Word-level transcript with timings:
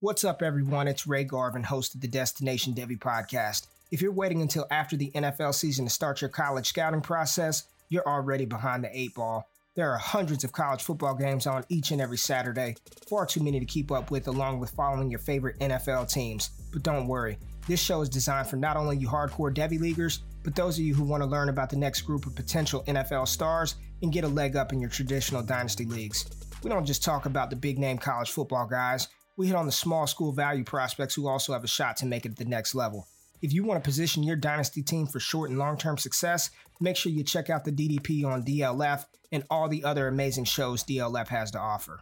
What's 0.00 0.24
up, 0.24 0.42
everyone? 0.42 0.88
It's 0.88 1.06
Ray 1.06 1.24
Garvin, 1.24 1.62
host 1.62 1.94
of 1.94 2.02
the 2.02 2.06
Destination 2.06 2.74
Devy 2.74 2.98
podcast. 2.98 3.66
If 3.90 4.02
you're 4.02 4.12
waiting 4.12 4.42
until 4.42 4.66
after 4.70 4.94
the 4.94 5.10
NFL 5.14 5.54
season 5.54 5.86
to 5.86 5.90
start 5.90 6.20
your 6.20 6.28
college 6.28 6.68
scouting 6.68 7.00
process, 7.00 7.64
you're 7.88 8.06
already 8.06 8.44
behind 8.44 8.84
the 8.84 8.90
eight 8.92 9.14
ball. 9.14 9.48
There 9.74 9.90
are 9.90 9.96
hundreds 9.96 10.44
of 10.44 10.52
college 10.52 10.82
football 10.82 11.14
games 11.14 11.46
on 11.46 11.64
each 11.70 11.92
and 11.92 12.02
every 12.02 12.18
Saturday, 12.18 12.76
far 13.08 13.24
too 13.24 13.42
many 13.42 13.58
to 13.58 13.64
keep 13.64 13.90
up 13.90 14.10
with, 14.10 14.28
along 14.28 14.60
with 14.60 14.68
following 14.72 15.08
your 15.08 15.18
favorite 15.18 15.58
NFL 15.60 16.12
teams. 16.12 16.50
But 16.74 16.82
don't 16.82 17.08
worry, 17.08 17.38
this 17.66 17.80
show 17.80 18.02
is 18.02 18.10
designed 18.10 18.48
for 18.48 18.56
not 18.56 18.76
only 18.76 18.98
you 18.98 19.08
hardcore 19.08 19.54
Devy 19.54 19.80
leaguers, 19.80 20.20
but 20.44 20.54
those 20.54 20.78
of 20.78 20.84
you 20.84 20.94
who 20.94 21.04
want 21.04 21.22
to 21.22 21.28
learn 21.28 21.48
about 21.48 21.70
the 21.70 21.76
next 21.76 22.02
group 22.02 22.26
of 22.26 22.34
potential 22.34 22.84
NFL 22.86 23.28
stars 23.28 23.76
and 24.02 24.12
get 24.12 24.24
a 24.24 24.28
leg 24.28 24.56
up 24.56 24.74
in 24.74 24.80
your 24.82 24.90
traditional 24.90 25.42
dynasty 25.42 25.86
leagues. 25.86 26.26
We 26.62 26.68
don't 26.68 26.84
just 26.84 27.02
talk 27.02 27.24
about 27.24 27.48
the 27.48 27.56
big 27.56 27.78
name 27.78 27.96
college 27.96 28.30
football 28.30 28.66
guys, 28.66 29.08
we 29.36 29.46
hit 29.46 29.56
on 29.56 29.66
the 29.66 29.72
small 29.72 30.06
school 30.06 30.32
value 30.32 30.64
prospects 30.64 31.14
who 31.14 31.28
also 31.28 31.52
have 31.52 31.64
a 31.64 31.68
shot 31.68 31.96
to 31.98 32.06
make 32.06 32.24
it 32.24 32.32
at 32.32 32.36
the 32.36 32.44
next 32.44 32.74
level. 32.74 33.06
If 33.42 33.52
you 33.52 33.64
want 33.64 33.82
to 33.82 33.86
position 33.86 34.22
your 34.22 34.36
dynasty 34.36 34.82
team 34.82 35.06
for 35.06 35.20
short 35.20 35.50
and 35.50 35.58
long 35.58 35.76
term 35.76 35.98
success, 35.98 36.50
make 36.80 36.96
sure 36.96 37.12
you 37.12 37.22
check 37.22 37.50
out 37.50 37.64
the 37.64 37.72
DDP 37.72 38.24
on 38.24 38.44
DLF 38.44 39.04
and 39.30 39.44
all 39.50 39.68
the 39.68 39.84
other 39.84 40.08
amazing 40.08 40.44
shows 40.44 40.82
DLF 40.84 41.28
has 41.28 41.50
to 41.50 41.58
offer. 41.58 42.00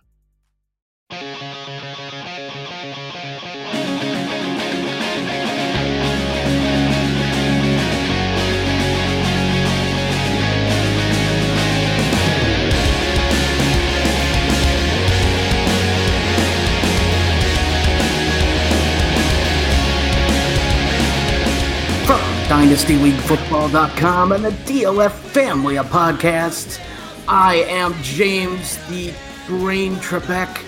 DynastyLeagueFootball.com 22.44 24.32
and 24.32 24.44
the 24.44 24.50
DLF 24.50 25.12
family 25.12 25.78
of 25.78 25.86
podcasts, 25.86 26.78
I 27.26 27.54
am 27.68 27.94
James 28.02 28.76
the 28.88 29.14
Brain 29.46 29.96
Trebek, 29.96 30.62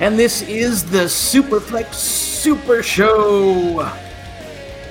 and 0.00 0.18
this 0.18 0.40
is 0.40 0.90
the 0.90 1.04
Superflex 1.04 1.92
Super 1.92 2.82
Show. 2.82 3.92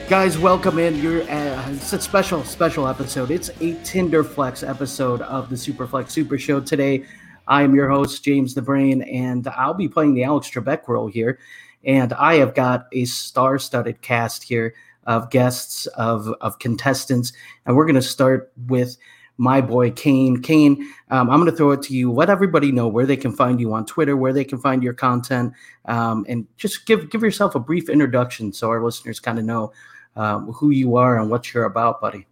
Guys, 0.10 0.38
welcome 0.38 0.78
in. 0.78 0.96
You're, 0.98 1.24
uh, 1.24 1.72
it's 1.72 1.92
a 1.92 2.00
special, 2.00 2.44
special 2.44 2.88
episode. 2.88 3.32
It's 3.32 3.50
a 3.50 3.74
Tinderflex 3.82 4.68
episode 4.68 5.22
of 5.22 5.50
the 5.50 5.56
Superflex 5.56 6.12
Super 6.12 6.38
Show 6.38 6.62
today. 6.62 7.04
I 7.48 7.64
am 7.64 7.74
your 7.74 7.90
host, 7.90 8.24
James 8.24 8.54
the 8.54 8.62
Brain, 8.62 9.02
and 9.02 9.48
I'll 9.48 9.74
be 9.74 9.88
playing 9.88 10.14
the 10.14 10.24
Alex 10.26 10.52
Trebek 10.52 10.88
role 10.88 11.08
here. 11.08 11.40
And 11.84 12.14
I 12.14 12.36
have 12.36 12.54
got 12.54 12.86
a 12.92 13.06
star-studded 13.06 14.04
cast 14.04 14.44
here 14.44 14.76
of 15.06 15.30
guests, 15.30 15.88
of 15.88 16.28
of 16.42 16.60
contestants, 16.60 17.34
and 17.66 17.76
we're 17.76 17.86
going 17.86 17.96
to 17.96 18.02
start 18.02 18.52
with 18.68 18.98
my 19.38 19.60
boy 19.60 19.92
Kane. 19.92 20.42
Kane, 20.42 20.88
um, 21.10 21.30
I'm 21.30 21.40
going 21.40 21.50
to 21.50 21.58
throw 21.58 21.72
it 21.72 21.82
to 21.84 21.96
you. 21.96 22.12
Let 22.12 22.30
everybody 22.30 22.72
know 22.72 22.88
where 22.88 23.06
they 23.06 23.18
can 23.18 23.32
find 23.32 23.60
you 23.60 23.74
on 23.74 23.86
Twitter, 23.86 24.16
where 24.16 24.34
they 24.34 24.44
can 24.44 24.60
find 24.60 24.84
your 24.84 24.94
content, 24.94 25.54
um, 25.86 26.26
and 26.30 26.48
just 26.58 26.86
give 26.86 27.10
give 27.10 27.24
yourself 27.24 27.56
a 27.56 27.60
brief 27.60 27.90
introduction 27.90 28.54
so 28.54 28.70
our 28.70 28.84
listeners 28.84 29.20
kind 29.20 29.40
of 29.40 29.46
know 29.46 29.74
um, 30.16 30.52
who 30.52 30.70
you 30.70 30.96
are 30.96 31.20
and 31.20 31.30
what 31.30 31.54
you're 31.54 31.66
about, 31.66 32.02
buddy. 32.02 32.28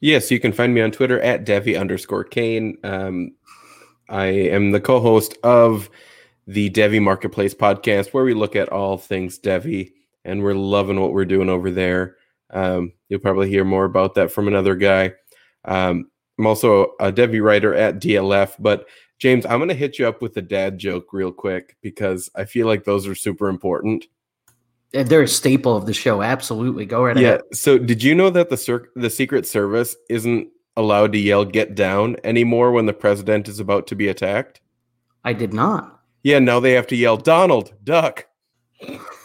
Yes, 0.00 0.30
you 0.30 0.40
can 0.40 0.52
find 0.52 0.74
me 0.74 0.80
on 0.80 0.90
Twitter 0.90 1.20
at 1.20 1.46
Devy 1.46 1.78
underscore 1.78 2.24
Kane. 2.24 2.76
Um, 2.84 3.34
I 4.08 4.26
am 4.26 4.72
the 4.72 4.80
co-host 4.80 5.36
of 5.42 5.88
the 6.46 6.70
Devy 6.70 7.00
Marketplace 7.00 7.54
podcast, 7.54 8.08
where 8.08 8.24
we 8.24 8.34
look 8.34 8.54
at 8.54 8.68
all 8.68 8.98
things 8.98 9.38
Devy 9.38 9.92
and 10.26 10.42
we're 10.42 10.54
loving 10.54 11.00
what 11.00 11.12
we're 11.12 11.24
doing 11.24 11.48
over 11.48 11.70
there. 11.70 12.16
Um, 12.50 12.92
you'll 13.08 13.20
probably 13.20 13.48
hear 13.48 13.64
more 13.64 13.84
about 13.84 14.14
that 14.14 14.30
from 14.30 14.48
another 14.48 14.74
guy. 14.74 15.12
Um, 15.64 16.10
I'm 16.38 16.46
also 16.46 16.92
a 17.00 17.10
Devy 17.10 17.42
writer 17.42 17.74
at 17.74 18.00
DLF, 18.00 18.56
but 18.58 18.86
James, 19.18 19.46
I'm 19.46 19.58
going 19.58 19.68
to 19.68 19.74
hit 19.74 19.98
you 19.98 20.06
up 20.06 20.20
with 20.20 20.36
a 20.36 20.42
dad 20.42 20.78
joke 20.78 21.12
real 21.12 21.32
quick 21.32 21.76
because 21.80 22.28
I 22.34 22.44
feel 22.44 22.66
like 22.66 22.84
those 22.84 23.06
are 23.06 23.14
super 23.14 23.48
important. 23.48 24.04
They're 24.92 25.22
a 25.22 25.28
staple 25.28 25.76
of 25.76 25.86
the 25.86 25.94
show. 25.94 26.22
Absolutely, 26.22 26.86
go 26.86 27.04
right 27.04 27.16
yeah. 27.16 27.28
ahead. 27.28 27.40
So, 27.52 27.78
did 27.78 28.02
you 28.02 28.14
know 28.14 28.30
that 28.30 28.50
the 28.50 28.56
cir- 28.56 28.88
the 28.94 29.10
Secret 29.10 29.46
Service 29.46 29.96
isn't 30.08 30.48
allowed 30.76 31.12
to 31.12 31.18
yell 31.18 31.44
"Get 31.44 31.74
down" 31.74 32.16
anymore 32.24 32.72
when 32.72 32.86
the 32.86 32.94
president 32.94 33.48
is 33.48 33.58
about 33.58 33.88
to 33.88 33.96
be 33.96 34.08
attacked? 34.08 34.60
I 35.24 35.32
did 35.32 35.52
not. 35.52 36.00
Yeah, 36.22 36.38
now 36.38 36.60
they 36.60 36.72
have 36.72 36.86
to 36.88 36.96
yell 36.96 37.16
"Donald, 37.16 37.74
duck." 37.82 38.26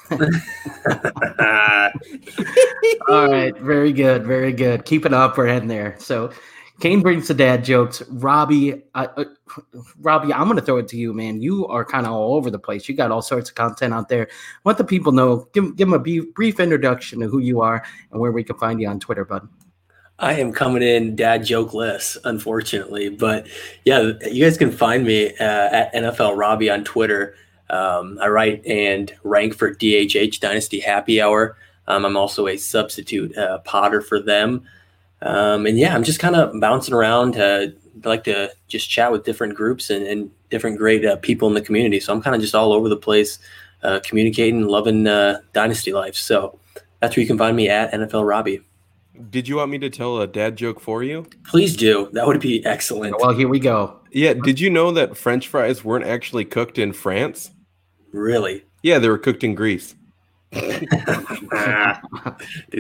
All 3.08 3.28
right, 3.28 3.58
very 3.58 3.94
good, 3.94 4.26
very 4.26 4.52
good. 4.52 4.86
Keep 4.86 5.06
it 5.06 5.14
up, 5.14 5.38
we're 5.38 5.48
heading 5.48 5.68
there. 5.68 5.96
So, 6.00 6.32
Kane 6.82 7.02
brings 7.02 7.28
the 7.28 7.34
dad 7.36 7.64
jokes. 7.64 8.02
Robby, 8.10 8.82
uh, 8.96 9.08
uh, 9.16 9.26
Robby, 10.00 10.34
I'm 10.34 10.46
going 10.46 10.58
to 10.58 10.64
throw 10.64 10.78
it 10.78 10.88
to 10.90 10.98
you, 10.98 11.14
man. 11.14 11.40
You 11.40 11.68
are 11.68 11.86
kind 11.86 12.08
of 12.08 12.14
all 12.14 12.36
over 12.36 12.50
the 12.50 12.60
place. 12.60 12.90
You 12.90 12.96
got 12.96 13.12
all 13.12 13.22
sorts 13.22 13.50
of 13.50 13.56
content 13.56 13.94
out 13.94 14.10
there. 14.10 14.28
Let 14.66 14.78
the 14.78 14.84
people 14.84 15.12
know. 15.12 15.48
Give, 15.54 15.76
give 15.76 15.88
them 15.88 15.94
a 15.94 16.00
brief, 16.00 16.60
introduction 16.60 17.22
of 17.22 17.30
who 17.30 17.38
you 17.40 17.62
are 17.62 17.86
and 18.12 18.20
where 18.20 18.32
we 18.32 18.44
can 18.44 18.58
find 18.58 18.82
you 18.82 18.88
on 18.88 19.00
Twitter, 19.00 19.24
bud. 19.24 19.48
I 20.18 20.34
am 20.34 20.52
coming 20.52 20.84
in 20.84 21.16
dad 21.16 21.46
jokeless, 21.46 22.18
unfortunately, 22.24 23.10
but 23.10 23.48
yeah, 23.86 24.14
you 24.30 24.44
guys 24.44 24.58
can 24.58 24.72
find 24.72 25.04
me 25.04 25.36
uh, 25.38 25.70
at 25.72 25.94
NFL 25.94 26.36
Robby 26.36 26.70
on 26.70 26.84
Twitter. 26.84 27.36
Um, 27.72 28.20
I 28.22 28.28
write 28.28 28.66
and 28.66 29.14
rank 29.24 29.56
for 29.56 29.74
DHH 29.74 30.40
Dynasty 30.40 30.82
Happy 30.82 31.22
Hour. 31.22 31.58
Um, 31.88 32.06
I'm 32.06 32.18
also 32.18 32.48
a 32.48 32.58
substitute 32.58 33.36
uh, 33.38 33.60
potter 33.60 34.02
for 34.02 34.20
them. 34.20 34.64
Um, 35.22 35.66
and 35.66 35.78
yeah, 35.78 35.96
I'm 35.96 36.04
just 36.04 36.20
kind 36.20 36.36
of 36.36 36.60
bouncing 36.60 36.94
around. 36.94 37.38
Uh, 37.38 37.68
I 38.04 38.08
like 38.08 38.26
to 38.26 38.52
just 38.68 38.90
chat 38.90 39.12
with 39.12 39.24
different 39.24 39.56
groups 39.56 39.90
and, 39.90 40.06
and 40.06 40.32
different 40.50 40.78
great 40.78 41.06
uh, 41.06 41.16
people 41.18 41.48
in 41.48 41.54
the 41.54 41.62
community. 41.62 42.00
So 42.00 42.14
I'm 42.14 42.22
kind 42.22 42.36
of 42.36 42.42
just 42.42 42.56
all 42.56 42.74
over 42.74 42.90
the 42.90 42.98
place, 42.98 43.40
uh, 43.84 44.00
communicating, 44.04 44.68
loving 44.68 45.08
uh, 45.08 45.40
Dynasty 45.54 45.94
life. 45.94 46.16
So 46.16 46.60
that's 47.00 47.16
where 47.16 47.22
you 47.22 47.28
can 47.28 47.38
find 47.38 47.56
me 47.56 47.70
at 47.70 47.92
NFL 47.94 48.28
Robby. 48.28 48.62
Did 49.30 49.48
you 49.48 49.58
want 49.58 49.72
me 49.72 49.78
to 49.80 49.90
tell 49.90 50.20
a 50.20 50.28
dad 50.28 50.56
joke 50.56 50.80
for 50.80 51.04
you? 51.04 51.28
Please 51.46 51.78
do. 51.78 52.10
That 52.14 52.26
would 52.26 52.42
be 52.42 52.66
excellent. 52.66 53.20
Well, 53.20 53.34
here 53.34 53.48
we 53.48 53.60
go. 53.60 54.00
Yeah. 54.12 54.34
Did 54.34 54.60
you 54.60 54.70
know 54.70 54.92
that 54.92 55.16
French 55.16 55.48
fries 55.48 55.84
weren't 55.84 56.06
actually 56.06 56.46
cooked 56.46 56.80
in 56.80 56.92
France? 56.92 57.52
Really? 58.12 58.64
Yeah, 58.84 59.00
they 59.00 59.10
were 59.10 59.18
cooked 59.18 59.44
in 59.44 59.56
Greece. 59.56 59.96
Dude, 60.52 60.84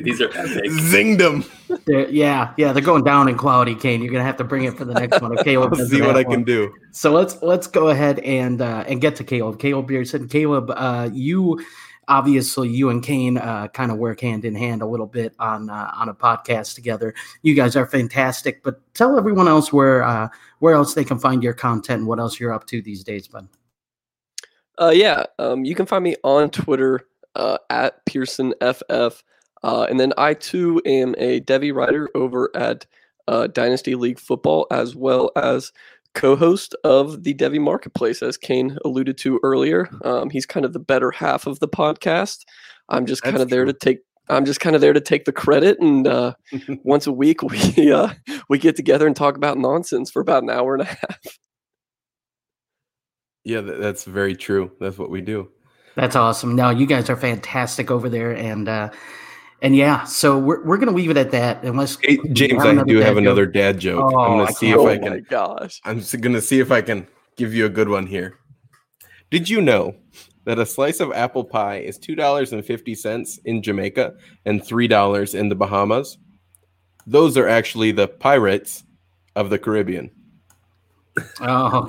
these 0.04 0.20
are 0.20 0.28
epic. 0.30 0.72
Zinged 0.72 1.20
them. 1.20 1.46
They're, 1.86 2.10
yeah, 2.10 2.54
yeah, 2.58 2.74
they're 2.74 2.84
going 2.84 3.06
down 3.06 3.30
in 3.30 3.38
quality, 3.38 3.76
Kane. 3.76 4.02
You're 4.02 4.12
gonna 4.12 4.26
have 4.26 4.36
to 4.38 4.44
bring 4.44 4.66
it 4.66 4.78
for 4.78 4.84
the 4.84 4.94
next 4.94 5.22
one. 5.22 5.40
Okay, 5.40 5.56
I'll 5.56 5.74
see 5.74 6.02
what 6.02 6.18
I 6.18 6.26
can 6.26 6.44
do. 6.44 6.74
So 6.92 7.14
let's 7.14 7.42
let's 7.42 7.68
go 7.68 7.88
ahead 7.88 8.20
and 8.20 8.62
uh, 8.62 8.84
and 8.88 9.00
get 9.00 9.16
to 9.18 9.24
Caleb. 9.24 9.58
Caleb 9.58 9.88
Pierson. 9.88 10.28
Caleb, 10.28 10.70
uh, 10.72 11.10
you 11.14 11.64
obviously 12.10 12.68
you 12.68 12.90
and 12.90 13.02
Kane 13.02 13.38
uh, 13.38 13.70
kind 13.70 13.90
of 13.90 13.98
work 13.98 14.20
hand 14.20 14.44
in 14.44 14.54
hand 14.54 14.82
a 14.82 14.86
little 14.86 15.08
bit 15.08 15.34
on 15.40 15.70
uh, 15.70 15.92
on 15.96 16.10
a 16.10 16.14
podcast 16.14 16.76
together. 16.76 17.14
You 17.42 17.56
guys 17.56 17.78
are 17.78 17.86
fantastic. 17.86 18.64
But 18.64 18.82
tell 18.94 19.18
everyone 19.18 19.48
else 19.48 19.72
where 19.72 20.04
uh, 20.04 20.28
where 20.60 20.76
else 20.76 20.94
they 20.94 21.06
can 21.06 21.20
find 21.20 21.42
your 21.42 21.54
content 21.54 22.00
and 22.00 22.08
what 22.08 22.20
else 22.20 22.38
you're 22.38 22.54
up 22.54 22.68
to 22.68 22.82
these 22.82 23.06
days, 23.06 23.30
bud. 23.30 23.48
Uh, 24.82 24.90
yeah, 24.90 25.26
um, 25.38 25.64
you 25.64 25.76
can 25.76 25.86
find 25.86 26.04
me 26.04 26.16
on 26.24 26.50
Twitter 26.50 27.02
uh, 27.36 27.60
at 27.70 28.04
Pierson 28.08 28.56
FF, 28.62 29.24
uh, 29.64 29.86
and 29.88 30.00
then 30.00 30.12
I 30.18 30.34
too 30.34 30.82
am 30.86 31.14
a 31.20 31.40
Devy 31.42 31.72
writer 31.72 32.10
over 32.16 32.50
at 32.56 32.88
uh, 33.28 33.46
Dynasty 33.46 33.94
League 33.94 34.20
Football, 34.20 34.66
as 34.72 34.96
well 34.96 35.32
as 35.36 35.72
co-host 36.16 36.76
of 36.84 37.24
the 37.24 37.36
Devy 37.36 37.62
Marketplace, 37.62 38.24
as 38.24 38.38
Kane 38.38 38.80
alluded 38.84 39.20
to 39.20 39.40
earlier. 39.44 39.88
Um, 40.04 40.32
he's 40.32 40.48
kind 40.48 40.66
of 40.66 40.74
the 40.74 40.80
better 40.80 41.12
half 41.12 41.46
of 41.46 41.60
the 41.60 41.68
podcast. 41.68 42.40
I'm 42.90 43.06
just 43.06 43.22
kind 43.22 43.38
of 43.38 43.50
there 43.50 43.66
true. 43.66 43.74
to 43.74 43.78
take. 43.78 44.00
I'm 44.30 44.46
just 44.46 44.62
kind 44.62 44.76
of 44.76 44.82
there 44.82 44.94
to 44.94 45.02
take 45.02 45.26
the 45.26 45.32
credit, 45.32 45.80
and 45.80 46.08
uh, 46.08 46.34
once 46.84 47.06
a 47.06 47.12
week 47.12 47.44
we 47.44 47.92
uh, 47.92 48.14
we 48.50 48.58
get 48.58 48.76
together 48.76 49.06
and 49.06 49.16
talk 49.16 49.36
about 49.36 49.60
nonsense 49.60 50.10
for 50.10 50.24
about 50.24 50.42
an 50.42 50.50
hour 50.50 50.74
and 50.74 50.82
a 50.82 50.86
half. 50.86 51.38
Yeah, 53.44 53.62
that's 53.62 54.04
very 54.04 54.36
true. 54.36 54.72
That's 54.80 54.98
what 54.98 55.10
we 55.10 55.22
do. 55.22 55.50
That's 55.96 56.16
awesome. 56.16 56.56
No, 56.56 56.70
you 56.70 56.86
guys 56.86 57.10
are 57.10 57.16
fantastic 57.18 57.92
over 57.92 58.08
there, 58.08 58.32
and 58.32 58.70
uh, 58.70 58.90
and 59.62 59.76
yeah, 59.76 60.04
so 60.06 60.38
we're 60.38 60.64
we're 60.64 60.78
gonna 60.78 60.92
leave 60.92 61.10
it 61.10 61.18
at 61.18 61.32
that. 61.32 61.64
Unless 61.64 61.98
Hey, 62.02 62.18
James, 62.32 62.64
I 62.64 62.84
do 62.84 62.98
have 63.00 63.18
another 63.18 63.46
dad 63.46 63.80
joke. 63.80 64.12
Oh, 64.14 64.20
I'm 64.20 64.38
gonna 64.38 64.54
see 64.54 64.68
can't- 64.68 64.80
if 64.80 64.86
oh 64.86 64.90
I 64.90 64.98
my 65.00 65.08
can. 65.18 65.26
gosh! 65.30 65.82
I'm 65.84 66.02
gonna 66.22 66.42
see 66.42 66.60
if 66.60 66.72
I 66.72 66.82
can 66.82 67.08
give 67.36 67.54
you 67.54 67.66
a 67.66 67.70
good 67.70 67.90
one 67.90 68.06
here. 68.08 68.38
Did 69.32 69.50
you 69.50 69.60
know 69.62 69.96
that 70.46 70.60
a 70.60 70.66
slice 70.66 71.00
of 71.00 71.12
apple 71.14 71.44
pie 71.44 71.80
is 71.80 71.98
two 71.98 72.16
dollars 72.16 72.54
and 72.54 72.64
fifty 72.66 72.96
cents 72.96 73.40
in 73.46 73.62
Jamaica 73.62 74.14
and 74.46 74.64
three 74.64 74.88
dollars 74.88 75.36
in 75.36 75.50
the 75.50 75.56
Bahamas? 75.56 76.18
Those 77.08 77.36
are 77.38 77.48
actually 77.48 77.92
the 77.92 78.08
pirates 78.08 78.84
of 79.36 79.50
the 79.50 79.58
Caribbean. 79.60 80.12
Oh, 81.42 81.88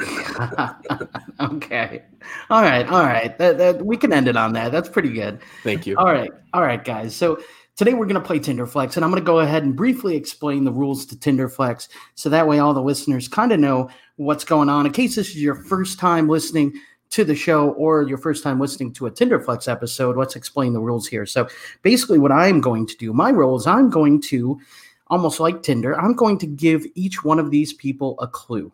okay. 1.40 2.02
All 2.50 2.62
right, 2.62 2.86
all 2.88 3.04
right. 3.04 3.36
That, 3.38 3.58
that, 3.58 3.84
we 3.84 3.96
can 3.96 4.12
end 4.12 4.28
it 4.28 4.36
on 4.36 4.52
that. 4.54 4.72
That's 4.72 4.88
pretty 4.88 5.10
good. 5.10 5.40
Thank 5.62 5.86
you. 5.86 5.96
All 5.96 6.06
right, 6.06 6.30
all 6.52 6.62
right, 6.62 6.82
guys. 6.82 7.14
So 7.14 7.40
today 7.76 7.94
we're 7.94 8.06
going 8.06 8.20
to 8.20 8.26
play 8.26 8.38
Tinderflex, 8.38 8.96
and 8.96 9.04
I'm 9.04 9.10
going 9.10 9.22
to 9.22 9.26
go 9.26 9.40
ahead 9.40 9.62
and 9.62 9.76
briefly 9.76 10.16
explain 10.16 10.64
the 10.64 10.72
rules 10.72 11.06
to 11.06 11.16
Tinderflex, 11.16 11.88
so 12.14 12.28
that 12.30 12.46
way 12.46 12.58
all 12.58 12.74
the 12.74 12.82
listeners 12.82 13.28
kind 13.28 13.52
of 13.52 13.60
know 13.60 13.90
what's 14.16 14.44
going 14.44 14.68
on. 14.68 14.86
In 14.86 14.92
case 14.92 15.16
this 15.16 15.30
is 15.30 15.42
your 15.42 15.54
first 15.54 15.98
time 15.98 16.28
listening 16.28 16.72
to 17.10 17.24
the 17.24 17.34
show 17.34 17.70
or 17.70 18.02
your 18.02 18.18
first 18.18 18.42
time 18.42 18.58
listening 18.58 18.92
to 18.94 19.06
a 19.06 19.10
Tinderflex 19.10 19.70
episode, 19.70 20.16
let's 20.16 20.34
explain 20.34 20.72
the 20.72 20.80
rules 20.80 21.06
here. 21.06 21.26
So 21.26 21.46
basically, 21.82 22.18
what 22.18 22.32
I'm 22.32 22.60
going 22.60 22.86
to 22.86 22.96
do, 22.96 23.12
my 23.12 23.30
role 23.30 23.56
is 23.56 23.66
I'm 23.66 23.90
going 23.90 24.20
to 24.22 24.58
almost 25.08 25.40
like 25.40 25.62
Tinder, 25.62 25.98
I'm 26.00 26.14
going 26.14 26.38
to 26.38 26.46
give 26.46 26.86
each 26.94 27.22
one 27.22 27.38
of 27.38 27.50
these 27.50 27.74
people 27.74 28.16
a 28.18 28.26
clue. 28.26 28.72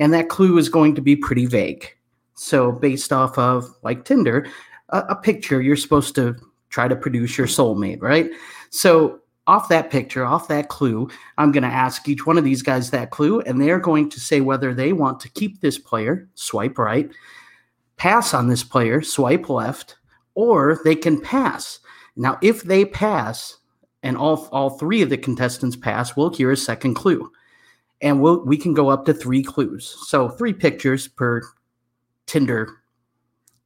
And 0.00 0.12
that 0.12 0.28
clue 0.28 0.58
is 0.58 0.68
going 0.68 0.96
to 0.96 1.00
be 1.00 1.14
pretty 1.14 1.46
vague. 1.46 1.86
So, 2.34 2.72
based 2.72 3.12
off 3.12 3.38
of, 3.38 3.66
like 3.82 4.04
Tinder, 4.04 4.46
a, 4.88 4.98
a 5.10 5.14
picture, 5.14 5.60
you're 5.60 5.76
supposed 5.76 6.14
to 6.16 6.34
try 6.70 6.88
to 6.88 6.96
produce 6.96 7.36
your 7.36 7.46
soulmate, 7.46 8.02
right? 8.02 8.30
So, 8.70 9.20
off 9.46 9.68
that 9.68 9.90
picture, 9.90 10.24
off 10.24 10.48
that 10.48 10.68
clue, 10.68 11.10
I'm 11.36 11.52
going 11.52 11.64
to 11.64 11.68
ask 11.68 12.08
each 12.08 12.26
one 12.26 12.38
of 12.38 12.44
these 12.44 12.62
guys 12.62 12.90
that 12.90 13.10
clue, 13.10 13.40
and 13.40 13.60
they're 13.60 13.78
going 13.78 14.08
to 14.10 14.20
say 14.20 14.40
whether 14.40 14.72
they 14.72 14.92
want 14.92 15.20
to 15.20 15.28
keep 15.28 15.60
this 15.60 15.76
player, 15.76 16.28
swipe 16.34 16.78
right, 16.78 17.10
pass 17.96 18.32
on 18.32 18.48
this 18.48 18.64
player, 18.64 19.02
swipe 19.02 19.48
left, 19.48 19.96
or 20.34 20.78
they 20.84 20.94
can 20.94 21.20
pass. 21.20 21.80
Now, 22.16 22.38
if 22.42 22.62
they 22.62 22.84
pass, 22.84 23.58
and 24.02 24.16
all 24.16 24.48
all 24.52 24.70
three 24.70 25.02
of 25.02 25.10
the 25.10 25.18
contestants 25.18 25.76
pass, 25.76 26.16
we'll 26.16 26.32
hear 26.32 26.50
a 26.50 26.56
second 26.56 26.94
clue, 26.94 27.30
and 28.00 28.20
we'll 28.20 28.44
we 28.44 28.56
can 28.56 28.74
go 28.74 28.88
up 28.88 29.04
to 29.06 29.14
three 29.14 29.42
clues. 29.42 29.96
So 30.06 30.28
three 30.28 30.52
pictures 30.52 31.08
per 31.08 31.42
Tinder 32.26 32.68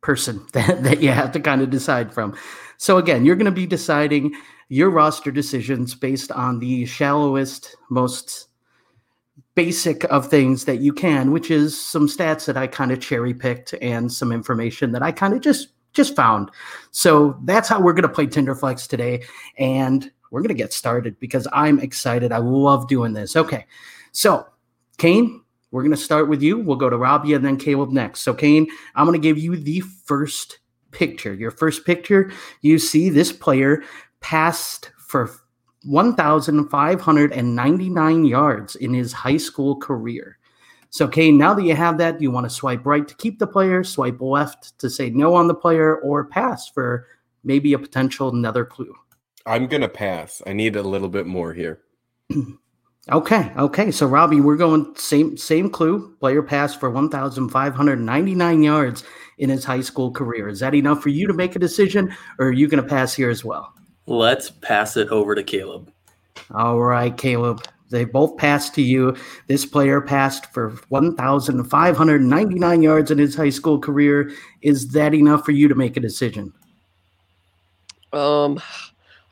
person 0.01 0.47
that, 0.53 0.83
that 0.83 1.03
you 1.03 1.11
have 1.11 1.33
to 1.33 1.41
kind 1.41 1.63
of 1.63 1.71
decide 1.71 2.13
from. 2.13 2.37
So 2.77 2.99
again, 2.99 3.25
you're 3.25 3.37
going 3.37 3.47
to 3.47 3.53
be 3.53 3.67
deciding 3.67 4.35
your 4.69 4.91
roster 4.91 5.31
decisions 5.31 5.95
based 5.95 6.33
on 6.33 6.59
the 6.59 6.87
shallowest, 6.87 7.77
most 7.91 8.49
basic 9.55 10.05
of 10.05 10.29
things 10.29 10.65
that 10.65 10.81
you 10.81 10.93
can, 10.93 11.31
which 11.31 11.51
is 11.51 11.79
some 11.79 12.09
stats 12.09 12.47
that 12.47 12.57
I 12.57 12.67
kind 12.67 12.91
of 12.91 13.01
cherry 13.01 13.35
picked 13.35 13.75
and 13.81 14.13
some 14.13 14.33
information 14.33 14.93
that 14.93 15.03
I 15.03 15.13
kind 15.13 15.35
of 15.35 15.41
just 15.41 15.69
just 15.93 16.17
found. 16.17 16.51
So 16.91 17.39
that's 17.45 17.69
how 17.69 17.81
we're 17.81 17.93
going 17.93 18.03
to 18.03 18.09
play 18.09 18.27
Tinderflex 18.27 18.89
today. 18.89 19.23
And 19.59 20.11
we're 20.33 20.41
going 20.41 20.49
to 20.49 20.55
get 20.55 20.73
started 20.73 21.19
because 21.21 21.47
I'm 21.53 21.79
excited. 21.79 22.33
I 22.33 22.39
love 22.39 22.89
doing 22.89 23.13
this. 23.13 23.37
Okay. 23.37 23.65
So, 24.15 24.47
Kane, 24.97 25.43
we're 25.73 25.83
going 25.83 25.91
to 25.91 25.97
start 25.97 26.29
with 26.29 26.41
you. 26.41 26.61
We'll 26.61 26.77
go 26.77 26.89
to 26.89 26.97
Robby 26.97 27.35
and 27.35 27.45
then 27.45 27.57
Caleb 27.57 27.91
next. 27.91 28.21
So, 28.21 28.33
Kane, 28.33 28.69
I'm 28.95 29.07
going 29.07 29.21
to 29.21 29.23
give 29.23 29.39
you 29.39 29.57
the 29.57 29.81
first 29.81 30.61
picture. 30.93 31.35
Your 31.35 31.51
first 31.51 31.85
picture, 31.85 32.31
you 32.61 32.79
see 32.79 33.11
this 33.11 33.33
player 33.33 33.83
passed 34.21 34.93
for 34.99 35.33
1,599 35.83 38.25
yards 38.25 38.77
in 38.77 38.95
his 38.95 39.13
high 39.13 39.37
school 39.37 39.75
career. 39.77 40.39
So, 40.91 41.09
Kane, 41.09 41.37
now 41.37 41.53
that 41.55 41.65
you 41.65 41.75
have 41.75 41.99
that, 41.99 42.21
you 42.21 42.31
want 42.31 42.45
to 42.45 42.51
swipe 42.51 42.87
right 42.87 43.09
to 43.09 43.17
keep 43.17 43.41
the 43.41 43.49
player, 43.49 43.83
swipe 43.83 44.21
left 44.21 44.79
to 44.79 44.89
say 44.89 45.11
no 45.11 45.35
on 45.35 45.49
the 45.49 45.55
player, 45.55 45.97
or 45.97 46.25
pass 46.25 46.69
for 46.69 47.09
maybe 47.43 47.73
a 47.73 47.81
potential 47.81 48.29
another 48.29 48.65
clue. 48.65 48.95
I'm 49.45 49.67
gonna 49.67 49.89
pass. 49.89 50.41
I 50.47 50.53
need 50.53 50.77
a 50.77 50.83
little 50.83 51.09
bit 51.09 51.27
more 51.27 51.53
here. 51.53 51.81
okay, 53.11 53.53
okay. 53.57 53.91
So 53.91 54.07
Robby, 54.07 54.41
we're 54.41 54.57
going 54.57 54.95
same 54.97 55.37
same 55.37 55.71
clue. 55.71 56.15
Player 56.21 56.43
pass 56.43 56.75
for 56.75 56.91
1,599 56.91 58.63
yards 58.63 59.05
in 59.39 59.51
his 59.51 59.65
high 59.65 59.81
school 59.81 60.11
career. 60.11 60.49
Is 60.49 60.61
that 60.61 60.75
enough 60.75 61.03
for 61.03 61.09
you 61.09 61.27
to 61.27 61.33
make 61.33 61.57
a 61.57 61.59
decision, 61.59 62.15
or 62.39 62.49
are 62.49 62.53
you 62.53 62.69
going 62.69 62.83
to 62.83 62.89
pass 62.89 63.15
here 63.15 63.31
as 63.31 63.45
well? 63.45 63.73
Let's 64.07 64.51
pass 64.51 64.97
it 64.97 65.09
over 65.09 65.35
to 65.35 65.43
Caleb. 65.43 65.91
All 66.53 66.81
right, 66.81 67.17
Caleb. 67.17 67.65
They 67.91 68.05
both 68.05 68.37
passed 68.37 68.75
to 68.75 68.83
you. 68.83 69.17
This 69.47 69.65
player 69.65 70.01
passed 70.01 70.53
for 70.53 70.71
1,599 70.89 72.83
yards 72.83 73.11
in 73.11 73.19
his 73.19 73.37
high 73.37 73.51
school 73.51 73.79
career. 73.79 74.33
Is 74.63 74.89
that 74.89 75.15
enough 75.15 75.45
for 75.45 75.53
you 75.53 75.69
to 75.69 75.75
make 75.75 75.97
a 75.97 76.01
decision? 76.01 76.53
Um, 78.13 78.61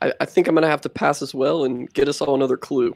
I, 0.01 0.13
I 0.21 0.25
think 0.25 0.47
I'm 0.47 0.55
going 0.55 0.63
to 0.63 0.69
have 0.69 0.81
to 0.81 0.89
pass 0.89 1.21
as 1.21 1.33
well 1.33 1.65
and 1.65 1.91
get 1.93 2.07
us 2.07 2.21
all 2.21 2.35
another 2.35 2.57
clue. 2.57 2.95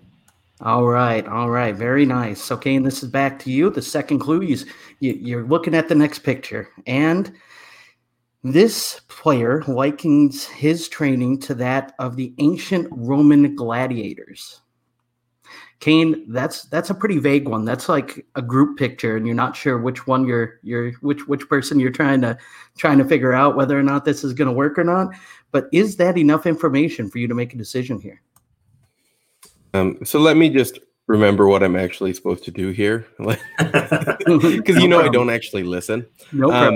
All 0.62 0.88
right, 0.88 1.26
all 1.28 1.52
right, 1.52 1.76
very 1.76 2.06
nice. 2.06 2.52
Okay, 2.52 2.76
and 2.76 2.86
this 2.86 3.04
is 3.04 3.10
back 3.10 3.38
to 3.40 3.52
you. 3.52 3.70
The 3.70 3.82
second 3.82 4.20
clue 4.20 4.42
is 4.42 4.66
you, 5.00 5.14
you're 5.14 5.46
looking 5.46 5.76
at 5.76 5.88
the 5.88 5.94
next 5.94 6.20
picture, 6.20 6.70
and 6.88 7.32
this 8.44 9.02
player 9.08 9.64
likens 9.68 10.46
his 10.46 10.90
training 10.90 11.42
to 11.42 11.54
that 11.56 11.94
of 12.00 12.16
the 12.16 12.34
ancient 12.40 12.88
Roman 12.92 13.56
gladiators. 13.56 14.62
Kane, 15.80 16.26
that's 16.34 16.64
that's 16.66 16.90
a 16.90 16.96
pretty 16.96 17.20
vague 17.20 17.48
one. 17.48 17.64
That's 17.64 17.88
like 17.88 18.26
a 18.34 18.42
group 18.42 18.80
picture, 18.80 19.16
and 19.16 19.28
you're 19.28 19.36
not 19.36 19.56
sure 19.56 19.78
which 19.78 20.08
one 20.08 20.26
you're 20.26 20.60
you're 20.64 20.92
which 21.02 21.28
which 21.28 21.48
person 21.48 21.80
you're 21.80 21.92
trying 21.92 22.22
to 22.22 22.36
trying 22.80 22.98
to 22.98 23.06
figure 23.06 23.34
out 23.34 23.56
whether 23.56 23.78
or 23.78 23.84
not 23.84 24.06
this 24.06 24.24
is 24.24 24.34
going 24.34 24.48
to 24.48 24.54
work 24.54 24.80
or 24.80 24.84
not. 24.84 25.10
But 25.52 25.68
is 25.72 25.98
that 25.98 26.18
enough 26.18 26.48
information 26.48 27.12
for 27.12 27.20
you 27.20 27.28
to 27.28 27.36
make 27.36 27.54
a 27.54 27.58
decision 27.58 28.00
here? 28.00 28.24
Um, 29.74 29.98
so 30.04 30.20
let 30.20 30.38
me 30.38 30.50
just 30.50 30.80
remember 31.08 31.48
what 31.48 31.64
I'm 31.64 31.76
actually 31.76 32.14
supposed 32.14 32.44
to 32.46 32.52
do 32.52 32.70
here, 32.70 33.08
because 33.18 33.38
no 34.28 34.38
you 34.38 34.88
know 34.88 34.98
problem. 34.98 35.06
I 35.06 35.10
don't 35.10 35.30
actually 35.30 35.64
listen. 35.64 36.06
No 36.32 36.52
um, 36.52 36.52
problem. 36.52 36.76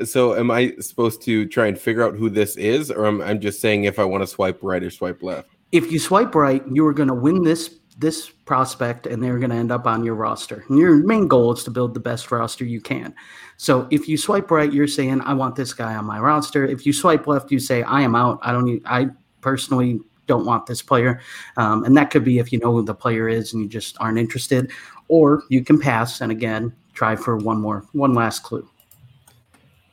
Um, 0.00 0.06
so 0.06 0.34
am 0.34 0.50
I 0.50 0.74
supposed 0.80 1.22
to 1.22 1.46
try 1.46 1.66
and 1.66 1.78
figure 1.78 2.02
out 2.02 2.16
who 2.16 2.28
this 2.28 2.56
is, 2.56 2.90
or 2.90 3.06
am 3.06 3.22
I'm 3.22 3.40
just 3.40 3.60
saying 3.60 3.84
if 3.84 3.98
I 3.98 4.04
want 4.04 4.22
to 4.22 4.26
swipe 4.26 4.58
right 4.62 4.82
or 4.82 4.90
swipe 4.90 5.22
left? 5.22 5.48
If 5.72 5.90
you 5.90 5.98
swipe 5.98 6.34
right, 6.34 6.62
you 6.70 6.86
are 6.86 6.92
going 6.92 7.08
to 7.08 7.14
win 7.14 7.42
this 7.42 7.78
this 7.98 8.28
prospect 8.44 9.06
and 9.06 9.22
they're 9.22 9.38
going 9.38 9.50
to 9.50 9.56
end 9.56 9.72
up 9.72 9.86
on 9.86 10.04
your 10.04 10.14
roster. 10.14 10.64
And 10.68 10.78
your 10.78 10.96
main 10.96 11.26
goal 11.28 11.52
is 11.52 11.64
to 11.64 11.70
build 11.70 11.94
the 11.94 12.00
best 12.00 12.30
roster 12.30 12.64
you 12.64 12.80
can. 12.80 13.14
So 13.56 13.88
if 13.90 14.06
you 14.06 14.18
swipe 14.18 14.50
right, 14.50 14.70
you're 14.70 14.86
saying, 14.86 15.22
I 15.22 15.32
want 15.32 15.56
this 15.56 15.72
guy 15.72 15.94
on 15.94 16.04
my 16.04 16.20
roster. 16.20 16.66
If 16.66 16.84
you 16.84 16.92
swipe 16.92 17.26
left, 17.26 17.50
you 17.50 17.58
say, 17.58 17.82
I 17.82 18.02
am 18.02 18.14
out. 18.14 18.38
I 18.42 18.52
don't 18.52 18.66
need, 18.66 18.82
I 18.84 19.08
personally 19.40 20.00
don't 20.26 20.46
want 20.46 20.66
this 20.66 20.82
player. 20.82 21.20
Um, 21.56 21.84
and 21.84 21.96
that 21.96 22.10
could 22.10 22.24
be 22.24 22.38
if 22.38 22.52
you 22.52 22.58
know 22.58 22.72
who 22.72 22.82
the 22.82 22.94
player 22.94 23.28
is 23.28 23.52
and 23.52 23.62
you 23.62 23.68
just 23.68 23.96
aren't 24.00 24.18
interested, 24.18 24.70
or 25.08 25.42
you 25.48 25.64
can 25.64 25.78
pass 25.78 26.20
and 26.20 26.32
again, 26.32 26.74
try 26.94 27.16
for 27.16 27.36
one 27.36 27.60
more, 27.60 27.84
one 27.92 28.14
last 28.14 28.42
clue. 28.42 28.68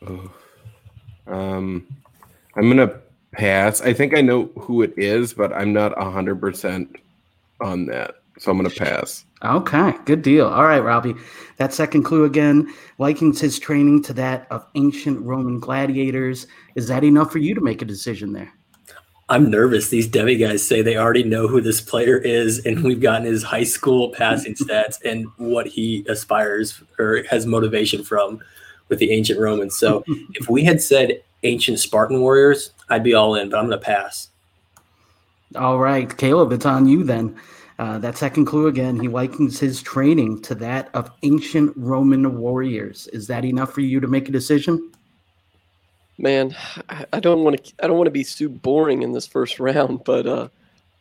Oh. 0.08 0.32
Um, 1.28 1.88
I'm 2.56 2.64
going 2.64 2.88
to 2.88 3.00
pass. 3.32 3.82
I 3.82 3.94
think 3.94 4.16
I 4.16 4.22
know 4.22 4.46
who 4.60 4.82
it 4.82 4.94
is, 4.98 5.34
but 5.34 5.54
I'm 5.54 5.74
not 5.74 5.96
100% 5.96 6.96
on 7.62 7.86
that. 7.88 8.16
So 8.40 8.52
I'm 8.52 8.58
going 8.58 8.70
to 8.70 8.76
pass. 8.76 9.26
Okay, 9.44 9.94
good 10.06 10.22
deal. 10.22 10.48
All 10.48 10.64
right, 10.64 10.80
Robby. 10.80 11.14
That 11.58 11.74
second 11.74 12.04
clue 12.04 12.24
again 12.24 12.74
likens 12.98 13.40
his 13.40 13.60
training 13.60 14.02
to 14.04 14.14
that 14.14 14.48
of 14.50 14.66
ancient 14.76 15.22
Roman 15.22 15.60
gladiators. 15.60 16.48
Is 16.76 16.88
that 16.88 17.04
enough 17.04 17.32
for 17.32 17.38
you 17.38 17.54
to 17.54 17.62
make 17.62 17.82
a 17.82 17.86
decision 17.86 18.34
there? 18.34 18.52
I'm 19.30 19.50
nervous. 19.50 19.90
These 19.90 20.10
Devy 20.10 20.40
guys 20.40 20.66
say 20.68 20.82
they 20.82 20.98
already 20.98 21.24
know 21.24 21.48
who 21.48 21.62
this 21.62 21.80
player 21.80 22.18
is, 22.18 22.66
and 22.66 22.84
we've 22.84 23.02
gotten 23.02 23.26
his 23.26 23.42
high 23.42 23.64
school 23.64 24.10
passing 24.10 24.54
stats 24.54 24.98
and 25.06 25.28
what 25.38 25.66
he 25.68 26.06
aspires 26.10 26.82
or 27.00 27.24
has 27.30 27.46
motivation 27.46 28.04
from 28.04 28.40
with 28.90 29.00
the 29.00 29.12
ancient 29.12 29.40
Romans. 29.40 29.78
So 29.78 30.04
if 30.34 30.50
we 30.50 30.64
had 30.64 30.82
said 30.82 31.24
ancient 31.44 31.80
Spartan 31.80 32.20
warriors, 32.20 32.72
I'd 32.90 33.04
be 33.04 33.14
all 33.14 33.36
in, 33.36 33.50
but 33.50 33.58
I'm 33.58 33.68
going 33.68 33.80
to 33.80 33.86
pass. 33.86 34.30
All 35.56 35.80
right, 35.80 36.16
Caleb, 36.18 36.52
it's 36.52 36.66
on 36.66 36.88
you 36.88 37.04
then. 37.04 37.40
Uh, 37.80 37.98
that 38.00 38.18
second 38.18 38.46
clue 38.46 38.68
again, 38.68 39.00
he 39.00 39.08
likens 39.08 39.60
his 39.60 39.82
training 39.82 40.42
to 40.42 40.56
that 40.56 40.90
of 40.94 41.10
ancient 41.24 41.74
Roman 41.76 42.38
warriors. 42.38 43.08
Is 43.08 43.28
that 43.28 43.46
enough 43.46 43.74
for 43.74 43.82
you 43.82 44.00
to 44.00 44.08
make 44.08 44.30
a 44.30 44.32
decision? 44.32 44.92
Man, 46.18 46.56
I 47.12 47.20
don't 47.20 47.44
want 47.44 47.64
to. 47.64 47.74
I 47.84 47.88
don't 47.88 47.98
want 47.98 48.08
to 48.08 48.12
be 48.12 48.24
too 48.24 48.50
boring 48.50 49.02
in 49.02 49.14
this 49.14 49.26
first 49.26 49.60
round, 49.60 50.04
but 50.04 50.28
uh, 50.28 50.48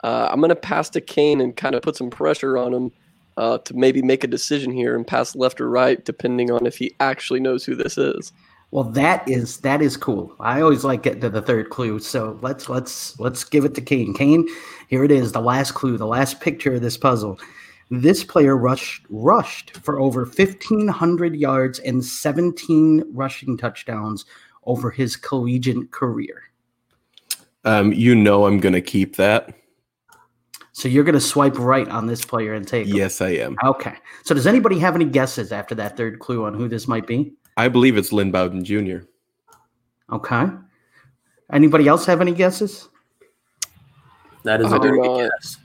uh, 0.02 0.28
I'm 0.30 0.40
going 0.40 0.48
to 0.48 0.56
pass 0.56 0.88
to 0.90 1.00
Kane 1.00 1.40
and 1.40 1.56
kind 1.56 1.74
of 1.74 1.82
put 1.82 1.96
some 1.96 2.10
pressure 2.10 2.56
on 2.56 2.72
him 2.72 2.92
uh, 3.36 3.58
to 3.58 3.74
maybe 3.74 4.02
make 4.02 4.24
a 4.24 4.28
decision 4.28 4.72
here 4.72 4.96
and 4.96 5.06
pass 5.06 5.36
left 5.36 5.60
or 5.60 5.68
right, 5.68 6.02
depending 6.04 6.50
on 6.50 6.66
if 6.66 6.78
he 6.78 6.94
actually 7.00 7.40
knows 7.40 7.64
who 7.64 7.74
this 7.74 7.98
is. 7.98 8.32
Well, 8.70 8.84
that 8.84 9.28
is 9.28 9.58
that 9.58 9.82
is 9.82 9.98
cool. 9.98 10.34
I 10.40 10.62
always 10.62 10.82
like 10.82 11.02
getting 11.02 11.20
to 11.20 11.28
the 11.28 11.42
third 11.42 11.68
clue. 11.68 11.98
So 11.98 12.38
let's 12.40 12.70
let's 12.70 13.18
let's 13.20 13.44
give 13.44 13.66
it 13.66 13.74
to 13.74 13.82
Kane. 13.82 14.14
Kane, 14.14 14.48
here 14.88 15.04
it 15.04 15.10
is, 15.10 15.32
the 15.32 15.42
last 15.42 15.72
clue, 15.72 15.98
the 15.98 16.06
last 16.06 16.40
picture 16.40 16.74
of 16.74 16.80
this 16.80 16.96
puzzle. 16.96 17.38
This 17.90 18.24
player 18.24 18.56
rushed 18.56 19.04
rushed 19.10 19.76
for 19.76 20.00
over 20.00 20.22
1500 20.24 21.36
yards 21.36 21.80
and 21.80 22.02
17 22.02 23.04
rushing 23.12 23.58
touchdowns 23.58 24.24
over 24.64 24.90
his 24.90 25.16
collegiate 25.16 25.90
career. 25.90 26.42
Um, 27.64 27.92
you 27.92 28.14
know 28.14 28.46
I'm 28.46 28.58
going 28.60 28.72
to 28.72 28.80
keep 28.80 29.16
that. 29.16 29.54
So 30.72 30.88
you're 30.88 31.04
going 31.04 31.14
to 31.14 31.20
swipe 31.20 31.58
right 31.58 31.86
on 31.88 32.06
this 32.06 32.24
player 32.24 32.54
and 32.54 32.66
take 32.66 32.86
him. 32.86 32.96
Yes, 32.96 33.20
I 33.20 33.30
am. 33.30 33.56
Okay. 33.62 33.94
So 34.24 34.34
does 34.34 34.46
anybody 34.46 34.78
have 34.78 34.94
any 34.94 35.04
guesses 35.04 35.52
after 35.52 35.74
that 35.76 35.96
third 35.96 36.18
clue 36.18 36.44
on 36.44 36.54
who 36.54 36.66
this 36.66 36.88
might 36.88 37.06
be? 37.06 37.34
I 37.56 37.68
believe 37.68 37.98
it's 37.98 38.12
Lynn 38.12 38.30
Bowden 38.30 38.64
Jr. 38.64 39.00
Okay. 40.10 40.46
Anybody 41.52 41.88
else 41.88 42.06
have 42.06 42.20
any 42.20 42.32
guesses? 42.32 42.88
That 44.44 44.60
is 44.60 44.72
I 44.72 44.76
a 44.76 44.78
do 44.80 44.88
very 44.88 45.00
not. 45.00 45.16
good 45.18 45.30
guess. 45.30 45.58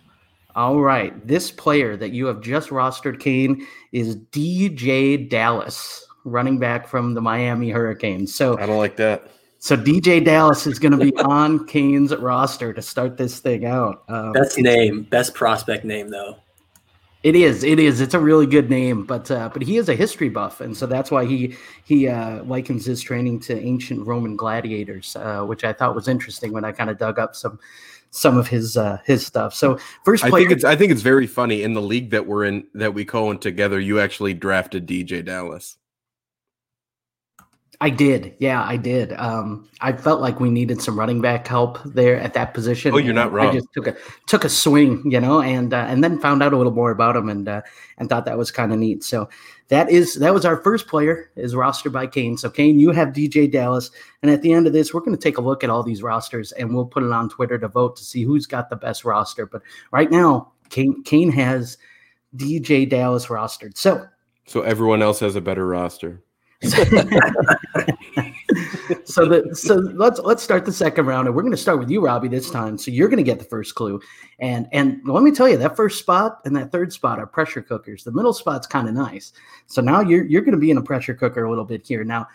All 0.55 0.81
right. 0.81 1.25
This 1.25 1.51
player 1.51 1.95
that 1.97 2.11
you 2.11 2.25
have 2.25 2.41
just 2.41 2.69
rostered, 2.69 3.19
Kane, 3.19 3.65
is 3.91 4.17
DeeJay 4.17 5.29
Dallas, 5.29 6.06
running 6.29 6.59
back 6.59 6.87
from 6.87 7.13
the 7.13 7.21
Miami 7.21 7.69
Hurricanes. 7.69 8.33
So 8.35 8.57
I 8.59 8.65
don't 8.65 8.77
like 8.77 8.95
that. 8.97 9.29
so 9.59 9.75
DeeJay 9.75 10.25
Dallas 10.25 10.67
is 10.67 10.79
going 10.79 10.97
to 10.97 11.03
be 11.03 11.15
on 11.17 11.65
Kane's 11.67 12.15
roster 12.15 12.73
to 12.73 12.81
start 12.81 13.17
this 13.17 13.39
thing 13.39 13.65
out. 13.65 14.03
Um, 14.07 14.33
Best 14.33 14.57
name, 14.57 15.03
best 15.03 15.33
prospect 15.33 15.85
name 15.85 16.09
though. 16.09 16.37
It 17.23 17.35
is. 17.35 17.63
It 17.63 17.79
is. 17.79 17.99
It's 17.99 18.13
a 18.13 18.19
really 18.19 18.45
good 18.45 18.69
name, 18.69 19.03
but 19.03 19.29
uh, 19.31 19.49
but 19.51 19.61
he 19.63 19.77
is 19.77 19.89
a 19.89 19.95
history 19.95 20.29
buff, 20.29 20.61
and 20.61 20.77
so 20.77 20.85
that's 20.85 21.09
why 21.09 21.25
he 21.25 21.55
he 21.83 22.07
uh, 22.07 22.43
likens 22.43 22.85
his 22.85 23.01
training 23.01 23.39
to 23.41 23.59
ancient 23.59 24.05
Roman 24.05 24.35
gladiators, 24.37 25.15
uh, 25.15 25.41
which 25.41 25.63
I 25.63 25.73
thought 25.73 25.95
was 25.95 26.07
interesting 26.07 26.53
when 26.53 26.63
I 26.63 26.71
kind 26.71 26.89
of 26.91 26.99
dug 26.99 27.17
up 27.17 27.35
some 27.35 27.59
some 28.11 28.37
of 28.37 28.47
his 28.47 28.77
uh, 28.77 28.99
his 29.03 29.25
stuff. 29.25 29.55
So 29.55 29.77
first 30.05 30.23
I 30.23 30.29
think 30.29 30.51
it's 30.51 30.63
I 30.63 30.75
think 30.75 30.91
it's 30.91 31.01
very 31.01 31.27
funny 31.27 31.63
in 31.63 31.73
the 31.73 31.81
league 31.81 32.11
that 32.11 32.27
we're 32.27 32.45
in 32.45 32.65
that 32.75 32.93
we 32.93 33.03
co-own 33.03 33.39
together. 33.39 33.79
You 33.79 33.99
actually 33.99 34.35
drafted 34.35 34.87
DeeJay 34.87 35.25
Dallas. 35.25 35.77
I 37.79 37.91
did. 37.91 38.35
Yeah, 38.39 38.63
I 38.63 38.75
did. 38.75 39.13
Um, 39.13 39.69
I 39.81 39.93
felt 39.93 40.19
like 40.19 40.39
we 40.39 40.49
needed 40.49 40.81
some 40.81 40.97
running 40.97 41.21
back 41.21 41.47
help 41.47 41.77
there 41.85 42.19
at 42.19 42.33
that 42.33 42.55
position. 42.55 42.91
Oh, 42.91 42.97
you're 42.97 43.13
not 43.13 43.31
wrong. 43.31 43.49
I 43.49 43.53
just 43.53 43.71
took 43.71 43.85
a 43.85 43.95
took 44.25 44.43
a 44.43 44.49
swing, 44.49 45.03
you 45.11 45.19
know, 45.19 45.41
and 45.41 45.71
uh, 45.71 45.85
and 45.87 46.03
then 46.03 46.19
found 46.19 46.41
out 46.41 46.53
a 46.53 46.57
little 46.57 46.73
more 46.73 46.89
about 46.89 47.15
him 47.15 47.29
and 47.29 47.47
uh, 47.47 47.61
and 47.99 48.09
thought 48.09 48.25
that 48.25 48.37
was 48.37 48.49
kind 48.49 48.73
of 48.73 48.79
neat. 48.79 49.03
So 49.03 49.29
that 49.67 49.91
is 49.91 50.15
that 50.15 50.33
was 50.33 50.43
our 50.43 50.57
first 50.57 50.87
player 50.87 51.29
is 51.35 51.53
rostered 51.53 51.91
by 51.91 52.07
Kane. 52.07 52.35
So 52.35 52.49
Kane, 52.49 52.79
you 52.79 52.89
have 52.91 53.09
DeeJay 53.09 53.51
Dallas, 53.51 53.91
and 54.23 54.31
at 54.31 54.41
the 54.41 54.53
end 54.53 54.65
of 54.65 54.73
this, 54.73 54.91
we're 54.91 55.01
going 55.01 55.15
to 55.15 55.21
take 55.21 55.37
a 55.37 55.41
look 55.41 55.63
at 55.63 55.69
all 55.69 55.83
these 55.83 56.01
rosters 56.01 56.51
and 56.53 56.73
we'll 56.73 56.85
put 56.85 57.03
it 57.03 57.11
on 57.11 57.29
Twitter 57.29 57.59
to 57.59 57.67
vote 57.67 57.95
to 57.97 58.03
see 58.03 58.23
who's 58.23 58.47
got 58.47 58.71
the 58.71 58.75
best 58.75 59.05
roster. 59.05 59.45
But 59.45 59.61
right 59.91 60.09
now, 60.09 60.51
Kane 60.69 61.03
Kane 61.03 61.31
has 61.31 61.77
DeeJay 62.35 62.89
Dallas 62.89 63.27
rostered. 63.27 63.77
So 63.77 64.07
So 64.47 64.61
everyone 64.61 65.03
else 65.03 65.19
has 65.19 65.35
a 65.35 65.41
better 65.41 65.67
roster. 65.67 66.23
so 69.03 69.25
the 69.25 69.49
so 69.53 69.75
let's 69.75 70.19
let's 70.21 70.41
start 70.41 70.65
the 70.65 70.71
second 70.71 71.05
round 71.05 71.27
and 71.27 71.35
we're 71.35 71.43
going 71.43 71.51
to 71.51 71.57
start 71.57 71.77
with 71.77 71.89
you 71.89 72.03
robbie 72.03 72.27
this 72.27 72.49
time. 72.49 72.79
So 72.79 72.89
you're 72.89 73.09
going 73.09 73.17
to 73.17 73.23
get 73.23 73.37
the 73.37 73.45
first 73.45 73.75
clue. 73.75 74.01
And 74.39 74.67
and 74.71 74.99
let 75.05 75.21
me 75.21 75.31
tell 75.31 75.47
you 75.47 75.57
that 75.57 75.75
first 75.75 75.99
spot 75.99 76.39
and 76.45 76.55
that 76.55 76.71
third 76.71 76.91
spot 76.91 77.19
are 77.19 77.27
pressure 77.27 77.61
cookers. 77.61 78.03
The 78.03 78.11
middle 78.11 78.33
spot's 78.33 78.65
kind 78.65 78.87
of 78.87 78.95
nice. 78.95 79.33
So 79.67 79.81
now 79.81 80.01
you're 80.01 80.25
you're 80.25 80.41
going 80.41 80.55
to 80.55 80.59
be 80.59 80.71
in 80.71 80.77
a 80.77 80.81
pressure 80.81 81.13
cooker 81.13 81.43
a 81.43 81.49
little 81.49 81.65
bit 81.65 81.85
here. 81.85 82.03
Now 82.03 82.27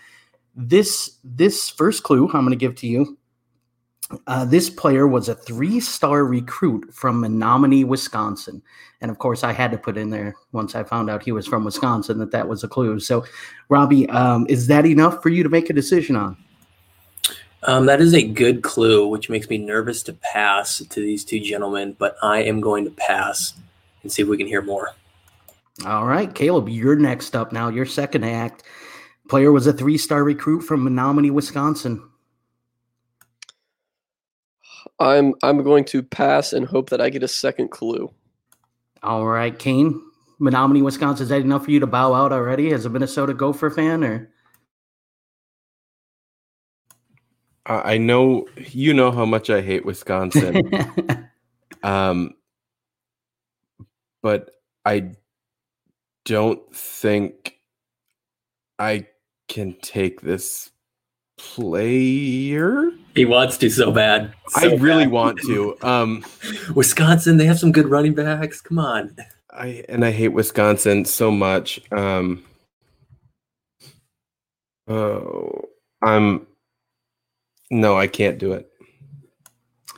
this 0.55 1.19
this 1.25 1.71
first 1.71 2.03
clue 2.03 2.27
i'm 2.29 2.45
going 2.45 2.51
to 2.51 2.57
give 2.57 2.75
to 2.75 2.87
you 2.87 3.17
uh, 4.27 4.45
this 4.45 4.71
player 4.71 5.07
was 5.07 5.29
a 5.29 5.35
three-star 5.35 6.25
recruit 6.25 6.93
from 6.93 7.23
Menomonie, 7.23 7.85
Wisconsin, 7.85 8.63
and 9.01 9.11
of 9.11 9.19
course, 9.19 9.43
I 9.43 9.53
had 9.53 9.73
to 9.73 9.79
put 9.79 9.99
in 9.99 10.11
there 10.11 10.37
once 10.53 10.75
I 10.77 10.85
found 10.85 11.11
out 11.11 11.25
he 11.25 11.33
was 11.33 11.47
from 11.47 11.65
Wisconsin 11.65 12.19
that 12.19 12.31
that 12.31 12.49
was 12.49 12.63
a 12.63 12.69
clue. 12.69 13.01
So, 13.01 13.25
Robby, 13.69 14.09
um, 14.11 14.47
is 14.49 14.69
that 14.69 14.87
enough 14.87 15.23
for 15.23 15.29
you 15.29 15.43
to 15.43 15.49
make 15.49 15.69
a 15.69 15.73
decision 15.73 16.15
on? 16.15 16.37
Um, 17.65 17.87
that 17.87 18.01
is 18.01 18.15
a 18.15 18.23
good 18.23 18.63
clue, 18.63 19.07
which 19.09 19.29
makes 19.29 19.49
me 19.49 19.59
nervous 19.59 20.03
to 20.05 20.13
pass 20.13 20.79
to 20.79 21.01
these 21.01 21.25
two 21.25 21.41
gentlemen, 21.41 21.97
but 21.99 22.17
I 22.23 22.43
am 22.43 22.61
going 22.61 22.85
to 22.85 22.91
pass 22.93 23.55
and 24.03 24.11
see 24.11 24.23
if 24.23 24.29
we 24.29 24.37
can 24.37 24.47
hear 24.47 24.63
more. 24.63 24.91
All 25.85 26.07
right, 26.07 26.33
Caleb, 26.33 26.69
you're 26.69 26.97
next 26.97 27.35
up 27.35 27.53
now. 27.53 27.69
Your 27.69 27.87
second 27.87 28.25
act. 28.25 28.63
Player 29.29 29.51
was 29.51 29.67
a 29.67 29.73
three-star 29.73 30.23
recruit 30.23 30.61
from 30.61 30.85
Menomonie, 30.85 31.31
Wisconsin. 31.31 32.03
I'm 34.99 35.35
I'm 35.43 35.63
going 35.63 35.85
to 35.87 36.03
pass 36.03 36.53
and 36.53 36.67
hope 36.67 36.91
that 36.91 37.01
I 37.01 37.11
get 37.11 37.23
a 37.23 37.29
second 37.29 37.69
clue. 37.71 38.13
All 39.03 39.27
right, 39.27 39.59
Kane, 39.59 40.01
Menomonie, 40.41 40.83
Wisconsin. 40.83 41.25
Is 41.25 41.29
that 41.31 41.41
enough 41.41 41.65
for 41.65 41.71
you 41.71 41.81
to 41.81 41.87
bow 41.87 42.15
out 42.15 42.33
already 42.33 42.73
as 42.73 42.85
a 42.85 42.91
Minnesota 42.91 43.35
Gopher 43.35 43.71
fan, 43.71 44.05
or? 44.05 44.31
I 47.67 47.95
I 47.95 47.99
know 47.99 48.47
you 48.57 48.95
know 48.95 49.11
how 49.11 49.25
much 49.25 49.51
I 49.51 49.61
hate 49.61 49.85
Wisconsin. 49.85 50.71
um, 51.83 52.35
but 54.23 54.51
I 54.85 55.13
don't 56.25 56.75
think 56.75 57.59
I 58.79 59.07
can 59.49 59.77
take 59.83 60.21
this 60.21 60.71
player. 61.43 62.91
He 63.15 63.25
wants 63.25 63.59
to 63.59 63.69
so 63.71 63.91
bad. 63.93 64.33
I 64.57 64.75
really 64.77 65.05
bad. 65.05 65.13
want 65.13 65.39
to. 65.43 65.77
Um, 65.83 66.25
Wisconsin, 66.75 67.37
they 67.37 67.45
have 67.47 67.59
some 67.59 67.73
good 67.73 67.89
running 67.89 68.15
backs. 68.15 68.61
Come 68.61 68.79
on. 68.79 69.15
I 69.51 69.85
and 69.89 70.05
I 70.05 70.11
hate 70.13 70.29
Wisconsin 70.29 71.05
so 71.05 71.31
much. 71.31 71.81
Um, 71.93 72.45
oh, 74.89 75.69
I'm 76.03 76.47
no, 77.71 77.99
I 77.99 78.07
can't 78.07 78.39
do 78.39 78.53
it. 78.53 78.71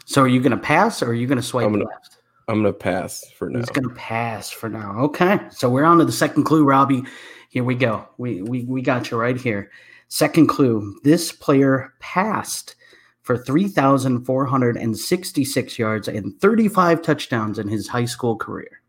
so, 0.07 0.23
are 0.23 0.29
you 0.29 0.41
going 0.41 0.51
to 0.53 0.57
pass 0.57 1.03
or 1.03 1.09
are 1.11 1.15
you 1.15 1.27
going 1.27 1.37
to 1.41 1.43
swipe 1.43 1.67
I'm 1.67 1.73
gonna- 1.73 1.85
left? 1.85 2.19
I'm 2.47 2.57
gonna 2.59 2.73
pass 2.75 3.25
for 3.39 3.49
now. 3.49 3.61
He's 3.61 3.71
going 3.71 3.89
to 3.89 3.95
pass 3.95 4.51
for 4.51 4.69
now. 4.69 4.99
Okay, 5.05 5.39
so 5.51 5.71
we're 5.71 5.85
on 5.85 5.97
to 5.99 6.05
the 6.05 6.13
second 6.13 6.45
clue, 6.45 6.63
Robby. 6.65 7.03
Here 7.49 7.65
we 7.65 7.75
go. 7.75 8.07
We 8.19 8.43
we 8.43 8.65
we 8.65 8.83
got 8.83 9.11
you 9.11 9.17
right 9.19 9.37
here. 9.37 9.71
Second 10.09 10.47
clue: 10.47 10.99
This 11.03 11.33
player 11.33 11.93
passed 12.01 12.77
for 13.23 13.37
three 13.39 13.69
thousand 13.69 14.25
four 14.25 14.45
hundred 14.47 14.77
and 14.77 14.97
sixty-six 14.97 15.79
yards 15.79 16.09
and 16.09 16.39
thirty-five 16.41 17.03
touchdowns 17.03 17.59
in 17.59 17.69
his 17.69 17.89
high 17.89 18.05
school 18.05 18.37
career. 18.37 18.81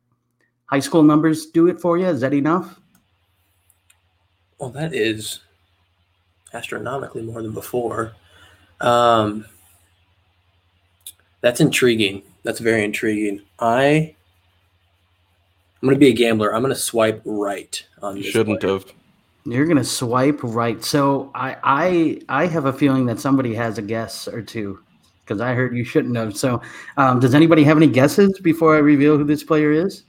High 0.67 0.79
school 0.79 1.03
numbers 1.03 1.47
do 1.47 1.67
it 1.67 1.79
for 1.79 1.97
you. 1.97 2.07
Is 2.07 2.21
that 2.21 2.33
enough? 2.33 2.79
Well, 4.57 4.69
that 4.71 4.93
is 4.93 5.39
astronomically 6.53 7.21
more 7.21 7.41
than 7.41 7.51
before. 7.53 8.13
Um, 8.81 9.45
that's 11.41 11.59
intriguing. 11.61 12.23
That's 12.43 12.59
very 12.59 12.83
intriguing. 12.83 13.41
I 13.59 14.15
I'm 15.81 15.89
gonna 15.89 15.97
be 15.99 16.07
a 16.09 16.13
gambler. 16.13 16.53
I'm 16.53 16.61
gonna 16.61 16.75
swipe 16.75 17.21
right 17.25 17.83
on 18.01 18.17
You 18.17 18.23
this. 18.23 18.31
shouldn't 18.31 18.61
player. 18.61 18.73
have. 18.73 18.85
You're 19.45 19.65
gonna 19.67 19.83
swipe 19.83 20.39
right. 20.43 20.83
So 20.83 21.31
I 21.35 21.57
I 21.63 22.21
I 22.29 22.47
have 22.47 22.65
a 22.65 22.73
feeling 22.73 23.05
that 23.05 23.19
somebody 23.19 23.53
has 23.53 23.77
a 23.77 23.81
guess 23.81 24.27
or 24.27 24.41
two 24.41 24.79
because 25.23 25.39
I 25.41 25.53
heard 25.53 25.75
you 25.75 25.83
shouldn't 25.83 26.15
have. 26.17 26.35
So 26.35 26.61
um, 26.97 27.19
does 27.19 27.35
anybody 27.35 27.63
have 27.63 27.77
any 27.77 27.87
guesses 27.87 28.39
before 28.39 28.75
I 28.75 28.79
reveal 28.79 29.17
who 29.17 29.23
this 29.23 29.43
player 29.43 29.71
is? 29.71 30.03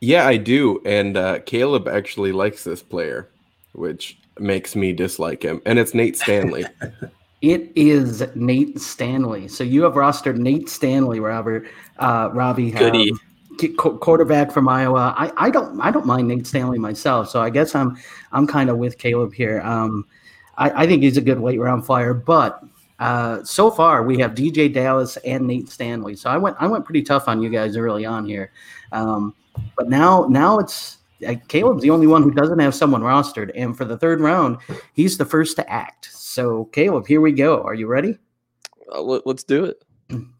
Yeah, 0.00 0.26
I 0.26 0.36
do. 0.36 0.80
And 0.84 1.16
uh, 1.16 1.40
Caleb 1.40 1.88
actually 1.88 2.30
likes 2.32 2.62
this 2.64 2.82
player, 2.82 3.28
which 3.72 4.18
makes 4.38 4.76
me 4.76 4.92
dislike 4.92 5.42
him. 5.42 5.60
And 5.66 5.78
it's 5.78 5.94
Nate 5.94 6.16
Stanley. 6.16 6.64
It 7.40 7.70
is 7.76 8.24
Nate 8.34 8.80
Stanley. 8.80 9.46
So 9.46 9.62
you 9.62 9.84
have 9.84 9.92
rostered 9.92 10.38
Nate 10.38 10.68
Stanley, 10.68 11.20
Robert, 11.20 11.68
uh, 12.00 12.30
Robby, 12.32 12.72
Goody. 12.72 13.12
um, 13.12 13.16
qu- 13.16 13.20
qu- 13.20 13.27
quarterback 13.76 14.50
from 14.50 14.68
Iowa. 14.68 15.14
I, 15.16 15.32
I 15.36 15.50
don't 15.50 15.80
I 15.80 15.90
don't 15.90 16.06
mind 16.06 16.28
Nate 16.28 16.46
Stanley 16.46 16.78
myself. 16.78 17.28
So 17.28 17.40
I 17.40 17.50
guess 17.50 17.74
I'm 17.74 17.96
I'm 18.32 18.46
kind 18.46 18.70
of 18.70 18.78
with 18.78 18.98
Caleb 18.98 19.32
here. 19.32 19.60
Um, 19.62 20.06
I, 20.56 20.84
I 20.84 20.86
think 20.86 21.02
he's 21.02 21.16
a 21.16 21.22
good 21.22 21.40
late 21.40 21.58
round 21.58 21.86
flyer, 21.86 22.14
but 22.14 22.62
uh, 22.98 23.42
so 23.44 23.70
far 23.70 24.02
we 24.02 24.18
have 24.18 24.32
DeeJay 24.32 24.72
Dallas 24.72 25.16
and 25.18 25.46
Nate 25.46 25.68
Stanley. 25.68 26.16
So 26.16 26.30
I 26.30 26.36
went 26.36 26.56
I 26.58 26.66
went 26.66 26.84
pretty 26.84 27.02
tough 27.02 27.28
on 27.28 27.42
you 27.42 27.48
guys 27.48 27.76
early 27.76 28.04
on 28.04 28.26
here. 28.26 28.52
Um, 28.92 29.34
but 29.76 29.88
now 29.88 30.26
now 30.28 30.58
it's 30.58 30.98
uh, 31.26 31.34
Caleb's 31.48 31.82
the 31.82 31.90
only 31.90 32.06
one 32.06 32.22
who 32.22 32.30
doesn't 32.30 32.58
have 32.58 32.74
someone 32.74 33.02
rostered, 33.02 33.50
and 33.54 33.76
for 33.76 33.84
the 33.84 33.96
third 33.96 34.20
round, 34.20 34.58
he's 34.94 35.18
the 35.18 35.24
first 35.24 35.56
to 35.56 35.70
act. 35.70 36.08
So 36.12 36.66
Caleb, 36.66 37.06
here 37.06 37.20
we 37.20 37.32
go. 37.32 37.62
Are 37.62 37.74
you 37.74 37.86
ready? 37.86 38.18
Uh, 38.92 39.02
let, 39.02 39.26
us 39.26 39.44
do 39.44 39.64
it. 39.64 39.84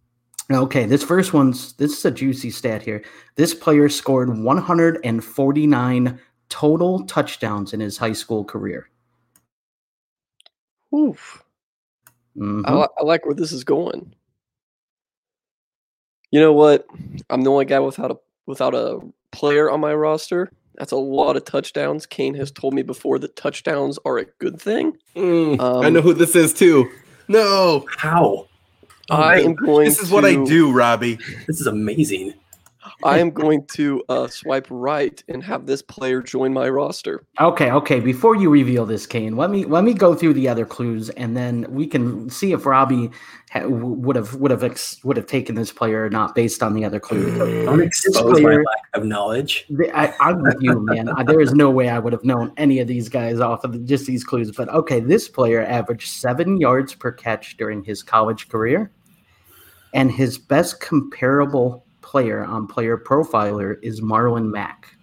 Okay, 0.51 0.87
this 0.87 1.03
first 1.05 1.35
one's 1.35 1.75
this 1.75 1.93
is 1.99 2.05
a 2.07 2.11
juicy 2.11 2.51
stat 2.51 2.83
here. 2.83 3.03
This 3.37 3.53
player 3.55 3.89
scored 3.91 4.31
149 4.39 6.21
total 6.49 7.05
touchdowns 7.05 7.75
in 7.75 7.81
his 7.81 7.99
high 7.99 8.15
school 8.15 8.45
career. 8.45 8.89
Oof. 10.95 11.43
Mhm. 12.37 12.63
I, 12.67 12.75
li- 12.75 12.87
I 12.99 13.03
like 13.05 13.27
where 13.27 13.35
this 13.35 13.53
is 13.53 13.63
going. 13.65 14.15
You 16.31 16.41
know 16.41 16.53
what? 16.55 16.87
I'm 17.29 17.43
the 17.43 17.51
only 17.51 17.65
guy 17.67 17.81
without 17.81 18.11
a 18.11 18.17
without 18.47 18.75
a 18.75 19.01
player 19.33 19.71
on 19.71 19.81
my 19.81 19.95
roster. 19.95 20.51
That's 20.77 20.93
a 20.93 20.97
lot 20.97 21.37
of 21.37 21.45
touchdowns. 21.45 22.07
Kane 22.07 22.35
has 22.35 22.51
told 22.53 22.73
me 22.73 22.83
before 22.83 23.19
that 23.19 23.35
touchdowns 23.37 23.99
are 24.07 24.17
a 24.19 24.25
good 24.39 24.61
thing. 24.61 24.97
Mm, 25.17 25.61
I 25.61 25.87
Um, 25.89 25.93
know 25.93 26.01
who 26.01 26.15
this 26.15 26.37
is 26.37 26.55
too. 26.55 26.89
No, 27.27 27.85
How? 27.99 28.47
Oh, 29.11 29.17
I 29.17 29.41
am 29.41 29.55
going. 29.55 29.87
this 29.87 30.01
is 30.01 30.11
what 30.11 30.25
I 30.25 30.35
to- 30.35 30.45
do, 30.47 30.73
Robby. 30.73 31.19
This 31.47 31.61
is 31.61 31.67
amazing. 31.67 32.35
I 33.05 33.19
am 33.19 33.31
going 33.31 33.65
to 33.75 34.03
uh, 34.09 34.27
swipe 34.29 34.67
right 34.71 35.23
and 35.29 35.43
have 35.45 35.67
this 35.67 35.83
player 35.83 36.21
join 36.21 36.53
my 36.53 36.69
roster. 36.69 37.23
Okay, 37.39 37.71
okay. 37.71 38.01
Before 38.01 38.35
you 38.35 38.51
reveal 38.51 38.87
this, 38.87 39.07
Kane, 39.07 39.37
let 39.37 39.51
me 39.51 39.65
let 39.67 39.85
me 39.85 39.93
go 39.95 40.15
through 40.15 40.33
the 40.33 40.49
other 40.49 40.65
clues, 40.65 41.09
and 41.11 41.37
then 41.37 41.67
we 41.69 41.87
can 41.87 42.29
see 42.31 42.53
if 42.53 42.67
Robbie 42.67 43.11
ha- 43.51 43.67
would 43.67 44.17
have 44.17 44.35
would 44.37 44.51
have 44.51 44.65
ex- 44.65 45.03
would 45.05 45.17
have 45.17 45.27
taken 45.27 45.55
this 45.55 45.71
player 45.71 46.07
or 46.07 46.11
not 46.11 46.35
based 46.35 46.63
on 46.63 46.73
the 46.75 46.85
other 46.85 46.99
clues. 46.99 47.37
Don't 47.67 47.81
expose 47.83 48.41
my 48.41 48.57
lack 48.57 48.65
of 48.95 49.05
knowledge. 49.05 49.67
I, 49.93 50.13
I'm 50.19 50.43
with 50.43 50.57
you, 50.61 50.81
man. 50.81 51.09
I, 51.11 51.23
there 51.23 51.41
is 51.41 51.53
no 51.53 51.71
way 51.71 51.91
I 51.91 51.99
would 51.99 52.13
have 52.13 52.25
known 52.25 52.53
any 52.57 52.81
of 52.81 52.89
these 52.89 53.09
guys 53.09 53.39
off 53.39 53.63
of 53.65 53.85
just 53.85 54.07
these 54.07 54.25
clues. 54.25 54.51
But 54.51 54.69
okay, 54.71 54.99
this 54.99 55.29
player 55.29 55.63
averaged 55.65 56.09
seven 56.09 56.59
yards 56.59 56.95
per 56.95 57.13
catch 57.13 57.57
during 57.59 57.85
his 57.85 58.03
college 58.03 58.49
career, 58.49 58.91
and 59.95 60.11
his 60.11 60.39
best 60.39 60.81
comparable 60.81 61.85
player 62.03 62.45
on 62.45 62.67
Player 62.67 62.97
Profiler 62.97 63.77
is 63.83 64.01
Marlon 64.01 64.51
Mack. 64.51 64.95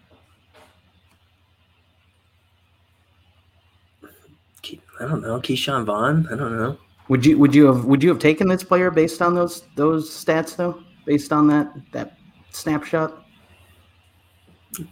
I 5.00 5.08
don't 5.08 5.22
know. 5.22 5.40
Ke'Shawn 5.40 5.86
Vaughn. 5.86 6.28
I 6.32 6.36
don't 6.36 6.56
know. 6.56 6.78
Would 7.10 7.26
you 7.26 7.38
would 7.38 7.54
you 7.54 7.66
have 7.66 7.86
would 7.86 8.02
you 8.02 8.10
have 8.10 8.20
taken 8.20 8.48
this 8.48 8.64
player 8.64 8.90
based 8.90 9.22
on 9.22 9.36
those 9.36 9.64
those 9.76 10.10
stats 10.10 10.56
though? 10.56 10.82
Based 11.06 11.32
on 11.32 11.48
that 11.48 11.72
that 11.92 12.18
snapshot? 12.52 13.24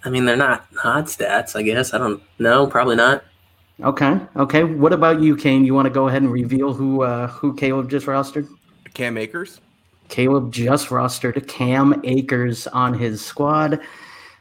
I 0.03 0.09
mean, 0.09 0.25
they're 0.25 0.35
not 0.35 0.67
hot 0.75 1.05
stats. 1.05 1.55
I 1.55 1.63
guess. 1.63 1.93
I 1.93 1.97
don't 1.97 2.21
know. 2.37 2.67
Probably 2.67 2.95
not. 2.95 3.23
Okay, 3.81 4.19
okay. 4.35 4.63
What 4.63 4.93
about 4.93 5.21
you, 5.21 5.35
Kane? 5.35 5.65
You 5.65 5.73
want 5.73 5.87
to 5.87 5.89
go 5.89 6.07
ahead 6.07 6.21
and 6.21 6.31
reveal 6.31 6.73
who 6.73 7.01
uh, 7.01 7.27
who 7.27 7.55
Caleb 7.55 7.89
just 7.89 8.05
rostered? 8.05 8.47
Cam 8.93 9.17
Akers. 9.17 9.59
Caleb 10.13 10.51
just 10.53 10.89
rostered 10.89 11.47
Cam 11.47 11.99
Akers 12.03 12.67
on 12.67 12.93
his 12.93 13.25
squad. 13.25 13.79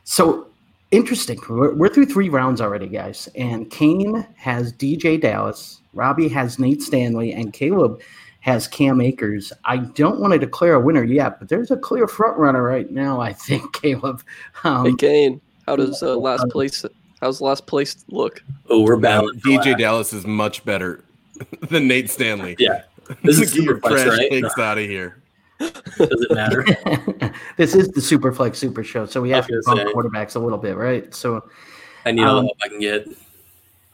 So 0.05 0.47
interesting. 0.91 1.41
We're, 1.49 1.73
we're 1.73 1.89
through 1.89 2.07
three 2.07 2.29
rounds 2.29 2.61
already, 2.61 2.87
guys. 2.89 3.27
And 3.37 3.71
Kane 3.71 4.27
has 4.37 4.75
DeeJay 4.75 5.23
Dallas, 5.23 5.81
Robby 5.95 6.29
has 6.29 6.59
Nate 6.59 6.83
Stanley, 6.83 7.33
and 7.33 7.55
Caleb 7.55 8.03
has 8.41 8.69
Cam 8.69 9.01
Akers. 9.01 9.51
I 9.65 9.79
don't 9.79 10.21
want 10.21 10.35
to 10.35 10.39
declare 10.39 10.75
a 10.75 10.81
winner 10.81 11.05
yet, 11.05 11.39
but 11.39 11.49
there's 11.49 11.71
a 11.71 11.77
clear 11.79 12.07
front 12.07 12.37
runner 12.37 12.63
right 12.63 12.91
now. 12.91 13.23
I 13.23 13.33
think 13.33 13.73
Caleb. 13.81 14.23
Um, 14.65 14.85
Hey, 14.85 14.95
Kane, 14.97 15.41
how 15.67 15.77
does 15.77 16.03
uh, 16.03 16.17
last 16.19 16.47
place? 16.51 16.85
How's 17.23 17.41
last 17.41 17.67
place 17.67 18.05
look? 18.09 18.45
Oh, 18.69 18.83
we're 18.83 18.97
battling. 18.99 19.41
for 19.41 19.49
DJ 19.49 19.67
last. 19.69 19.79
Dallas 19.79 20.13
is 20.13 20.27
much 20.27 20.67
better 20.67 21.03
than 21.71 21.89
Nate 21.89 22.11
Stanley. 22.11 22.57
Yeah. 22.59 22.83
This 23.23 23.39
is 23.41 23.51
Get 23.55 23.63
your 23.65 23.77
super 23.77 23.81
flex, 23.89 24.03
trash 24.03 24.19
right? 24.19 24.31
takes 24.31 24.59
out 24.59 24.77
of 24.77 24.85
here. 24.85 25.22
Does 25.59 25.81
it 25.99 26.33
matter? 26.35 26.65
this 27.57 27.75
is 27.75 27.89
the 27.89 28.01
Superflex 28.01 28.57
Super 28.57 28.83
Show, 28.83 29.07
so 29.07 29.21
we 29.21 29.31
have 29.31 29.47
to 29.47 29.63
bump 29.65 29.81
say. 29.81 29.87
quarterbacks 29.93 30.37
a 30.37 30.39
little 30.39 30.59
bit, 30.59 30.77
right? 30.77 31.15
So 31.15 31.49
I 32.05 32.13
need 32.13 32.23
all 32.25 32.39
Um, 32.39 32.45
the 32.45 32.49
help 32.49 32.59
I 32.65 32.69
can 32.69 32.81
get. 32.81 33.09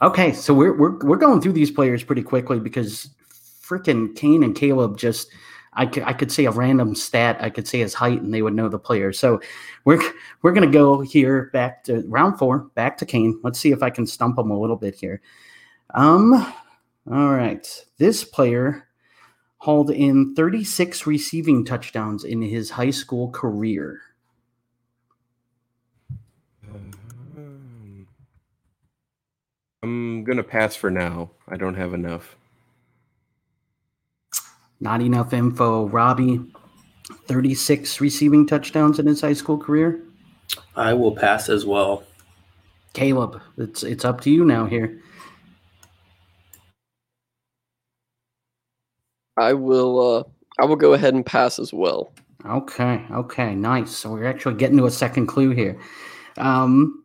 Okay, 0.01 0.33
so 0.33 0.53
we're 0.53 0.75
we're 0.77 0.97
we're 0.99 1.17
going 1.17 1.41
through 1.41 1.53
these 1.53 1.71
players 1.71 2.03
pretty 2.03 2.23
quickly 2.23 2.59
because 2.59 3.09
freaking 3.29 4.15
Kane 4.15 4.43
and 4.43 4.55
Caleb 4.55 4.97
just 4.97 5.29
I 5.73 5.85
could 5.85 6.03
I 6.03 6.13
could 6.13 6.31
say 6.31 6.45
a 6.45 6.51
random 6.51 6.95
stat, 6.95 7.37
I 7.39 7.49
could 7.49 7.67
say 7.67 7.79
his 7.79 7.93
height, 7.93 8.21
and 8.21 8.33
they 8.33 8.41
would 8.41 8.53
know 8.55 8.69
the 8.69 8.79
player. 8.79 9.13
So 9.13 9.39
we're 9.85 10.01
we're 10.41 10.53
gonna 10.53 10.67
go 10.71 11.01
here 11.01 11.49
back 11.53 11.83
to 11.85 12.03
round 12.07 12.39
four, 12.39 12.59
back 12.75 12.97
to 12.97 13.05
Kane. 13.05 13.39
Let's 13.43 13.59
see 13.59 13.71
if 13.71 13.83
I 13.83 13.89
can 13.89 14.07
stump 14.07 14.39
him 14.39 14.49
a 14.51 14.59
little 14.59 14.75
bit 14.77 14.95
here. 14.95 15.21
Um, 15.93 16.33
all 17.11 17.29
right, 17.33 17.67
this 17.97 18.23
player 18.23 18.87
hauled 19.59 19.91
in 19.91 20.33
36 20.35 21.05
receiving 21.05 21.65
touchdowns 21.65 22.23
in 22.23 22.41
his 22.41 22.71
high 22.71 22.91
school 22.91 23.29
career. 23.29 24.01
Um, 27.37 28.07
I'm 29.83 30.23
gonna 30.23 30.43
pass 30.43 30.75
for 30.75 30.89
now. 30.89 31.31
I 31.47 31.57
don't 31.57 31.75
have 31.75 31.93
enough. 31.93 32.35
Not 34.79 35.01
enough 35.01 35.33
info. 35.33 35.87
Robby, 35.87 36.39
36 37.27 37.99
receiving 37.99 38.47
touchdowns 38.47 38.97
in 38.97 39.07
his 39.07 39.21
high 39.21 39.33
school 39.33 39.57
career. 39.57 40.01
I 40.75 40.93
will 40.93 41.15
pass 41.15 41.49
as 41.49 41.65
well. 41.65 42.03
Caleb, 42.93 43.41
it's 43.57 43.83
it's 43.83 44.05
up 44.05 44.21
to 44.21 44.31
you 44.31 44.45
now 44.45 44.65
here. 44.65 45.01
I 49.39 49.53
will. 49.53 50.17
Uh, 50.17 50.23
I 50.59 50.65
will 50.65 50.75
go 50.75 50.93
ahead 50.93 51.13
and 51.13 51.25
pass 51.25 51.57
as 51.57 51.73
well. 51.73 52.11
Okay, 52.45 53.05
okay, 53.11 53.55
nice. 53.55 53.91
So 53.91 54.11
we're 54.11 54.27
actually 54.27 54.55
getting 54.55 54.77
to 54.77 54.85
a 54.85 54.91
second 54.91 55.27
clue 55.27 55.51
here. 55.51 55.79
Um, 56.37 57.03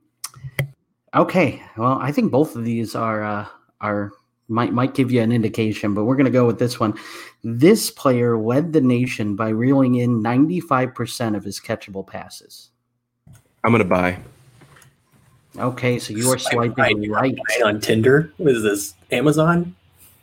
okay, 1.15 1.63
well, 1.77 1.99
I 2.01 2.13
think 2.13 2.31
both 2.31 2.57
of 2.57 2.65
these 2.65 2.95
are 2.95 3.23
uh, 3.23 3.47
are 3.81 4.13
might 4.49 4.73
might 4.73 4.95
give 4.95 5.11
you 5.11 5.21
an 5.23 5.33
indication, 5.33 5.95
but 5.95 6.05
we're 6.05 6.17
gonna 6.17 6.31
go 6.31 6.47
with 6.47 6.59
this 6.59 6.79
one. 6.79 6.95
This 7.43 7.91
player 7.91 8.39
led 8.39 8.73
the 8.73 8.81
nation 8.81 9.37
by 9.37 9.51
reeling 9.51 9.97
in 9.97 10.23
95% 10.23 11.37
of 11.37 11.45
his 11.45 11.61
catchable 11.61 12.07
passes. 12.07 12.71
I'm 13.63 13.73
gonna 13.73 13.85
buy. 13.85 14.19
Okay, 15.57 15.99
so 15.99 16.13
you 16.13 16.31
are 16.31 16.39
Swipe 16.39 16.75
swiping 16.75 17.11
right. 17.11 17.37
Right 17.49 17.63
on 17.63 17.81
Tinder. 17.81 18.33
What 18.39 18.55
is 18.55 18.63
this? 18.63 18.95
Amazon? 19.13 19.75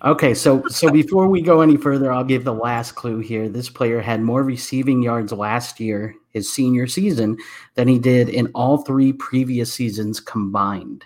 Okay, 0.03 0.33
so 0.33 0.63
so 0.67 0.89
before 0.89 1.27
we 1.27 1.41
go 1.43 1.61
any 1.61 1.77
further, 1.77 2.11
I'll 2.11 2.23
give 2.23 2.43
the 2.43 2.53
last 2.53 2.93
clue 2.93 3.19
here. 3.19 3.47
This 3.47 3.69
player 3.69 4.01
had 4.01 4.21
more 4.21 4.41
receiving 4.41 5.03
yards 5.03 5.31
last 5.31 5.79
year, 5.79 6.15
his 6.31 6.51
senior 6.51 6.87
season, 6.87 7.37
than 7.75 7.87
he 7.87 7.99
did 7.99 8.27
in 8.29 8.47
all 8.55 8.79
three 8.79 9.13
previous 9.13 9.71
seasons 9.71 10.19
combined. 10.19 11.05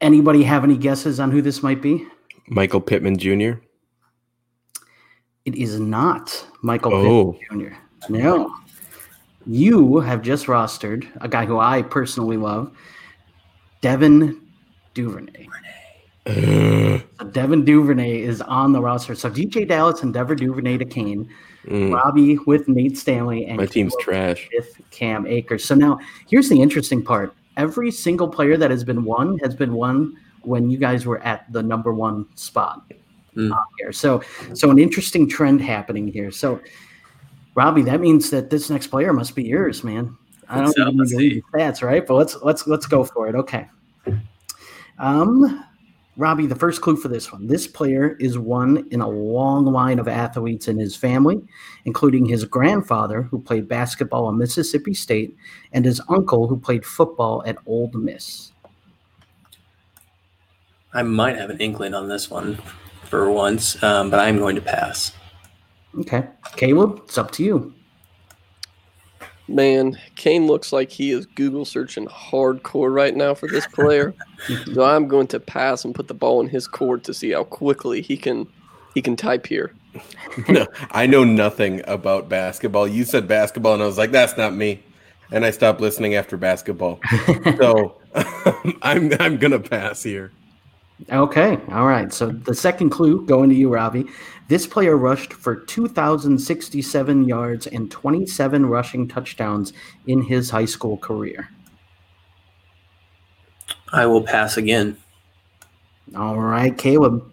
Anybody 0.00 0.42
have 0.44 0.64
any 0.64 0.78
guesses 0.78 1.20
on 1.20 1.30
who 1.30 1.42
this 1.42 1.62
might 1.62 1.82
be? 1.82 2.06
Michael 2.48 2.80
Pittman 2.80 3.18
Jr. 3.18 3.58
It 5.44 5.56
is 5.56 5.78
not 5.78 6.46
Michael 6.62 6.94
Oh. 6.94 7.32
Pittman 7.34 7.70
Jr. 7.70 7.76
No. 8.08 8.54
You 9.46 10.00
have 10.00 10.22
just 10.22 10.46
rostered 10.46 11.06
a 11.20 11.28
guy 11.28 11.44
who 11.44 11.58
I 11.58 11.82
personally 11.82 12.38
love, 12.38 12.74
Devin 13.82 14.40
Duvernay. 14.94 15.48
Ugh. 15.48 15.83
So 16.26 17.00
Devin 17.32 17.64
Duvernay 17.64 18.20
is 18.22 18.40
on 18.42 18.72
the 18.72 18.80
roster. 18.80 19.14
So 19.14 19.30
DeeJay 19.30 19.68
Dallas 19.68 20.02
and 20.02 20.12
Devin 20.14 20.36
Duvernay 20.38 20.78
to 20.78 20.84
Kane, 20.84 21.28
Mm, 21.66 21.94
Robby 21.94 22.36
with 22.46 22.68
Nate 22.68 22.98
Stanley, 22.98 23.46
and 23.46 23.56
my 23.56 23.64
team's 23.64 23.94
Caleb 23.96 24.36
trash. 24.36 24.50
with 24.54 24.78
Cam 24.90 25.26
Akers. 25.26 25.64
So 25.64 25.74
now 25.74 25.98
here's 26.28 26.50
the 26.50 26.60
interesting 26.60 27.02
part. 27.02 27.34
Every 27.56 27.90
single 27.90 28.28
player 28.28 28.58
that 28.58 28.70
has 28.70 28.84
been 28.84 29.02
won 29.04 29.38
has 29.38 29.54
been 29.54 29.72
won 29.72 30.14
when 30.42 30.68
you 30.68 30.76
guys 30.76 31.06
were 31.06 31.20
at 31.20 31.50
the 31.52 31.62
number 31.62 31.94
one 31.94 32.26
spot 32.34 32.82
Mm. 33.34 33.50
on 33.52 33.64
here. 33.78 33.92
So 33.92 34.20
so 34.52 34.70
an 34.70 34.78
interesting 34.78 35.26
trend 35.28 35.60
happening 35.62 36.06
here. 36.06 36.30
So 36.30 36.60
Robby, 37.54 37.80
that 37.82 38.00
means 38.00 38.28
that 38.30 38.50
this 38.50 38.68
next 38.68 38.88
player 38.88 39.12
must 39.14 39.34
be 39.34 39.44
yours, 39.44 39.82
man. 39.82 40.14
I 40.50 40.60
don't 40.60 40.72
So, 40.74 40.82
even 40.88 40.98
need 41.16 41.34
to 41.36 41.42
stats, 41.54 41.82
right? 41.82 42.06
But 42.06 42.14
let's 42.16 42.36
let's 42.42 42.66
let's 42.66 42.86
go 42.86 43.04
for 43.04 43.26
it. 43.28 43.34
Okay. 43.34 43.66
Um 44.98 45.64
Robby, 46.16 46.46
the 46.46 46.54
first 46.54 46.80
clue 46.80 46.96
for 46.96 47.08
this 47.08 47.32
one. 47.32 47.48
This 47.48 47.66
player 47.66 48.16
is 48.20 48.38
one 48.38 48.86
in 48.92 49.00
a 49.00 49.08
long 49.08 49.66
line 49.66 49.98
of 49.98 50.06
athletes 50.06 50.68
in 50.68 50.78
his 50.78 50.94
family, 50.94 51.42
including 51.86 52.24
his 52.24 52.44
grandfather, 52.44 53.22
who 53.22 53.40
played 53.40 53.68
basketball 53.68 54.28
at 54.28 54.36
Mississippi 54.36 54.94
State, 54.94 55.36
and 55.72 55.84
his 55.84 56.00
uncle, 56.08 56.46
who 56.46 56.56
played 56.56 56.84
football 56.84 57.42
at 57.46 57.56
Ole 57.66 57.90
Miss. 57.94 58.52
I 60.92 61.02
might 61.02 61.36
have 61.36 61.50
an 61.50 61.58
inkling 61.58 61.94
on 61.94 62.08
this 62.08 62.30
one 62.30 62.58
for 63.10 63.30
once, 63.32 63.82
um, 63.82 64.10
but 64.10 64.20
I'm 64.20 64.38
going 64.38 64.54
to 64.54 64.62
pass. 64.62 65.12
Okay. 65.98 66.28
Caleb, 66.56 67.00
it's 67.04 67.18
up 67.18 67.32
to 67.32 67.44
you. 67.44 67.74
Man, 69.46 69.98
Kane 70.16 70.46
looks 70.46 70.72
like 70.72 70.90
he 70.90 71.10
is 71.10 71.26
Google 71.26 71.64
searching 71.64 72.06
hardcore 72.06 72.92
right 72.92 73.14
now 73.14 73.34
for 73.34 73.46
this 73.48 73.66
player. 73.66 74.14
so 74.72 74.84
I'm 74.84 75.06
going 75.06 75.26
to 75.28 75.40
pass 75.40 75.84
and 75.84 75.94
put 75.94 76.08
the 76.08 76.14
ball 76.14 76.40
in 76.40 76.48
his 76.48 76.66
court 76.66 77.04
to 77.04 77.14
see 77.14 77.32
how 77.32 77.44
quickly 77.44 78.00
he 78.00 78.16
can 78.16 78.46
he 78.94 79.02
can 79.02 79.16
type 79.16 79.46
here. 79.46 79.74
no, 80.48 80.66
I 80.90 81.06
know 81.06 81.24
nothing 81.24 81.82
about 81.86 82.28
basketball. 82.28 82.88
You 82.88 83.04
said 83.04 83.28
basketball, 83.28 83.74
and 83.74 83.82
I 83.82 83.86
was 83.86 83.98
like, 83.98 84.10
"That's 84.12 84.36
not 84.36 84.54
me," 84.54 84.82
and 85.30 85.44
I 85.44 85.50
stopped 85.50 85.80
listening 85.80 86.14
after 86.14 86.36
basketball. 86.36 87.00
so 87.58 88.00
I'm 88.82 89.12
I'm 89.20 89.36
gonna 89.36 89.60
pass 89.60 90.02
here. 90.02 90.32
Okay. 91.10 91.58
All 91.70 91.86
right. 91.86 92.12
So 92.12 92.28
the 92.28 92.54
second 92.54 92.90
clue 92.90 93.26
going 93.26 93.50
to 93.50 93.56
you, 93.56 93.72
Robby. 93.72 94.06
This 94.48 94.66
player 94.66 94.96
rushed 94.96 95.32
for 95.32 95.56
2,067 95.56 97.24
yards 97.24 97.66
and 97.66 97.90
27 97.90 98.66
rushing 98.66 99.08
touchdowns 99.08 99.72
in 100.06 100.22
his 100.22 100.50
high 100.50 100.66
school 100.66 100.96
career. 100.96 101.48
I 103.92 104.06
will 104.06 104.22
pass 104.22 104.56
again. 104.56 104.96
All 106.16 106.38
right, 106.38 106.76
Caleb. 106.76 107.30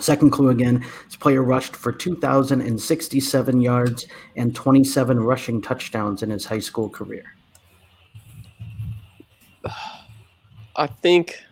Second 0.00 0.30
clue 0.30 0.50
again, 0.50 0.84
this 1.06 1.16
player 1.16 1.42
rushed 1.42 1.74
for 1.74 1.90
2,067 1.90 3.60
yards 3.60 4.06
and 4.36 4.54
27 4.54 5.18
rushing 5.18 5.60
touchdowns 5.60 6.22
in 6.22 6.30
his 6.30 6.44
high 6.44 6.60
school 6.60 6.88
career. 6.88 7.24
I 10.76 10.86
think, 10.86 11.42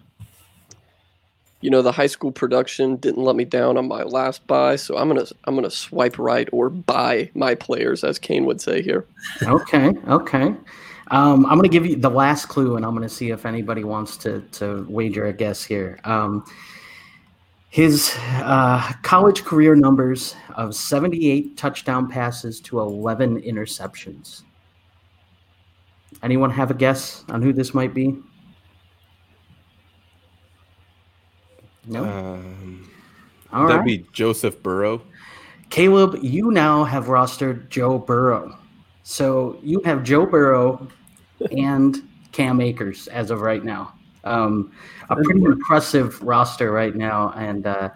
you 1.66 1.70
know, 1.70 1.82
the 1.82 1.90
high 1.90 2.06
school 2.06 2.30
production 2.30 2.94
didn't 2.94 3.24
let 3.24 3.34
me 3.34 3.44
down 3.44 3.76
on 3.76 3.88
my 3.88 4.04
last 4.04 4.46
buy, 4.46 4.76
so 4.76 4.96
I'm 4.96 5.08
gonna 5.08 5.26
I'm 5.46 5.56
gonna 5.56 5.68
swipe 5.68 6.16
right 6.16 6.48
or 6.52 6.70
buy 6.70 7.28
my 7.34 7.56
players, 7.56 8.04
as 8.04 8.20
Kane 8.20 8.44
would 8.44 8.60
say 8.60 8.82
here. 8.82 9.04
okay, 9.42 9.92
okay. 10.06 10.54
Um, 11.10 11.44
I'm 11.46 11.56
gonna 11.56 11.66
give 11.66 11.84
you 11.84 11.96
the 11.96 12.08
last 12.08 12.46
clue, 12.46 12.76
and 12.76 12.86
I'm 12.86 12.94
gonna 12.94 13.08
see 13.08 13.30
if 13.30 13.44
anybody 13.44 13.82
wants 13.82 14.16
to 14.18 14.42
to 14.52 14.86
wager 14.88 15.26
a 15.26 15.32
guess 15.32 15.64
here. 15.64 15.98
Um, 16.04 16.44
his 17.68 18.14
uh, 18.34 18.92
college 19.02 19.42
career 19.42 19.74
numbers 19.74 20.36
of 20.54 20.72
78 20.72 21.56
touchdown 21.56 22.08
passes 22.08 22.60
to 22.60 22.78
11 22.78 23.42
interceptions. 23.42 24.42
Anyone 26.22 26.50
have 26.50 26.70
a 26.70 26.74
guess 26.74 27.24
on 27.28 27.42
who 27.42 27.52
this 27.52 27.74
might 27.74 27.92
be? 27.92 28.22
No. 31.86 32.04
Um, 32.04 32.90
All 33.52 33.66
that'd 33.66 33.80
right. 33.80 33.86
be 33.86 34.06
Joseph 34.12 34.62
Burrow. 34.62 35.02
Caleb, 35.70 36.18
you 36.22 36.50
now 36.50 36.84
have 36.84 37.06
rostered 37.06 37.68
Joe 37.68 37.98
Burrow. 37.98 38.56
So 39.02 39.58
you 39.62 39.80
have 39.84 40.02
Joe 40.02 40.26
Burrow 40.26 40.88
and 41.56 42.02
Cam 42.32 42.60
Akers 42.60 43.08
as 43.08 43.30
of 43.30 43.40
right 43.40 43.64
now. 43.64 43.92
Um, 44.24 44.72
a 45.08 45.16
pretty 45.16 45.42
impressive 45.42 46.20
roster 46.22 46.72
right 46.72 46.94
now. 46.94 47.32
And 47.36 47.66
uh, 47.66 47.90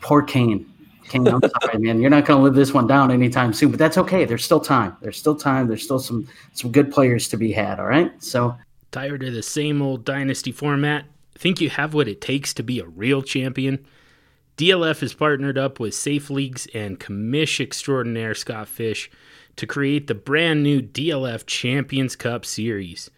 poor 0.00 0.22
Kane. 0.22 0.66
Kane, 1.08 1.26
I'm 1.26 1.40
sorry, 1.62 1.78
man. 1.78 2.00
You're 2.00 2.10
not 2.10 2.24
going 2.24 2.38
to 2.38 2.44
live 2.44 2.54
this 2.54 2.72
one 2.72 2.86
down 2.86 3.10
anytime 3.10 3.52
soon, 3.52 3.70
but 3.70 3.78
that's 3.78 3.98
okay. 3.98 4.24
There's 4.24 4.44
still 4.44 4.60
time. 4.60 4.96
There's 5.00 5.18
still 5.18 5.34
time. 5.34 5.66
There's 5.66 5.82
still 5.82 5.98
some 5.98 6.28
some 6.52 6.70
good 6.70 6.92
players 6.92 7.28
to 7.28 7.36
be 7.36 7.50
had. 7.50 7.80
All 7.80 7.86
right. 7.86 8.12
So 8.22 8.54
Tired 8.92 9.22
of 9.22 9.34
the 9.34 9.42
same 9.42 9.82
old 9.82 10.04
dynasty 10.04 10.52
format? 10.52 11.04
Think 11.40 11.62
you 11.62 11.70
have 11.70 11.94
what 11.94 12.06
it 12.06 12.20
takes 12.20 12.52
to 12.52 12.62
be 12.62 12.80
a 12.80 12.86
real 12.86 13.22
champion? 13.22 13.86
DLF 14.58 15.00
has 15.00 15.14
partnered 15.14 15.56
up 15.56 15.80
with 15.80 15.94
Safe 15.94 16.28
Leagues 16.28 16.68
and 16.74 17.00
commish 17.00 17.60
extraordinaire 17.60 18.34
Scott 18.34 18.68
Fish 18.68 19.10
to 19.56 19.66
create 19.66 20.06
the 20.06 20.14
brand 20.14 20.62
new 20.62 20.82
DLF 20.82 21.46
Champions 21.46 22.14
Cup 22.14 22.44
Series. 22.44 23.10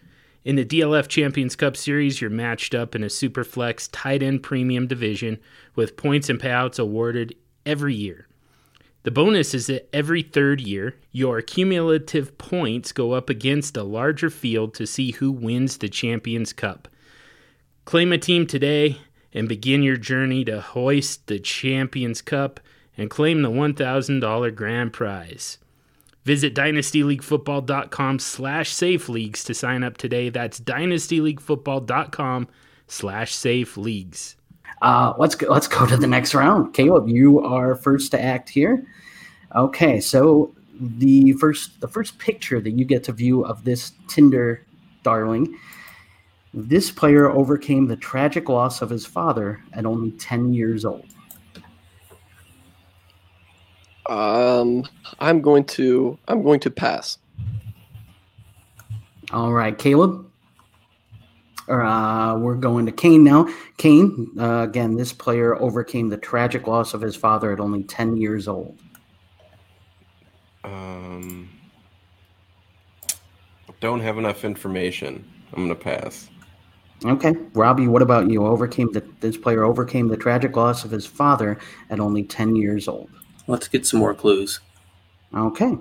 In 0.44 0.54
the 0.54 0.64
DLF 0.64 1.08
Champions 1.08 1.56
Cup 1.56 1.76
Series, 1.76 2.20
you're 2.20 2.30
matched 2.30 2.76
up 2.76 2.94
in 2.94 3.02
a 3.02 3.08
Superflex 3.08 3.88
tight 3.90 4.22
end 4.22 4.44
premium 4.44 4.86
division 4.86 5.40
with 5.74 5.96
points 5.96 6.30
and 6.30 6.38
payouts 6.38 6.78
awarded 6.78 7.34
every 7.66 7.96
year. 7.96 8.28
The 9.02 9.10
bonus 9.10 9.52
is 9.52 9.66
that 9.66 9.92
every 9.92 10.22
third 10.22 10.60
year, 10.60 10.94
your 11.10 11.42
cumulative 11.42 12.38
points 12.38 12.92
go 12.92 13.14
up 13.14 13.28
against 13.28 13.76
a 13.76 13.82
larger 13.82 14.30
field 14.30 14.74
to 14.74 14.86
see 14.86 15.10
who 15.10 15.32
wins 15.32 15.78
the 15.78 15.88
Champions 15.88 16.52
Cup. 16.52 16.86
Claim 17.84 18.12
a 18.12 18.18
team 18.18 18.46
today 18.46 18.98
and 19.34 19.48
begin 19.48 19.82
your 19.82 19.96
journey 19.96 20.44
to 20.44 20.60
hoist 20.60 21.26
the 21.26 21.38
Champions 21.38 22.22
Cup 22.22 22.60
and 22.96 23.10
claim 23.10 23.42
the 23.42 23.50
$1,000 23.50 24.54
grand 24.54 24.92
prize. 24.92 25.58
Visit 26.24 26.54
dynastyleaguefootball.com 26.54 28.18
slash 28.20 28.72
safe 28.72 29.08
leagues 29.08 29.42
to 29.44 29.54
sign 29.54 29.82
up 29.82 29.96
today. 29.96 30.28
That's 30.28 30.60
dynastyleaguefootball.com 30.60 32.48
slash 32.86 33.34
safe 33.34 33.76
leagues. 33.76 34.36
Uh, 34.82 35.14
let's 35.18 35.34
go. 35.34 35.48
Let's 35.48 35.68
go 35.68 35.86
to 35.86 35.96
the 35.96 36.06
next 36.06 36.34
round. 36.34 36.74
Caleb, 36.74 37.08
you 37.08 37.40
are 37.40 37.74
first 37.74 38.10
to 38.12 38.22
act 38.22 38.48
here. 38.48 38.86
Okay, 39.54 40.00
so 40.00 40.54
the 40.80 41.32
first 41.34 41.80
the 41.80 41.88
first 41.88 42.18
picture 42.18 42.60
that 42.60 42.72
you 42.72 42.84
get 42.84 43.04
to 43.04 43.12
view 43.12 43.44
of 43.44 43.64
this 43.64 43.92
Tinder 44.08 44.64
darling, 45.02 45.56
this 46.54 46.90
player 46.90 47.30
overcame 47.30 47.86
the 47.86 47.96
tragic 47.96 48.48
loss 48.48 48.82
of 48.82 48.90
his 48.90 49.06
father 49.06 49.62
at 49.72 49.86
only 49.86 50.12
ten 50.12 50.52
years 50.52 50.84
old. 50.84 51.06
Um, 54.08 54.84
I'm 55.20 55.40
going 55.40 55.64
to 55.64 56.18
I'm 56.28 56.42
going 56.42 56.60
to 56.60 56.70
pass. 56.70 57.18
All 59.32 59.52
right, 59.52 59.76
Caleb. 59.76 60.28
Uh, 61.68 62.36
we're 62.38 62.56
going 62.56 62.84
to 62.86 62.92
Kane 62.92 63.24
now. 63.24 63.48
Kane, 63.78 64.28
uh, 64.38 64.62
again, 64.62 64.96
this 64.96 65.12
player 65.12 65.54
overcame 65.60 66.08
the 66.08 66.16
tragic 66.16 66.66
loss 66.66 66.92
of 66.92 67.00
his 67.00 67.16
father 67.16 67.52
at 67.52 67.60
only 67.60 67.84
10 67.84 68.16
years 68.16 68.48
old. 68.48 68.78
Um, 70.64 71.48
don't 73.80 74.00
have 74.00 74.18
enough 74.18 74.44
information. 74.44 75.24
I'm 75.52 75.62
gonna 75.64 75.74
pass. 75.74 76.30
Okay, 77.04 77.34
Robby, 77.54 77.88
what 77.88 78.02
about 78.02 78.30
you? 78.30 78.46
Overcame 78.46 78.92
the 78.92 79.02
this 79.20 79.36
player 79.36 79.64
overcame 79.64 80.08
the 80.08 80.16
tragic 80.16 80.56
loss 80.56 80.84
of 80.84 80.90
his 80.90 81.04
father 81.04 81.58
at 81.90 81.98
only 81.98 82.22
10 82.22 82.54
years 82.54 82.86
old. 82.86 83.10
Let's 83.48 83.66
get 83.66 83.84
some 83.86 84.00
more 84.00 84.14
clues. 84.14 84.60
Okay. 85.34 85.76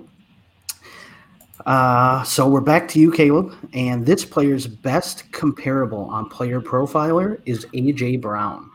Uh, 1.64 2.24
so 2.24 2.48
we're 2.48 2.60
back 2.60 2.88
to 2.88 2.98
you, 2.98 3.12
Caleb. 3.12 3.54
And 3.72 4.04
this 4.04 4.24
player's 4.24 4.66
best 4.66 5.30
comparable 5.30 6.06
on 6.06 6.28
Player 6.28 6.60
Profiler 6.60 7.40
is 7.46 7.66
AJ 7.66 8.20
Brown. 8.20 8.68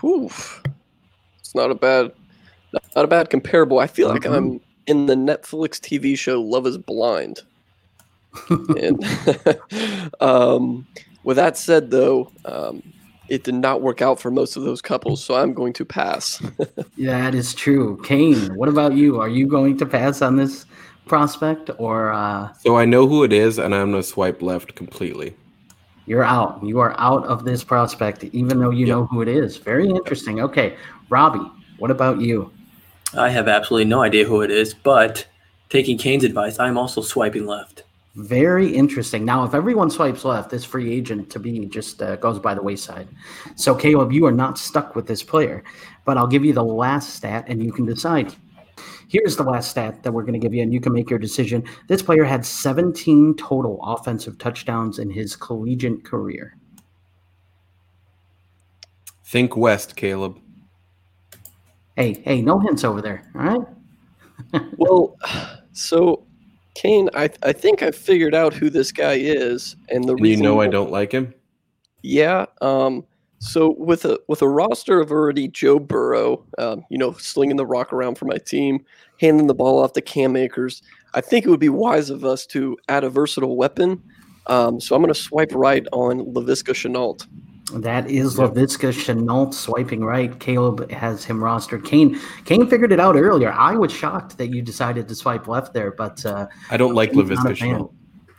Whew. 0.00 0.30
It's 1.38 1.54
not 1.54 1.70
a 1.70 1.74
bad 1.74 2.12
not 2.94 3.04
a 3.04 3.08
bad 3.08 3.30
comparable. 3.30 3.78
I 3.78 3.86
feel 3.86 4.08
like 4.08 4.22
Mhm. 4.22 4.36
I'm 4.36 4.60
in 4.86 5.06
the 5.06 5.14
Netflix 5.14 5.80
TV 5.80 6.16
show 6.16 6.40
Love 6.42 6.66
is 6.66 6.76
Blind. 6.78 7.42
And 8.48 9.04
um, 10.20 10.86
with 11.22 11.36
that 11.36 11.56
said, 11.56 11.90
though, 11.90 12.32
um, 12.44 12.82
it 13.28 13.44
did 13.44 13.54
not 13.54 13.82
work 13.82 14.02
out 14.02 14.20
for 14.20 14.30
most 14.30 14.56
of 14.56 14.62
those 14.64 14.82
couples, 14.82 15.22
so 15.24 15.34
I'm 15.36 15.54
going 15.54 15.72
to 15.74 15.84
pass. 15.84 16.40
Yeah, 16.96 17.18
that 17.30 17.34
is 17.34 17.54
true. 17.54 17.98
Kane, 18.02 18.54
what 18.54 18.68
about 18.68 18.94
you? 18.94 19.20
Are 19.20 19.28
you 19.28 19.46
going 19.46 19.78
to 19.78 19.86
pass 19.86 20.20
on 20.20 20.36
this 20.36 20.66
prospect 21.06 21.70
or 21.78 22.12
uh, 22.12 22.52
So 22.58 22.76
I 22.76 22.84
know 22.84 23.06
who 23.08 23.24
it 23.24 23.32
is, 23.32 23.58
and 23.58 23.74
I'm 23.74 23.90
gonna 23.92 24.02
swipe 24.02 24.42
left 24.42 24.74
completely. 24.74 25.34
you're 26.06 26.24
out? 26.24 26.60
You 26.62 26.78
are 26.80 26.94
out 26.98 27.24
of 27.26 27.44
this 27.44 27.64
prospect, 27.64 28.24
even 28.24 28.58
though 28.58 28.70
you 28.70 28.86
Yep. 28.86 28.88
know 28.88 29.06
who 29.06 29.22
it 29.22 29.28
is. 29.28 29.56
Very 29.56 29.88
interesting. 29.88 30.40
Okay, 30.42 30.76
Robby, 31.08 31.40
what 31.78 31.90
about 31.90 32.20
you? 32.20 32.52
I 33.16 33.30
have 33.30 33.48
absolutely 33.48 33.86
no 33.88 34.02
idea 34.02 34.24
who 34.26 34.42
it 34.42 34.50
is, 34.50 34.74
but 34.74 35.26
taking 35.70 35.96
Kane's 35.96 36.24
advice, 36.24 36.58
I'm 36.58 36.76
also 36.76 37.00
swiping 37.00 37.46
left. 37.46 37.84
Very 38.16 38.68
interesting. 38.68 39.24
Now, 39.24 39.44
if 39.44 39.54
everyone 39.54 39.88
swipes 39.88 40.24
left, 40.24 40.50
this 40.50 40.64
free 40.64 40.92
agent 40.92 41.30
to 41.30 41.38
be 41.38 41.66
just 41.66 42.02
uh, 42.02 42.16
goes 42.16 42.40
by 42.40 42.54
the 42.54 42.62
wayside. 42.62 43.08
So, 43.54 43.72
Caleb, 43.74 44.10
you 44.10 44.26
are 44.26 44.32
not 44.32 44.58
stuck 44.58 44.96
with 44.96 45.06
this 45.06 45.22
player, 45.22 45.62
but 46.04 46.18
I'll 46.18 46.26
give 46.26 46.44
you 46.44 46.52
the 46.52 46.64
last 46.64 47.14
stat 47.14 47.44
and 47.46 47.62
you 47.62 47.72
can 47.72 47.86
decide. 47.86 48.34
Here's 49.06 49.36
the 49.36 49.44
last 49.44 49.70
stat 49.70 50.02
that 50.02 50.12
we're 50.12 50.22
going 50.22 50.34
to 50.34 50.40
give 50.40 50.54
you, 50.54 50.62
and 50.62 50.72
you 50.72 50.80
can 50.80 50.92
make 50.92 51.08
your 51.08 51.18
decision. 51.18 51.64
This 51.86 52.02
player 52.02 52.24
had 52.24 52.44
17 52.44 53.36
total 53.36 53.78
offensive 53.82 54.38
touchdowns 54.38 54.98
in 54.98 55.10
his 55.10 55.36
collegiate 55.36 56.04
career. 56.04 56.56
Think 59.24 59.56
west, 59.56 59.94
Caleb. 59.94 60.38
Hey, 61.96 62.20
hey, 62.24 62.42
no 62.42 62.58
hints 62.58 62.82
over 62.82 63.00
there. 63.00 63.30
All 63.36 63.42
right. 63.42 64.62
well, 64.76 65.16
so 65.72 66.26
Kane, 66.74 67.10
I 67.14 67.30
I 67.42 67.52
think 67.52 67.82
I 67.82 67.90
figured 67.90 68.34
out 68.34 68.54
who 68.54 68.70
this 68.70 68.92
guy 68.92 69.14
is, 69.14 69.76
and 69.88 70.04
the 70.04 70.12
And 70.12 70.20
you 70.20 70.24
reason 70.24 70.44
know 70.44 70.60
I 70.60 70.68
don't 70.68 70.90
like 70.90 71.12
him. 71.12 71.34
Yeah. 72.02 72.46
Um. 72.60 73.04
So 73.38 73.74
with 73.78 74.04
a 74.04 74.20
with 74.28 74.42
a 74.42 74.48
roster 74.48 75.00
of 75.00 75.10
already 75.10 75.48
Joe 75.48 75.78
Burrow, 75.78 76.44
um, 76.58 76.84
you 76.90 76.98
know, 76.98 77.12
slinging 77.12 77.56
the 77.56 77.66
rock 77.66 77.92
around 77.92 78.16
for 78.16 78.26
my 78.26 78.36
team, 78.36 78.84
handing 79.18 79.46
the 79.46 79.54
ball 79.54 79.82
off 79.82 79.94
to 79.94 80.02
Cam 80.02 80.36
Akers, 80.36 80.82
I 81.14 81.20
think 81.20 81.44
it 81.44 81.48
would 81.48 81.60
be 81.60 81.70
wise 81.70 82.10
of 82.10 82.24
us 82.24 82.46
to 82.46 82.76
add 82.88 83.02
a 83.02 83.10
versatile 83.10 83.56
weapon. 83.56 84.02
Um, 84.46 84.80
so 84.80 84.94
I'm 84.94 85.02
going 85.02 85.12
to 85.12 85.18
swipe 85.18 85.52
right 85.54 85.86
on 85.92 86.20
Laviska 86.34 86.74
Shenault. 86.74 87.26
That 87.74 88.10
is 88.10 88.36
Laviska 88.36 88.92
Shenault 88.92 89.54
swiping 89.54 90.04
right. 90.04 90.38
Caleb 90.40 90.90
has 90.90 91.24
him 91.24 91.40
rostered. 91.40 91.84
Kane 91.84 92.18
Kane 92.44 92.66
figured 92.68 92.92
it 92.92 93.00
out 93.00 93.16
earlier. 93.16 93.52
I 93.52 93.76
was 93.76 93.92
shocked 93.92 94.38
that 94.38 94.48
you 94.48 94.62
decided 94.62 95.08
to 95.08 95.14
swipe 95.14 95.46
left 95.46 95.72
there, 95.72 95.92
but 95.92 96.24
uh, 96.26 96.46
I 96.70 96.76
don't 96.76 96.94
like 96.94 97.12
Laviska. 97.12 97.56
Shenault. 97.56 97.92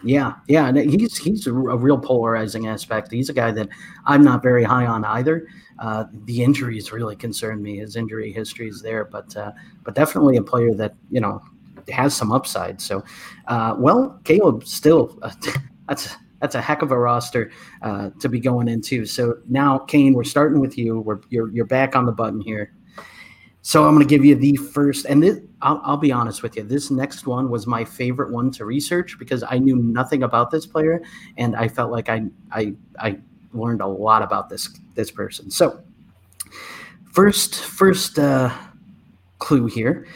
Yeah, 0.04 0.34
yeah, 0.48 0.68
and 0.68 0.78
he's 0.78 1.18
he's 1.18 1.48
a, 1.48 1.54
a 1.54 1.78
real 1.78 1.98
polarizing 1.98 2.68
aspect. 2.68 3.12
He's 3.12 3.30
a 3.30 3.34
guy 3.34 3.52
that 3.52 3.70
I'm 4.06 4.24
not 4.24 4.42
very 4.42 4.64
high 4.64 4.86
on 4.86 5.06
either. 5.06 5.48
Uh, 5.80 6.06
the 6.26 6.44
injuries 6.44 6.92
really 6.92 7.16
concern 7.16 7.62
me. 7.62 7.78
His 7.78 7.96
injury 7.96 8.32
history 8.32 8.68
is 8.68 8.82
there, 8.82 9.06
but 9.06 9.36
uh, 9.38 9.52
but 9.84 9.96
definitely 9.96 10.38
a 10.38 10.44
player 10.44 10.74
that 10.74 10.96
you 11.10 11.22
know 11.22 11.42
has 11.90 12.16
some 12.16 12.32
upside. 12.32 12.82
So, 12.82 13.04
uh, 13.48 13.76
well, 13.78 14.20
Caleb, 14.24 14.66
still 14.66 15.18
uh, 15.22 15.32
that's 15.88 16.16
that's 16.42 16.56
a 16.56 16.62
heck 16.62 16.82
of 16.82 16.92
a 16.92 16.98
roster 16.98 17.52
uh, 17.82 18.10
to 18.20 18.28
be 18.28 18.40
going 18.40 18.68
into. 18.68 19.06
So 19.06 19.38
now, 19.48 19.78
Kane, 19.78 20.14
we're 20.14 20.24
starting 20.24 20.60
with 20.60 20.78
you. 20.78 21.00
We're 21.00 21.20
you're 21.30 21.50
you're 21.52 21.66
back 21.66 21.96
on 21.96 22.06
the 22.06 22.12
button 22.12 22.42
here. 22.42 22.74
So 23.64 23.86
I'm 23.86 23.94
going 23.94 24.06
to 24.06 24.10
give 24.10 24.26
you 24.26 24.34
the 24.34 24.56
first, 24.56 25.06
and 25.06 25.22
this, 25.22 25.40
I'll, 25.62 25.80
I'll 25.84 25.98
be 25.98 26.12
honest 26.12 26.42
with 26.42 26.56
you. 26.56 26.64
This 26.64 26.90
next 26.90 27.28
one 27.28 27.52
was 27.52 27.68
my 27.68 27.86
favorite 27.86 28.32
one 28.32 28.50
to 28.52 28.66
research 28.66 29.20
because 29.20 29.44
I 29.48 29.60
knew 29.60 29.76
nothing 29.76 30.24
about 30.24 30.50
this 30.50 30.66
player, 30.66 31.04
and 31.38 31.56
I 31.56 31.68
felt 31.68 31.92
like 31.92 32.10
I 32.10 32.24
I 32.52 32.74
I 32.98 33.20
learned 33.54 33.82
a 33.82 33.88
lot 33.88 34.24
about 34.24 34.50
this 34.50 34.68
this 34.96 35.12
person. 35.12 35.52
So 35.52 35.80
first 37.12 37.64
first 37.64 38.18
uh, 38.18 38.52
clue 39.38 39.68
here, 39.68 40.08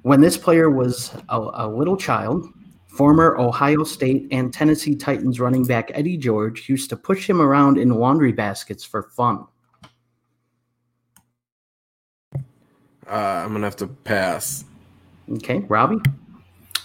when 0.00 0.22
this 0.22 0.38
player 0.38 0.70
was 0.70 1.14
a, 1.28 1.38
a 1.38 1.68
little 1.68 1.98
child, 1.98 2.46
former 2.96 3.36
Ohio 3.38 3.84
State 3.84 4.28
and 4.30 4.52
Tennessee 4.52 4.94
Titans 4.94 5.40
running 5.40 5.64
back 5.64 5.90
Eddie 5.94 6.16
George 6.16 6.68
used 6.68 6.88
to 6.90 6.96
push 6.96 7.28
him 7.28 7.40
around 7.40 7.78
in 7.78 7.90
laundry 7.90 8.32
baskets 8.32 8.84
for 8.84 9.02
fun. 9.02 9.46
Uh, 13.06 13.10
I'm 13.10 13.52
gonna 13.52 13.66
have 13.66 13.76
to 13.76 13.86
pass. 13.86 14.64
Okay, 15.30 15.58
Robby. 15.68 15.98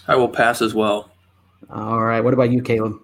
I 0.08 0.16
will 0.16 0.28
pass 0.28 0.60
as 0.60 0.74
well. 0.74 1.10
All 1.70 2.00
right. 2.00 2.20
What 2.20 2.34
about 2.34 2.50
you, 2.50 2.62
Caleb? 2.62 3.00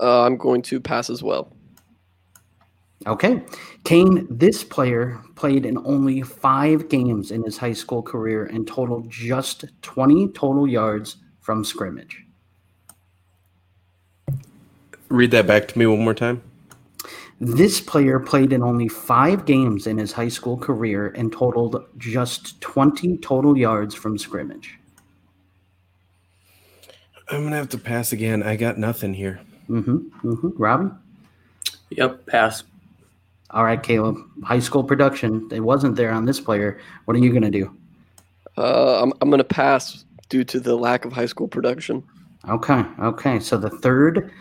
Uh, 0.00 0.22
I'm 0.22 0.36
going 0.36 0.62
to 0.62 0.80
pass 0.80 1.10
as 1.10 1.22
well. 1.22 1.52
Okay. 3.06 3.42
Kane, 3.84 4.26
this 4.30 4.64
player 4.64 5.20
played 5.34 5.66
in 5.66 5.78
only 5.78 6.22
five 6.22 6.88
games 6.88 7.30
in 7.30 7.42
his 7.42 7.58
high 7.58 7.72
school 7.72 8.02
career 8.02 8.46
and 8.46 8.66
totaled 8.66 9.10
just 9.10 9.64
20 9.82 10.28
total 10.28 10.66
yards 10.66 11.16
from 11.40 11.64
scrimmage. 11.64 12.24
Read 15.08 15.30
that 15.32 15.46
back 15.46 15.68
to 15.68 15.78
me 15.78 15.86
one 15.86 16.02
more 16.02 16.14
time. 16.14 16.42
This 17.40 17.80
player 17.80 18.18
played 18.20 18.52
in 18.52 18.62
only 18.62 18.88
five 18.88 19.44
games 19.44 19.86
in 19.86 19.98
his 19.98 20.12
high 20.12 20.28
school 20.28 20.56
career 20.56 21.08
and 21.08 21.30
totaled 21.30 21.84
just 21.98 22.60
20 22.60 23.18
total 23.18 23.58
yards 23.58 23.94
from 23.94 24.16
scrimmage. 24.16 24.78
I'm 27.28 27.42
gonna 27.42 27.56
have 27.56 27.68
to 27.70 27.78
pass 27.78 28.12
again. 28.12 28.42
I 28.42 28.56
got 28.56 28.78
nothing 28.78 29.14
here. 29.14 29.40
Mm-hmm. 29.68 30.28
Mm-hmm. 30.28 30.48
Robby? 30.56 30.90
Yep, 31.90 32.26
pass. 32.26 32.64
All 33.54 33.62
right, 33.62 33.80
Caleb. 33.80 34.16
High 34.42 34.58
school 34.58 34.82
production. 34.82 35.48
It 35.52 35.60
wasn't 35.60 35.94
there 35.94 36.10
on 36.10 36.24
this 36.24 36.40
player. 36.40 36.80
What 37.04 37.16
are 37.16 37.20
you 37.20 37.30
going 37.30 37.44
to 37.44 37.50
do? 37.50 37.74
Uh, 38.58 39.00
I'm 39.00 39.12
I'm 39.20 39.30
going 39.30 39.38
to 39.38 39.44
pass 39.44 40.04
due 40.28 40.42
to 40.44 40.58
the 40.58 40.74
lack 40.74 41.04
of 41.04 41.12
high 41.12 41.26
school 41.26 41.46
production. 41.46 42.02
Okay. 42.48 42.84
Okay. 43.00 43.38
So 43.38 43.56
the 43.56 43.70
third 43.70 44.32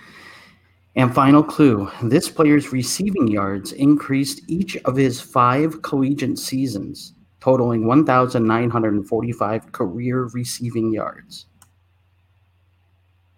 and 0.96 1.14
final 1.14 1.44
clue 1.44 1.90
this 2.02 2.28
player's 2.28 2.72
receiving 2.72 3.28
yards 3.28 3.72
increased 3.72 4.42
each 4.48 4.78
of 4.78 4.96
his 4.96 5.22
five 5.22 5.84
collegiate 5.84 6.40
seasons, 6.40 7.14
totaling 7.40 7.86
1,945 7.86 9.72
career 9.72 10.24
receiving 10.34 10.92
yards. 10.92 11.46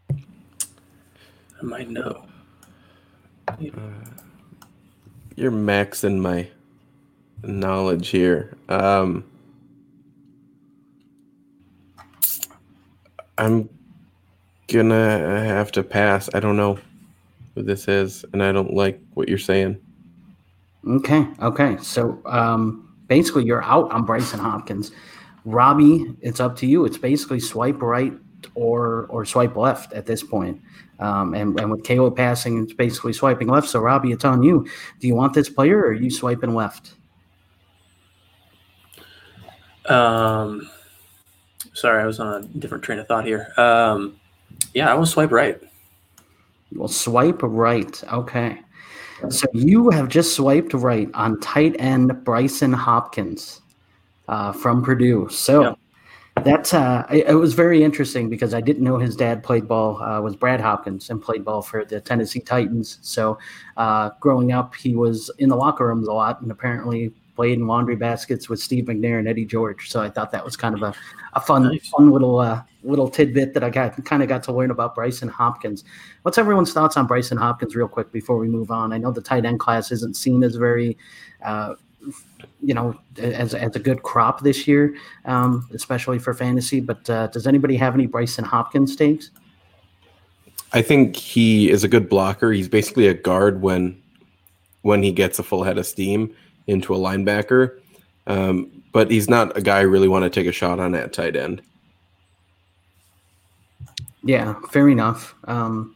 I 0.09 1.63
might 1.63 1.89
know. 1.89 2.25
You're 5.35 5.51
maxing 5.51 6.19
my 6.19 6.47
knowledge 7.43 8.09
here. 8.09 8.55
Um, 8.69 9.25
I'm 13.37 13.69
gonna 14.67 15.43
have 15.45 15.71
to 15.73 15.83
pass. 15.83 16.29
I 16.33 16.39
don't 16.39 16.55
know 16.55 16.79
who 17.53 17.63
this 17.63 17.87
is, 17.87 18.23
and 18.31 18.41
I 18.41 18.51
don't 18.51 18.73
like 18.73 18.99
what 19.13 19.27
you're 19.27 19.37
saying. 19.37 19.77
Okay. 20.87 21.27
Okay. 21.41 21.77
So 21.81 22.21
um, 22.25 22.95
basically, 23.07 23.43
you're 23.43 23.63
out 23.63 23.91
on 23.91 24.07
Brycen 24.07 24.39
Hopkins. 24.39 24.91
Robby, 25.43 26.15
it's 26.21 26.39
up 26.39 26.55
to 26.57 26.65
you. 26.65 26.85
It's 26.85 26.97
basically 26.97 27.39
swipe 27.39 27.81
right 27.81 28.13
or 28.53 29.07
or 29.09 29.25
swipe 29.25 29.55
left 29.55 29.93
at 29.93 30.05
this 30.05 30.23
point. 30.23 30.61
Um, 30.99 31.33
and, 31.33 31.59
and 31.59 31.71
with 31.71 31.85
KO 31.85 32.09
passing, 32.09 32.63
it's 32.63 32.73
basically 32.73 33.13
swiping 33.13 33.47
left. 33.47 33.67
So, 33.67 33.79
Robby, 33.79 34.11
it's 34.11 34.23
on 34.23 34.43
you. 34.43 34.65
Do 34.99 35.07
you 35.07 35.15
want 35.15 35.33
this 35.33 35.49
player 35.49 35.79
or 35.79 35.87
are 35.87 35.93
you 35.93 36.09
swiping 36.09 36.53
left? 36.53 36.93
Um, 39.87 40.69
sorry, 41.73 42.01
I 42.01 42.05
was 42.05 42.19
on 42.19 42.43
a 42.43 42.47
different 42.59 42.83
train 42.83 42.99
of 42.99 43.07
thought 43.07 43.25
here. 43.25 43.51
Um, 43.57 44.19
yeah, 44.73 44.89
I 44.89 44.93
will 44.93 45.05
swipe 45.05 45.31
right. 45.31 45.61
Well, 46.73 46.87
swipe 46.87 47.41
right. 47.43 48.03
Okay. 48.11 48.59
So 49.29 49.47
you 49.53 49.89
have 49.91 50.09
just 50.09 50.35
swiped 50.35 50.73
right 50.73 51.09
on 51.13 51.39
tight 51.39 51.75
end 51.79 52.11
Brycen 52.11 52.73
Hopkins 52.73 53.61
uh, 54.27 54.51
from 54.51 54.83
Purdue. 54.83 55.27
So 55.29 55.61
Yeah. 55.61 55.73
That's 56.43 56.73
uh, 56.73 57.05
it, 57.11 57.27
it 57.27 57.33
was 57.35 57.53
very 57.53 57.83
interesting 57.83 58.29
because 58.29 58.53
I 58.53 58.61
didn't 58.61 58.83
know 58.83 58.99
his 58.99 59.15
dad 59.15 59.41
played 59.41 59.67
ball 59.67 60.01
uh, 60.01 60.21
was 60.21 60.35
Brad 60.35 60.61
Hopkins 60.61 61.09
and 61.09 61.21
played 61.21 61.43
ball 61.45 61.61
for 61.61 61.85
the 61.85 62.01
Tennessee 62.01 62.41
Titans. 62.41 62.99
So 63.01 63.39
uh, 63.77 64.11
growing 64.19 64.51
up, 64.51 64.75
he 64.75 64.95
was 64.95 65.31
in 65.39 65.49
the 65.49 65.55
locker 65.55 65.87
rooms 65.87 66.07
a 66.07 66.13
lot 66.13 66.41
and 66.41 66.51
apparently 66.51 67.13
played 67.35 67.57
in 67.57 67.67
laundry 67.67 67.95
baskets 67.95 68.47
with 68.47 68.59
Steve 68.59 68.85
McNair 68.85 69.19
and 69.19 69.27
Eddie 69.27 69.45
George. 69.45 69.89
So 69.89 70.01
I 70.01 70.09
thought 70.09 70.31
that 70.31 70.43
was 70.45 70.55
kind 70.55 70.75
of 70.75 70.83
a, 70.83 70.93
a 71.33 71.41
fun 71.41 71.63
Nice. 71.63 71.87
fun 71.89 72.11
little 72.11 72.39
uh, 72.39 72.61
little 72.83 73.09
tidbit 73.09 73.53
that 73.53 73.63
I 73.63 73.69
got 73.69 74.03
kind 74.05 74.21
of 74.21 74.29
got 74.29 74.43
to 74.43 74.53
learn 74.53 74.71
about 74.71 74.95
Brycen 74.95 75.29
Hopkins. 75.29 75.83
What's 76.21 76.37
everyone's 76.37 76.73
thoughts 76.73 76.95
on 76.95 77.07
Brycen 77.07 77.37
Hopkins, 77.37 77.75
real 77.75 77.87
quick, 77.87 78.11
before 78.11 78.37
we 78.37 78.47
move 78.47 78.71
on? 78.71 78.93
I 78.93 78.97
know 78.97 79.11
the 79.11 79.21
tight 79.21 79.45
end 79.45 79.59
class 79.59 79.91
isn't 79.91 80.15
seen 80.15 80.43
as 80.43 80.55
very, 80.55 80.97
uh, 81.43 81.75
you 82.61 82.73
know, 82.73 82.99
as, 83.17 83.53
as 83.53 83.75
a 83.75 83.79
good 83.79 84.03
crop 84.03 84.41
this 84.41 84.67
year, 84.67 84.95
um, 85.25 85.67
especially 85.73 86.19
for 86.19 86.33
fantasy. 86.33 86.79
But 86.79 87.09
uh, 87.09 87.27
does 87.27 87.47
anybody 87.47 87.75
have 87.77 87.93
any 87.93 88.07
Brycen 88.07 88.43
Hopkins 88.43 88.95
takes? 88.95 89.31
I 90.73 90.81
think 90.81 91.15
he 91.15 91.69
is 91.69 91.83
a 91.83 91.87
good 91.87 92.09
blocker. 92.09 92.51
He's 92.51 92.67
basically 92.67 93.07
a 93.07 93.13
guard 93.13 93.61
when 93.61 94.01
when 94.81 95.01
he 95.01 95.11
gets 95.11 95.39
a 95.39 95.43
full 95.43 95.63
head 95.63 95.77
of 95.77 95.85
steam 95.85 96.35
into 96.67 96.93
a 96.93 96.97
linebacker. 96.97 97.79
Um, 98.27 98.83
but 98.91 99.09
he's 99.09 99.29
not 99.29 99.55
a 99.57 99.61
guy 99.61 99.77
I 99.77 99.81
really 99.81 100.07
want 100.07 100.23
to 100.23 100.29
take 100.29 100.47
a 100.47 100.51
shot 100.51 100.79
on 100.79 100.95
at 100.95 101.11
tight 101.11 101.35
end. 101.35 101.61
Yeah, 104.23 104.55
fair 104.71 104.89
enough. 104.89 105.35
Um, 105.45 105.94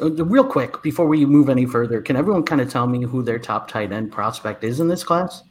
real 0.00 0.44
quick, 0.44 0.82
before 0.82 1.06
we 1.06 1.24
move 1.24 1.48
any 1.48 1.66
further, 1.66 2.00
can 2.02 2.16
everyone 2.16 2.42
kind 2.42 2.60
of 2.60 2.70
tell 2.70 2.86
me 2.86 3.02
who 3.04 3.22
their 3.22 3.38
top 3.38 3.68
tight 3.68 3.92
end 3.92 4.10
prospect 4.12 4.64
is 4.64 4.80
in 4.80 4.88
this 4.88 5.04
class? 5.04 5.42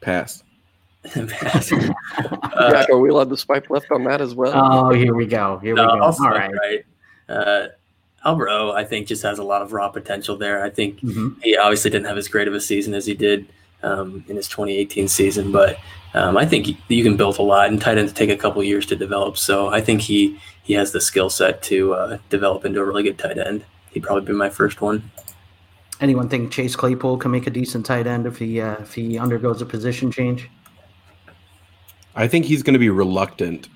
Pass. 0.00 0.42
Pass. 1.04 1.68
Jack, 1.70 1.92
Uh, 2.20 2.86
are 2.92 2.98
we 2.98 3.08
allowed 3.10 3.30
to 3.30 3.36
swipe 3.36 3.70
left 3.70 3.90
on 3.90 4.04
that 4.04 4.20
as 4.20 4.34
well? 4.34 4.52
Oh, 4.54 4.90
here 4.92 5.14
we 5.14 5.26
go. 5.26 5.58
Here 5.58 5.74
no, 5.74 5.82
we 5.82 5.88
go. 5.88 5.94
I'll 5.96 6.02
All 6.04 6.12
swipe 6.12 6.32
right. 6.34 6.52
right. 6.54 6.84
Uh, 7.28 7.68
Albert 8.24 8.48
I 8.50 8.84
think, 8.84 9.06
just 9.06 9.22
has 9.22 9.38
a 9.38 9.44
lot 9.44 9.62
of 9.62 9.72
raw 9.72 9.88
potential 9.88 10.36
there. 10.36 10.62
I 10.64 10.70
think 10.70 11.00
Mhm. 11.00 11.42
he 11.42 11.56
obviously 11.56 11.90
didn't 11.90 12.06
have 12.06 12.18
as 12.18 12.28
great 12.28 12.48
of 12.48 12.54
a 12.54 12.60
season 12.60 12.94
as 12.94 13.06
he 13.06 13.14
did 13.14 13.46
um, 13.82 14.24
in 14.28 14.36
his 14.36 14.48
2018 14.48 15.08
season, 15.08 15.52
but 15.52 15.78
um, 16.14 16.36
I 16.36 16.46
think 16.46 16.68
you 16.88 17.04
can 17.04 17.16
build 17.16 17.38
a 17.38 17.42
lot, 17.42 17.68
and 17.68 17.80
tight 17.80 17.98
ends 17.98 18.12
take 18.12 18.30
a 18.30 18.36
couple 18.36 18.62
years 18.64 18.86
to 18.86 18.96
develop. 18.96 19.36
So 19.36 19.68
I 19.68 19.80
think 19.80 20.00
he 20.00 20.38
he 20.62 20.74
has 20.74 20.92
the 20.92 21.00
skill 21.00 21.30
set 21.30 21.62
to 21.64 21.94
uh, 21.94 22.18
develop 22.30 22.64
into 22.64 22.80
a 22.80 22.84
really 22.84 23.02
good 23.02 23.18
tight 23.18 23.38
end. 23.38 23.64
He'd 23.90 24.02
probably 24.02 24.24
be 24.24 24.32
my 24.32 24.50
first 24.50 24.80
one. 24.80 25.10
Anyone 26.00 26.28
think 26.28 26.52
Chase 26.52 26.76
Claypool 26.76 27.18
can 27.18 27.30
make 27.30 27.46
a 27.46 27.50
decent 27.50 27.84
tight 27.84 28.06
end 28.06 28.26
if 28.26 28.38
he 28.38 28.60
uh, 28.60 28.76
if 28.80 28.94
he 28.94 29.18
undergoes 29.18 29.60
a 29.62 29.66
position 29.66 30.10
change? 30.10 30.48
I 32.14 32.26
think 32.26 32.46
he's 32.46 32.62
going 32.62 32.74
to 32.74 32.80
be 32.80 32.90
reluctant 32.90 33.68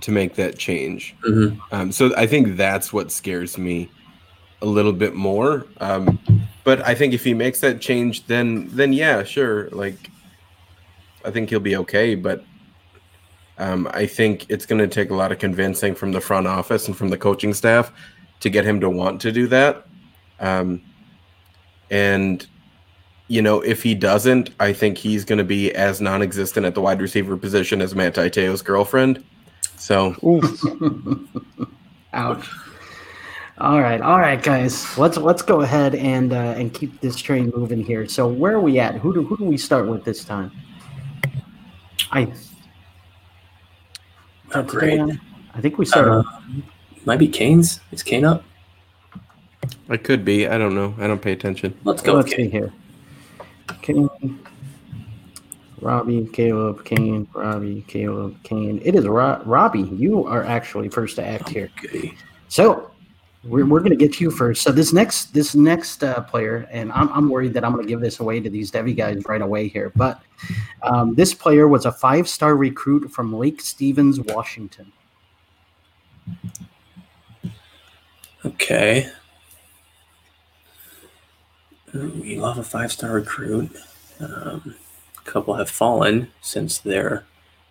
to 0.00 0.10
make 0.10 0.34
that 0.34 0.58
change. 0.58 1.14
Mhm. 1.26 1.58
Um, 1.70 1.92
so 1.92 2.14
I 2.16 2.26
think 2.26 2.56
that's 2.56 2.92
what 2.92 3.12
scares 3.12 3.56
me 3.56 3.88
a 4.60 4.66
little 4.66 4.92
bit 4.92 5.14
more. 5.14 5.66
Um, 5.80 6.18
but 6.64 6.80
I 6.86 6.94
think 6.94 7.12
if 7.12 7.22
he 7.22 7.34
makes 7.34 7.60
that 7.60 7.80
change, 7.80 8.26
then 8.26 8.68
then 8.72 8.92
yeah, 8.92 9.22
sure. 9.22 9.68
Like 9.70 10.10
I 11.24 11.30
think 11.30 11.50
he'll 11.50 11.60
be 11.60 11.76
okay. 11.76 12.14
But 12.14 12.44
um, 13.58 13.88
I 13.92 14.06
think 14.06 14.46
it's 14.48 14.66
going 14.66 14.80
to 14.80 14.88
take 14.88 15.10
a 15.10 15.14
lot 15.14 15.30
of 15.30 15.38
convincing 15.38 15.94
from 15.94 16.12
the 16.12 16.20
front 16.20 16.46
office 16.46 16.88
and 16.88 16.96
from 16.96 17.10
the 17.10 17.18
coaching 17.18 17.54
staff 17.54 17.92
to 18.40 18.50
get 18.50 18.64
him 18.64 18.80
to 18.80 18.90
want 18.90 19.20
to 19.20 19.30
do 19.30 19.46
that. 19.48 19.86
Um, 20.40 20.82
and 21.90 22.46
you 23.28 23.40
know, 23.40 23.60
if 23.60 23.82
he 23.82 23.94
doesn't, 23.94 24.50
I 24.60 24.72
think 24.72 24.98
he's 24.98 25.24
going 25.24 25.38
to 25.38 25.44
be 25.44 25.72
as 25.72 26.00
non-existent 26.00 26.66
at 26.66 26.74
the 26.74 26.80
wide 26.80 27.00
receiver 27.00 27.36
position 27.36 27.80
as 27.80 27.94
Manti 27.94 28.28
Te'o's 28.28 28.62
girlfriend. 28.62 29.24
So 29.76 30.14
Ouch. 32.12 32.46
All 33.58 33.80
right, 33.80 34.00
all 34.00 34.18
right, 34.18 34.42
guys. 34.42 34.98
Let's 34.98 35.16
let's 35.16 35.42
go 35.42 35.60
ahead 35.60 35.94
and 35.94 36.32
uh, 36.32 36.54
and 36.56 36.74
keep 36.74 37.00
this 37.00 37.16
train 37.16 37.52
moving 37.54 37.84
here. 37.84 38.06
So 38.08 38.26
where 38.26 38.54
are 38.54 38.60
we 38.60 38.80
at? 38.80 38.96
Who 38.96 39.14
do 39.14 39.22
who 39.22 39.36
do 39.36 39.44
we 39.44 39.56
start 39.56 39.86
with 39.86 40.04
this 40.04 40.24
time? 40.24 40.50
I 42.10 42.32
Oh, 44.54 44.62
great. 44.62 45.00
I 45.54 45.60
think 45.60 45.78
we 45.78 45.84
started. 45.84 46.12
Uh, 46.12 46.22
might 47.04 47.18
be 47.18 47.26
Kane's. 47.26 47.80
Is 47.90 48.02
Kane 48.02 48.24
up? 48.24 48.44
I 49.88 49.96
could 49.96 50.24
be. 50.24 50.46
I 50.46 50.58
don't 50.58 50.74
know. 50.74 50.94
I 50.98 51.06
don't 51.08 51.20
pay 51.20 51.32
attention. 51.32 51.76
Let's 51.84 52.02
go 52.02 52.14
Let's 52.14 52.28
with 52.28 52.36
see 52.36 52.48
here. 52.48 52.72
Kane, 53.82 54.08
Robby, 55.80 56.28
Caleb, 56.32 56.84
Kane, 56.84 57.26
Robby, 57.34 57.84
Caleb, 57.88 58.42
Kane. 58.44 58.80
It 58.84 58.94
is 58.94 59.06
Ro- 59.06 59.42
Robby. 59.44 59.82
You 59.82 60.24
are 60.26 60.44
actually 60.44 60.88
first 60.88 61.16
to 61.16 61.26
act 61.26 61.48
here. 61.48 61.70
Okay. 61.84 62.14
So 62.48 62.90
we're, 63.46 63.66
we're 63.66 63.80
going 63.80 63.90
to 63.90 63.96
get 63.96 64.14
to 64.14 64.24
you 64.24 64.30
first. 64.30 64.62
So 64.62 64.72
this 64.72 64.92
next 64.92 65.34
this 65.34 65.54
next 65.54 66.02
uh, 66.02 66.22
player, 66.22 66.66
and 66.70 66.90
I'm, 66.92 67.08
I'm 67.10 67.28
worried 67.28 67.54
that 67.54 67.64
I'm 67.64 67.72
going 67.72 67.84
to 67.84 67.88
give 67.88 68.00
this 68.00 68.20
away 68.20 68.40
to 68.40 68.48
these 68.48 68.70
Devy 68.70 68.96
guys 68.96 69.22
right 69.26 69.42
away 69.42 69.68
here. 69.68 69.92
But 69.94 70.22
um, 70.82 71.14
this 71.14 71.34
player 71.34 71.68
was 71.68 71.84
a 71.84 71.92
five 71.92 72.28
star 72.28 72.56
recruit 72.56 73.10
from 73.10 73.32
Lake 73.32 73.60
Stevens, 73.60 74.20
Washington. 74.20 74.92
Okay. 78.44 79.10
We 81.92 82.36
love 82.36 82.58
a 82.58 82.64
five 82.64 82.92
star 82.92 83.12
recruit. 83.12 83.74
Um, 84.20 84.74
a 85.18 85.30
couple 85.30 85.54
have 85.54 85.70
fallen 85.70 86.30
since 86.40 86.78
their 86.78 87.24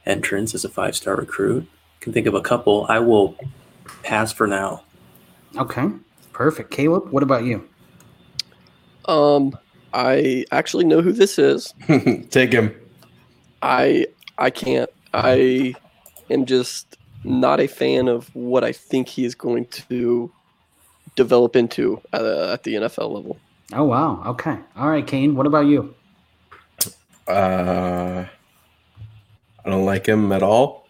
entrance 0.05 0.53
as 0.53 0.65
a 0.65 0.69
five 0.69 0.95
star 0.95 1.15
recruit. 1.15 1.67
Can 1.99 2.13
think 2.13 2.27
of 2.27 2.33
a 2.33 2.41
couple. 2.41 2.85
I 2.89 2.99
will 2.99 3.37
pass 4.03 4.31
for 4.31 4.47
now. 4.47 4.83
Okay, 5.57 5.87
perfect. 6.31 6.71
Caleb, 6.71 7.09
what 7.09 7.23
about 7.23 7.43
you? 7.43 7.67
Um, 9.05 9.57
I 9.93 10.45
actually 10.51 10.85
know 10.85 11.01
who 11.01 11.11
this 11.11 11.37
is. 11.37 11.73
Take 12.29 12.51
him. 12.51 12.73
I 13.61 14.07
I 14.37 14.49
can't. 14.49 14.89
I 15.13 15.75
am 16.29 16.45
just 16.45 16.97
not 17.23 17.59
a 17.59 17.67
fan 17.67 18.07
of 18.07 18.33
what 18.35 18.63
I 18.63 18.71
think 18.71 19.07
he 19.07 19.25
is 19.25 19.35
going 19.35 19.65
to 19.67 20.31
develop 21.15 21.55
into 21.55 22.01
uh, 22.11 22.53
at 22.53 22.63
the 22.63 22.75
NFL 22.75 23.11
level. 23.11 23.37
Oh 23.71 23.83
wow. 23.83 24.23
Okay. 24.25 24.57
All 24.75 24.89
right, 24.89 25.05
Kane. 25.05 25.35
What 25.35 25.45
about 25.45 25.67
you? 25.67 25.93
Uh, 27.27 28.25
I 29.65 29.69
don't 29.69 29.85
like 29.85 30.05
him 30.05 30.31
at 30.31 30.43
all. 30.43 30.87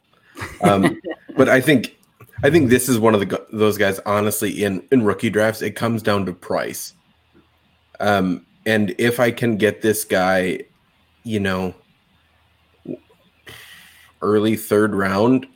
Um, 0.62 1.00
but 1.38 1.50
I 1.50 1.62
think 1.62 1.98
I 2.44 2.50
think 2.50 2.70
this 2.70 2.90
is 2.90 3.00
one 3.00 3.14
of 3.14 3.22
the 3.22 3.46
those 3.54 3.78
guys. 3.78 4.00
Honestly, 4.06 4.64
in 4.64 4.86
in 4.92 5.04
rookie 5.04 5.30
drafts, 5.30 5.62
it 5.62 5.72
comes 5.72 6.04
down 6.04 6.26
to 6.26 6.34
price. 6.34 6.94
Um, 8.02 8.46
and 8.66 8.94
if 8.98 9.20
I 9.20 9.32
can 9.32 9.56
get 9.56 9.82
this 9.82 10.04
guy, 10.04 10.60
you 11.24 11.40
know, 11.40 11.74
early 14.22 14.58
third 14.58 14.94
round 14.94 15.48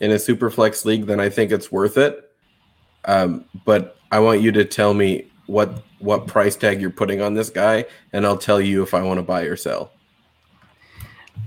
in 0.00 0.10
a 0.10 0.18
super 0.18 0.50
flex 0.50 0.84
league, 0.84 1.06
then 1.06 1.20
I 1.20 1.28
think 1.28 1.52
it's 1.52 1.70
worth 1.70 1.96
it. 1.96 2.28
Um, 3.04 3.44
but 3.64 3.96
I 4.10 4.18
want 4.18 4.40
you 4.40 4.50
to 4.52 4.64
tell 4.64 4.94
me 4.94 5.30
what 5.46 5.84
what 6.00 6.26
price 6.26 6.56
tag 6.56 6.80
you're 6.80 6.90
putting 6.90 7.20
on 7.20 7.34
this 7.34 7.50
guy, 7.50 7.84
and 8.12 8.26
I'll 8.26 8.36
tell 8.36 8.60
you 8.60 8.82
if 8.82 8.94
I 8.94 9.02
want 9.02 9.18
to 9.18 9.22
buy 9.22 9.42
or 9.42 9.56
sell. 9.56 9.92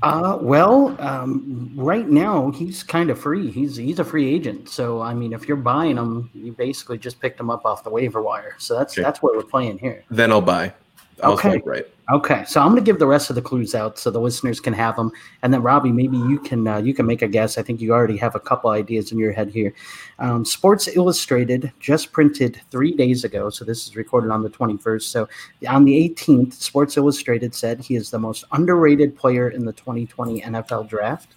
Uh, 0.03 0.37
well, 0.41 0.95
um, 0.99 1.71
right 1.75 2.07
now 2.07 2.51
he's 2.51 2.83
kind 2.83 3.09
of 3.09 3.17
free. 3.19 3.49
He's 3.49 3.75
he's 3.75 3.99
a 3.99 4.03
free 4.03 4.27
agent. 4.33 4.69
So 4.69 5.01
I 5.01 5.13
mean, 5.13 5.33
if 5.33 5.47
you're 5.47 5.57
buying 5.57 5.97
him, 5.97 6.29
you 6.33 6.51
basically 6.51 6.97
just 6.97 7.19
picked 7.19 7.39
him 7.39 7.49
up 7.49 7.65
off 7.65 7.83
the 7.83 7.89
waiver 7.89 8.21
wire. 8.21 8.55
So 8.59 8.75
that's 8.77 8.93
Okay. 8.93 9.01
that's 9.03 9.21
what 9.21 9.35
we're 9.35 9.43
playing 9.43 9.77
here. 9.79 10.03
Then 10.11 10.31
I'll 10.31 10.41
buy. 10.41 10.73
Okay. 11.23 11.49
swipe 11.49 11.65
right. 11.65 11.85
Okay, 12.11 12.43
so 12.45 12.61
I'm 12.61 12.67
going 12.67 12.75
to 12.77 12.85
give 12.85 12.99
the 12.99 13.07
rest 13.07 13.31
of 13.31 13.35
the 13.35 13.41
clues 13.41 13.73
out 13.73 13.97
so 13.97 14.11
the 14.11 14.19
listeners 14.19 14.59
can 14.59 14.73
have 14.73 14.95
them, 14.95 15.11
and 15.41 15.51
then 15.51 15.63
Robby, 15.63 15.91
maybe 15.91 16.17
you 16.17 16.37
can 16.37 16.67
uh, 16.67 16.77
you 16.77 16.93
can 16.93 17.07
make 17.07 17.23
a 17.23 17.27
guess. 17.27 17.57
I 17.57 17.63
think 17.63 17.81
you 17.81 17.93
already 17.93 18.17
have 18.17 18.35
a 18.35 18.39
couple 18.39 18.69
ideas 18.69 19.11
in 19.11 19.17
your 19.17 19.31
head 19.31 19.49
here. 19.49 19.73
Um, 20.19 20.45
Sports 20.45 20.87
Illustrated 20.87 21.71
just 21.79 22.11
printed 22.11 22.61
three 22.69 22.91
days 22.91 23.23
ago, 23.23 23.49
so 23.49 23.65
this 23.65 23.87
is 23.87 23.95
recorded 23.95 24.29
on 24.29 24.43
the 24.43 24.51
21st. 24.51 25.01
So 25.01 25.27
on 25.67 25.83
the 25.83 26.09
18th, 26.09 26.53
Sports 26.53 26.95
Illustrated 26.95 27.55
said 27.55 27.79
he 27.79 27.95
is 27.95 28.11
the 28.11 28.19
most 28.19 28.43
underrated 28.51 29.17
player 29.17 29.49
in 29.49 29.65
the 29.65 29.73
2020 29.73 30.41
NFL 30.41 30.87
Draft. 30.87 31.33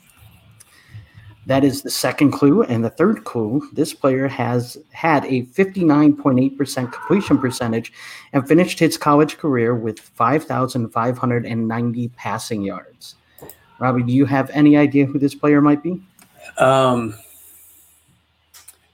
That 1.49 1.65
is 1.65 1.81
the 1.81 1.91
second 1.91 2.33
clue. 2.33 2.63
And 2.63 2.85
the 2.85 2.91
third 2.91 3.25
clue 3.25 3.67
this 3.73 3.95
player 3.95 4.29
has 4.29 4.77
had 4.93 5.25
a 5.25 5.47
59.8% 5.47 6.93
completion 6.93 7.39
percentage 7.39 7.91
and 8.35 8.47
finished 8.47 8.79
his 8.79 8.99
college 8.99 9.39
career 9.39 9.75
with 9.75 9.99
5,590 9.99 12.09
passing 12.09 12.61
yards. 12.61 13.15
Robby, 13.79 14.03
do 14.03 14.13
you 14.13 14.27
have 14.27 14.51
any 14.51 14.77
idea 14.77 15.07
who 15.07 15.19
this 15.19 15.35
player 15.35 15.63
might 15.63 15.83
be? 15.83 16.03
Um, 16.59 17.15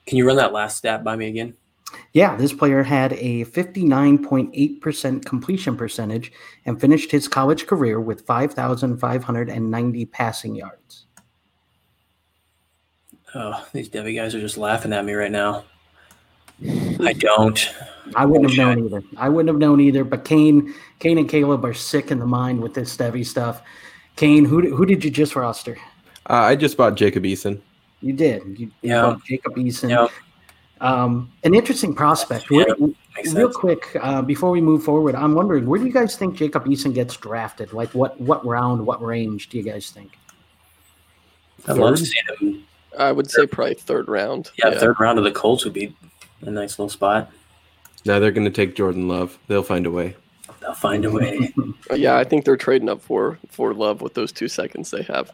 can 0.06 0.16
you 0.16 0.24
run 0.24 0.36
that 0.36 0.52
last 0.52 0.76
stat 0.76 1.02
by 1.02 1.16
me 1.16 1.26
again? 1.26 1.54
Yeah, 2.12 2.36
this 2.36 2.52
player 2.52 2.84
had 2.84 3.14
a 3.14 3.46
59.8% 3.46 5.24
completion 5.24 5.76
percentage 5.76 6.30
and 6.66 6.80
finished 6.80 7.10
his 7.10 7.26
college 7.26 7.66
career 7.66 8.00
with 8.00 8.24
5,590 8.24 10.06
passing 10.06 10.54
yards. 10.54 11.03
Oh, 13.34 13.66
these 13.72 13.88
Devy 13.88 14.14
guys 14.14 14.34
are 14.34 14.40
just 14.40 14.56
laughing 14.56 14.92
at 14.92 15.04
me 15.04 15.12
right 15.12 15.32
now. 15.32 15.64
I 17.00 17.12
don't. 17.14 17.74
I 18.14 18.24
wouldn't 18.24 18.50
have 18.50 18.58
known 18.58 18.84
either. 18.84 19.02
I 19.16 19.28
wouldn't 19.28 19.48
have 19.48 19.58
known 19.58 19.80
either. 19.80 20.04
But 20.04 20.24
Kane, 20.24 20.72
Kane 21.00 21.18
and 21.18 21.28
Caleb 21.28 21.64
are 21.64 21.74
sick 21.74 22.10
in 22.10 22.18
the 22.20 22.26
mind 22.26 22.60
with 22.60 22.74
this 22.74 22.96
Devy 22.96 23.26
stuff. 23.26 23.60
Kane, 24.16 24.44
who 24.44 24.74
who 24.74 24.86
did 24.86 25.04
you 25.04 25.10
just 25.10 25.34
roster? 25.34 25.76
Uh, 26.30 26.34
I 26.34 26.56
just 26.56 26.76
bought 26.76 26.94
Jacob 26.94 27.24
Eason. 27.24 27.60
You 28.00 28.12
did. 28.12 28.42
You, 28.58 28.66
you 28.66 28.70
Yeah. 28.82 29.02
bought 29.02 29.24
Jacob 29.24 29.56
Eason. 29.56 29.90
Yeah. 29.90 30.06
Um, 30.80 31.30
an 31.42 31.54
interesting 31.54 31.94
prospect. 31.94 32.46
Yeah, 32.50 32.64
Where- 32.78 32.90
real 33.32 33.50
quick, 33.50 33.96
uh, 34.00 34.22
before 34.22 34.50
we 34.50 34.60
move 34.60 34.82
forward, 34.84 35.14
I'm 35.14 35.34
wondering 35.34 35.66
where 35.66 35.80
do 35.80 35.86
you 35.86 35.92
guys 35.92 36.16
think 36.16 36.36
Jacob 36.36 36.66
Eason 36.66 36.94
gets 36.94 37.16
drafted? 37.16 37.72
Like 37.72 37.90
what 37.94 38.20
what 38.20 38.44
round, 38.46 38.86
what 38.86 39.02
range 39.02 39.48
do 39.48 39.56
you 39.58 39.64
guys 39.64 39.90
think? 39.90 40.18
I'd 41.66 41.76
love 41.78 41.96
to 41.96 42.04
see 42.06 42.18
them. 42.40 42.63
I 42.98 43.12
would 43.12 43.30
say 43.30 43.46
probably 43.46 43.74
third 43.74 44.08
round. 44.08 44.50
Yeah, 44.58 44.78
third 44.78 44.98
round 45.00 45.18
of 45.18 45.24
the 45.24 45.32
Colts 45.32 45.64
would 45.64 45.72
be 45.74 45.94
a 46.42 46.50
nice 46.50 46.78
little 46.78 46.88
spot. 46.90 47.30
Now 48.06 48.18
they're 48.18 48.30
going 48.32 48.44
to 48.44 48.50
take 48.50 48.76
Jordan 48.76 49.08
Love. 49.08 49.38
They'll 49.48 49.62
find 49.62 49.86
a 49.86 49.90
way. 49.90 50.16
They'll 50.60 50.74
find 50.74 51.04
a 51.04 51.10
way. 51.10 51.52
Uh, 51.90 51.94
Yeah, 51.96 52.16
I 52.16 52.24
think 52.24 52.44
they're 52.46 52.56
trading 52.56 52.88
up 52.88 53.02
for 53.02 53.38
for 53.50 53.74
love 53.74 54.00
with 54.00 54.14
those 54.14 54.32
two 54.32 54.48
seconds 54.48 54.90
they 54.90 55.02
have. 55.02 55.30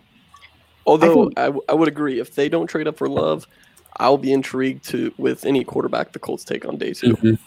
Although 0.87 1.25
think- 1.27 1.39
I, 1.39 1.45
w- 1.47 1.63
I 1.69 1.75
would 1.75 1.87
agree 1.89 2.19
if 2.19 2.35
they 2.35 2.49
don't 2.49 2.67
trade 2.67 2.89
up 2.89 2.97
for 2.99 3.09
love, 3.09 3.47
I'll 3.99 4.19
be 4.19 4.33
intrigued 4.33 4.85
to 4.91 5.13
with 5.19 5.45
any 5.45 5.63
quarterback 5.63 6.13
the 6.13 6.19
Colts 6.19 6.43
take 6.45 6.65
on 6.67 6.77
day 6.79 6.93
2 6.93 7.17
Mhm. 7.17 7.39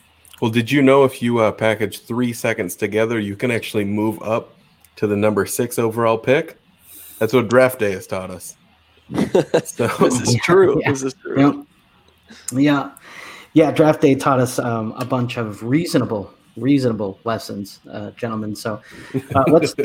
Well, 0.42 0.52
did 0.52 0.72
you 0.72 0.82
know 0.82 1.04
if 1.04 1.22
you 1.22 1.40
uh, 1.40 1.52
package 1.52 2.00
three 2.06 2.32
seconds 2.34 2.76
together, 2.76 3.20
you 3.20 3.36
can 3.36 3.52
actually 3.52 3.86
move 3.86 4.22
up 4.22 4.54
to 4.98 5.08
the 5.08 5.16
number 5.16 5.46
six 5.46 5.78
overall 5.80 6.18
pick? 6.18 6.58
That's 7.20 7.34
what 7.34 7.50
draft 7.50 7.80
day 7.80 7.92
has 7.92 8.08
taught 8.08 8.30
us. 8.32 8.56
So, 9.66 9.88
this 10.00 10.22
is 10.22 10.34
Yeah, 10.36 10.40
true. 10.44 10.82
yeah, 10.82 10.90
This 10.92 11.04
is 11.04 11.14
true. 11.16 11.66
Yeah, 12.52 12.60
yeah, 12.60 12.92
yeah. 13.54 13.72
Draft 13.72 14.02
day 14.02 14.16
taught 14.16 14.40
us 14.40 14.60
um, 14.60 14.94
a 14.98 15.06
bunch 15.06 15.38
of 15.38 15.64
reasonable, 15.64 16.34
reasonable 16.58 17.20
lessons, 17.24 17.80
uh, 17.92 18.12
gentlemen. 18.12 18.56
So 18.56 18.82
uh, 19.36 19.44
let's 19.52 19.76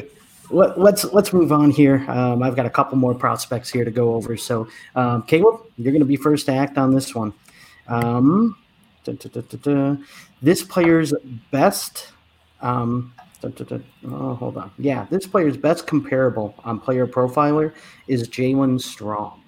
let, 0.51 0.79
let's 0.79 1.05
let's 1.13 1.33
move 1.33 1.53
on 1.53 1.71
here. 1.71 2.05
Um, 2.09 2.43
I've 2.43 2.57
got 2.57 2.67
a 2.67 2.71
couple 2.71 2.97
more 2.97 3.15
prospects 3.15 3.71
here 3.71 3.85
to 3.85 3.91
go 3.91 4.15
over. 4.15 4.37
So 4.37 4.69
um, 4.95 5.23
Caleb, 5.25 5.61
you're 5.77 5.93
going 5.93 6.01
to 6.01 6.07
be 6.07 6.17
first 6.17 6.47
to 6.47 6.53
act 6.53 6.79
on 6.79 6.95
this 6.95 7.15
one. 7.15 7.33
Um, 7.89 8.57
da, 9.05 9.13
da, 9.13 9.41
da. 9.41 9.97
This 10.43 10.63
player's 10.63 11.13
best. 11.51 12.13
Um, 12.61 13.13
oh, 13.43 14.35
hold 14.35 14.57
on. 14.57 14.71
Yeah, 14.79 15.07
this 15.11 15.27
player's 15.27 15.57
best 15.57 15.87
comparable 15.87 16.55
on 16.65 16.81
Player 16.81 17.07
Profiler 17.07 17.75
is 18.07 18.29
Jaelen 18.29 18.81
Strong. 18.81 19.43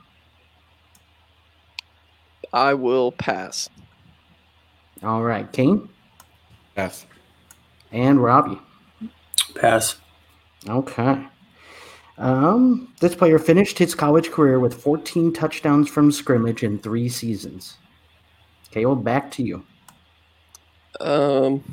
I 2.53 2.75
will 2.75 3.13
pass. 3.13 3.69
All 5.03 5.23
right, 5.23 5.51
Kane 5.53 5.89
yes. 6.77 7.07
and 7.93 8.23
Robby. 8.23 8.59
Pass. 9.55 9.97
Okay. 10.69 11.27
Um, 12.19 12.93
this 13.01 13.15
player 13.15 13.39
finished 13.39 13.79
his 13.79 13.95
college 13.95 14.31
career 14.31 14.61
with 14.61 14.75
14 14.75 15.33
touchdowns 15.33 15.89
from 15.89 16.13
scrimmage 16.13 16.63
in 16.63 16.79
three 16.79 17.09
seasons. 17.09 17.79
Caleb, 18.71 19.03
back 19.03 19.31
to 19.33 19.43
you. 19.43 19.65
Um, 21.01 21.65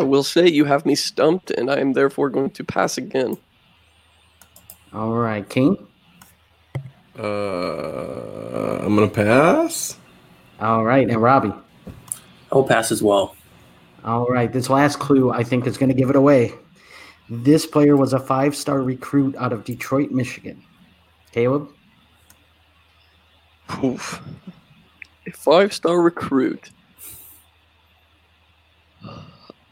I 0.00 0.02
will 0.02 0.22
say 0.22 0.48
you 0.48 0.64
have 0.64 0.86
me 0.86 0.94
stumped, 0.94 1.50
and 1.50 1.70
I 1.70 1.78
am 1.78 1.92
therefore 1.92 2.30
going 2.30 2.48
to 2.52 2.64
pass 2.64 2.96
again. 2.96 3.36
All 4.94 5.12
right, 5.12 5.46
Kane. 5.46 5.76
Uh, 7.18 8.78
I'm 8.80 8.96
going 8.96 9.10
to 9.10 9.14
pass. 9.14 9.98
All 10.58 10.86
right, 10.86 11.06
and 11.06 11.20
Robby. 11.20 11.52
I'll 12.50 12.64
pass 12.64 12.90
as 12.90 13.02
well. 13.02 13.36
All 14.02 14.24
right, 14.24 14.50
this 14.50 14.70
last 14.70 14.98
clue 15.00 15.30
I 15.30 15.44
think 15.44 15.66
is 15.66 15.76
going 15.76 15.90
to 15.90 15.94
give 15.94 16.08
it 16.08 16.16
away. 16.16 16.54
This 17.28 17.66
player 17.66 17.94
was 17.94 18.14
a 18.14 18.18
five 18.18 18.56
star 18.56 18.80
recruit 18.80 19.36
out 19.36 19.52
of 19.52 19.64
Detroit, 19.64 20.10
Michigan. 20.10 20.64
Caleb? 21.30 21.68
Oof. 23.84 24.22
A 25.26 25.30
five 25.32 25.74
star 25.74 26.00
recruit. 26.00 26.70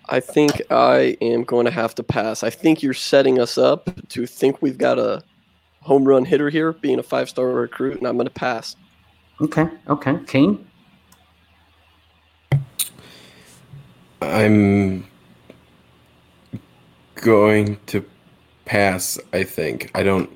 I 0.08 0.20
think 0.20 0.62
I 0.70 1.16
am 1.20 1.44
going 1.44 1.66
to 1.66 1.70
have 1.70 1.94
to 1.96 2.02
pass. 2.02 2.42
I 2.42 2.50
think 2.50 2.82
you're 2.82 2.94
setting 2.94 3.38
us 3.38 3.58
up 3.58 3.90
to 4.08 4.26
think 4.26 4.62
we've 4.62 4.78
got 4.78 4.98
a 4.98 5.22
home 5.82 6.04
run 6.04 6.24
hitter 6.24 6.50
here, 6.50 6.72
being 6.72 6.98
a 6.98 7.02
five 7.02 7.28
star 7.28 7.48
recruit, 7.48 7.98
and 7.98 8.06
I'm 8.06 8.16
going 8.16 8.26
to 8.26 8.32
pass. 8.32 8.76
Okay, 9.40 9.68
okay. 9.88 10.18
Kane? 10.26 10.66
I'm 14.20 15.06
going 17.14 17.78
to 17.86 18.04
pass, 18.64 19.18
I 19.32 19.44
think. 19.44 19.90
I 19.94 20.02
don't 20.02 20.30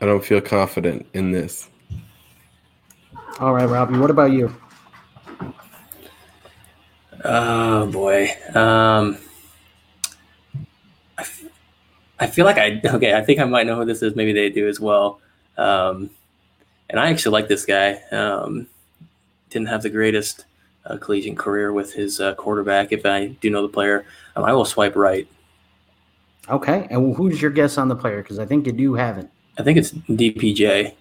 I 0.00 0.06
don't 0.06 0.24
feel 0.24 0.40
confident 0.40 1.06
in 1.12 1.32
this. 1.32 1.68
All 3.38 3.52
right, 3.52 3.68
Robby, 3.68 3.98
what 3.98 4.10
about 4.10 4.32
you? 4.32 4.54
Oh 7.24 7.86
boy. 7.86 8.30
Um, 8.54 9.18
I, 11.18 11.22
f- 11.22 11.44
I 12.18 12.26
feel 12.26 12.44
like 12.44 12.58
I 12.58 12.80
okay. 12.84 13.14
I 13.14 13.22
think 13.22 13.40
I 13.40 13.44
might 13.44 13.66
know 13.66 13.76
who 13.76 13.84
this 13.84 14.02
is. 14.02 14.16
Maybe 14.16 14.32
they 14.32 14.48
do 14.48 14.68
as 14.68 14.80
well. 14.80 15.20
Um, 15.56 16.10
and 16.88 16.98
I 16.98 17.10
actually 17.10 17.32
like 17.32 17.48
this 17.48 17.66
guy. 17.66 18.00
Um, 18.10 18.66
didn't 19.50 19.68
have 19.68 19.82
the 19.82 19.90
greatest 19.90 20.44
uh, 20.86 20.96
collegiate 20.96 21.36
career 21.36 21.72
with 21.72 21.92
his 21.92 22.20
uh, 22.20 22.34
quarterback. 22.34 22.92
If 22.92 23.04
I 23.04 23.26
do 23.26 23.50
know 23.50 23.62
the 23.62 23.68
player, 23.68 24.06
um, 24.36 24.44
I 24.44 24.52
will 24.52 24.64
swipe 24.64 24.96
right. 24.96 25.28
Okay, 26.48 26.86
and 26.90 27.14
who's 27.14 27.40
your 27.40 27.50
guess 27.50 27.78
on 27.78 27.88
the 27.88 27.96
player? 27.96 28.22
Because 28.22 28.38
I 28.38 28.46
think 28.46 28.66
you 28.66 28.72
do 28.72 28.94
have 28.94 29.18
it. 29.18 29.28
I 29.58 29.62
think 29.62 29.78
it's 29.78 29.92
DPJ. 29.92 30.94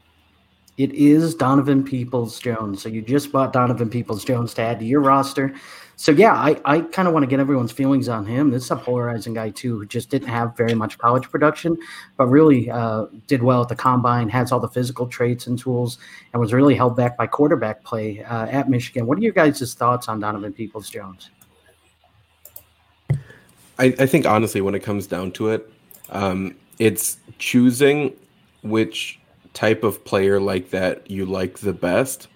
It 0.77 0.93
is 0.93 1.35
Donovan 1.35 1.83
Peoples 1.83 2.39
Jones. 2.39 2.81
So 2.81 2.87
you 2.87 3.01
just 3.01 3.31
bought 3.31 3.51
Donovan 3.51 3.89
Peoples 3.89 4.23
Jones 4.23 4.53
to 4.53 4.61
add 4.61 4.79
to 4.79 4.85
your 4.85 5.01
roster. 5.01 5.53
So 5.99 6.13
yeah, 6.13 6.33
I, 6.33 6.55
I 6.63 6.79
kind 6.79 7.09
of 7.09 7.13
want 7.13 7.23
to 7.23 7.27
get 7.27 7.41
everyone's 7.41 7.73
feelings 7.73 8.07
on 8.07 8.25
him. 8.25 8.51
This 8.51 8.63
is 8.63 8.71
a 8.71 8.77
polarizing 8.77 9.33
guy 9.33 9.49
too, 9.49 9.79
who 9.79 9.85
just 9.85 10.09
didn't 10.09 10.29
have 10.29 10.55
very 10.55 10.73
much 10.73 10.97
college 10.97 11.29
production, 11.29 11.77
but 12.15 12.27
really 12.27 12.71
uh, 12.71 13.07
did 13.27 13.43
well 13.43 13.63
at 13.63 13.67
the 13.67 13.75
combine, 13.75 14.29
has 14.29 14.53
all 14.53 14.61
the 14.61 14.69
physical 14.69 15.07
traits 15.07 15.47
and 15.47 15.59
tools, 15.59 15.97
and 16.31 16.39
was 16.39 16.53
really 16.53 16.73
held 16.73 16.95
back 16.95 17.17
by 17.17 17.27
quarterback 17.27 17.83
play 17.83 18.23
uh, 18.23 18.45
at 18.45 18.69
Michigan. 18.69 19.07
What 19.07 19.17
are 19.17 19.21
your 19.21 19.33
guys' 19.33 19.73
thoughts 19.73 20.07
on 20.07 20.21
Donovan 20.21 20.53
Peoples 20.53 20.89
Jones? 20.89 21.31
I, 23.77 23.93
I 23.99 24.05
think 24.05 24.25
honestly, 24.25 24.61
when 24.61 24.75
it 24.75 24.79
comes 24.79 25.05
down 25.05 25.33
to 25.33 25.49
it, 25.49 25.69
um, 26.11 26.55
it's 26.79 27.17
choosing 27.39 28.13
which 28.63 29.19
type 29.53 29.83
of 29.83 30.05
player 30.05 30.39
like 30.39 30.69
that 30.69 31.11
you 31.11 31.25
like 31.25 31.59
the 31.59 31.73
best. 31.73 32.29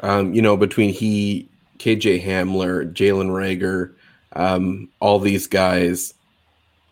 Um, 0.00 0.34
you 0.34 0.42
know, 0.42 0.58
between 0.58 0.92
he, 0.92 1.48
KJ 1.78 2.24
Hamler, 2.24 2.92
Jalen 2.92 3.28
Reagor, 3.28 3.94
um, 4.34 4.88
all 5.00 5.18
these 5.18 5.46
guys 5.46 6.14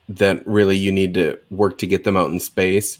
that 0.09 0.47
really 0.47 0.77
you 0.77 0.93
need 0.93 1.15
to 1.15 1.39
work 1.51 1.79
to 1.79 1.87
get 1.87 2.05
them 2.05 2.17
out 2.17 2.31
in 2.31 2.41
space. 2.41 2.99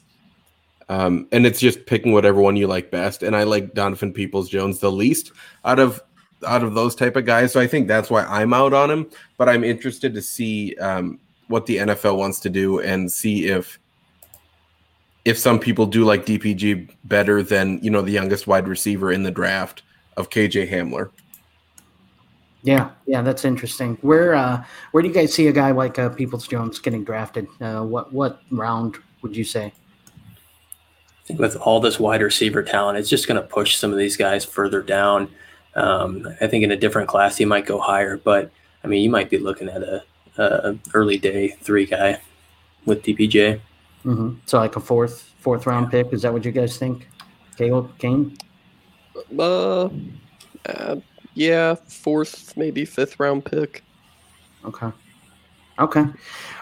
Um, 0.89 1.27
and 1.33 1.47
it's 1.47 1.61
just 1.61 1.87
picking 1.87 2.13
whatever 2.13 2.41
one 2.41 2.57
you 2.57 2.67
like 2.67 2.91
best. 2.91 3.23
And 3.23 3.35
I 3.35 3.45
like 3.45 3.75
Donovan 3.75 4.13
Peoples 4.13 4.49
Jones 4.49 4.81
the 4.81 4.93
least 4.93 5.33
out 5.65 5.79
of 5.79 6.03
out 6.47 6.63
of 6.63 6.75
those 6.75 6.95
type 6.95 7.17
of 7.17 7.25
guys. 7.25 7.53
So 7.53 7.61
I 7.61 7.67
think 7.67 7.89
that's 7.89 8.11
why 8.11 8.25
I'm 8.25 8.53
out 8.53 8.75
on 8.75 8.91
him. 8.91 9.11
But 9.39 9.49
I'm 9.49 9.65
interested 9.65 10.13
to 10.15 10.21
see 10.23 10.75
um, 10.77 11.19
what 11.49 11.67
the 11.67 11.79
NFL 11.79 12.19
wants 12.19 12.41
to 12.41 12.51
do 12.51 12.81
and 12.81 13.11
see 13.11 13.47
if 13.47 13.79
if 15.25 15.39
some 15.39 15.59
people 15.59 15.87
do 15.87 16.05
like 16.05 16.27
DPJ 16.27 16.91
better 17.05 17.43
than 17.43 17.79
you 17.83 17.91
know 17.91 18.03
the 18.03 18.13
youngest 18.13 18.47
wide 18.47 18.69
receiver 18.69 19.11
in 19.11 19.23
the 19.23 19.31
draft 19.31 19.83
of 20.17 20.31
KJ 20.31 20.71
Hamler. 20.71 21.11
Yeah, 22.65 22.93
yeah, 23.07 23.21
that's 23.21 23.45
interesting. 23.45 23.99
Where 24.01 24.35
uh, 24.35 24.65
where 24.93 25.03
do 25.03 25.09
you 25.09 25.15
guys 25.15 25.35
see 25.35 25.49
a 25.49 25.53
guy 25.53 25.71
like 25.71 25.99
uh, 25.99 26.09
Peoples 26.09 26.49
Jones 26.49 26.79
getting 26.79 27.05
drafted? 27.05 27.47
Uh, 27.61 27.83
what 27.83 28.11
what 28.11 28.41
round 28.51 28.97
would 29.21 29.37
you 29.37 29.45
say? 29.45 29.67
I 29.67 31.27
think 31.27 31.41
with 31.41 31.57
all 31.57 31.79
this 31.79 32.01
wide 32.01 32.23
receiver 32.23 32.63
talent, 32.63 32.99
it's 32.99 33.11
just 33.11 33.29
going 33.29 33.41
to 33.41 33.47
push 33.47 33.77
some 33.77 33.93
of 33.93 33.99
these 33.99 34.17
guys 34.17 34.47
further 34.47 34.81
down. 34.81 35.31
Um, 35.75 36.27
I 36.41 36.47
think 36.47 36.65
in 36.65 36.71
a 36.71 36.77
different 36.77 37.07
class, 37.07 37.37
he 37.37 37.45
might 37.45 37.67
go 37.67 37.79
higher, 37.79 38.17
but 38.17 38.51
I 38.83 38.87
mean, 38.87 39.03
you 39.03 39.11
might 39.11 39.29
be 39.29 39.39
looking 39.39 39.69
at 39.69 39.83
a, 39.83 40.03
a 40.39 40.79
early 40.95 41.19
day 41.19 41.49
three 41.61 41.85
guy 41.85 42.19
with 42.87 43.03
DPJ. 43.03 43.61
Mm-hmm. 44.07 44.37
So 44.47 44.59
like 44.59 44.77
a 44.77 44.81
fourth 44.81 45.35
fourth 45.39 45.67
round 45.67 45.91
pick. 45.91 46.15
Is 46.15 46.23
that 46.23 46.33
what 46.33 46.47
you 46.47 46.53
guys 46.53 46.79
think? 46.79 47.09
Caleb 47.59 47.99
Kane. 47.99 48.39
Uh, 49.39 49.91
uh, 50.65 50.97
yeah, 51.35 51.75
fourth, 51.75 52.57
maybe 52.57 52.85
fifth 52.85 53.19
round 53.21 53.45
pick. 53.45 53.85
Okay. 54.65 54.91
Okay. 55.79 56.05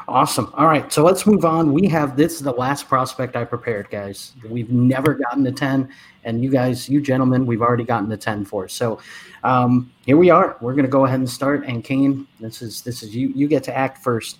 Awesome. 0.08 0.50
All 0.54 0.66
right. 0.66 0.90
So 0.90 1.04
let's 1.04 1.26
move 1.26 1.44
on. 1.44 1.72
We 1.72 1.86
have 1.88 2.16
this 2.16 2.34
is 2.34 2.40
the 2.40 2.52
last 2.52 2.88
prospect 2.88 3.36
I 3.36 3.44
prepared, 3.44 3.90
guys. 3.90 4.32
We've 4.48 4.70
never 4.70 5.14
gotten 5.14 5.44
to 5.44 5.52
10. 5.52 5.88
And 6.24 6.42
you 6.42 6.50
guys, 6.50 6.88
you 6.88 7.00
gentlemen, 7.02 7.44
we've 7.44 7.60
already 7.60 7.84
gotten 7.84 8.08
to 8.08 8.16
10 8.16 8.46
for. 8.46 8.68
So 8.68 9.00
um, 9.44 9.92
here 10.06 10.16
we 10.16 10.30
are. 10.30 10.56
We're 10.60 10.74
gonna 10.74 10.88
go 10.88 11.04
ahead 11.04 11.18
and 11.18 11.28
start. 11.28 11.64
And 11.66 11.84
Kane, 11.84 12.26
this 12.40 12.62
is 12.62 12.80
this 12.82 13.02
is 13.02 13.14
you 13.14 13.28
you 13.34 13.48
get 13.48 13.62
to 13.64 13.76
act 13.76 14.02
first. 14.02 14.38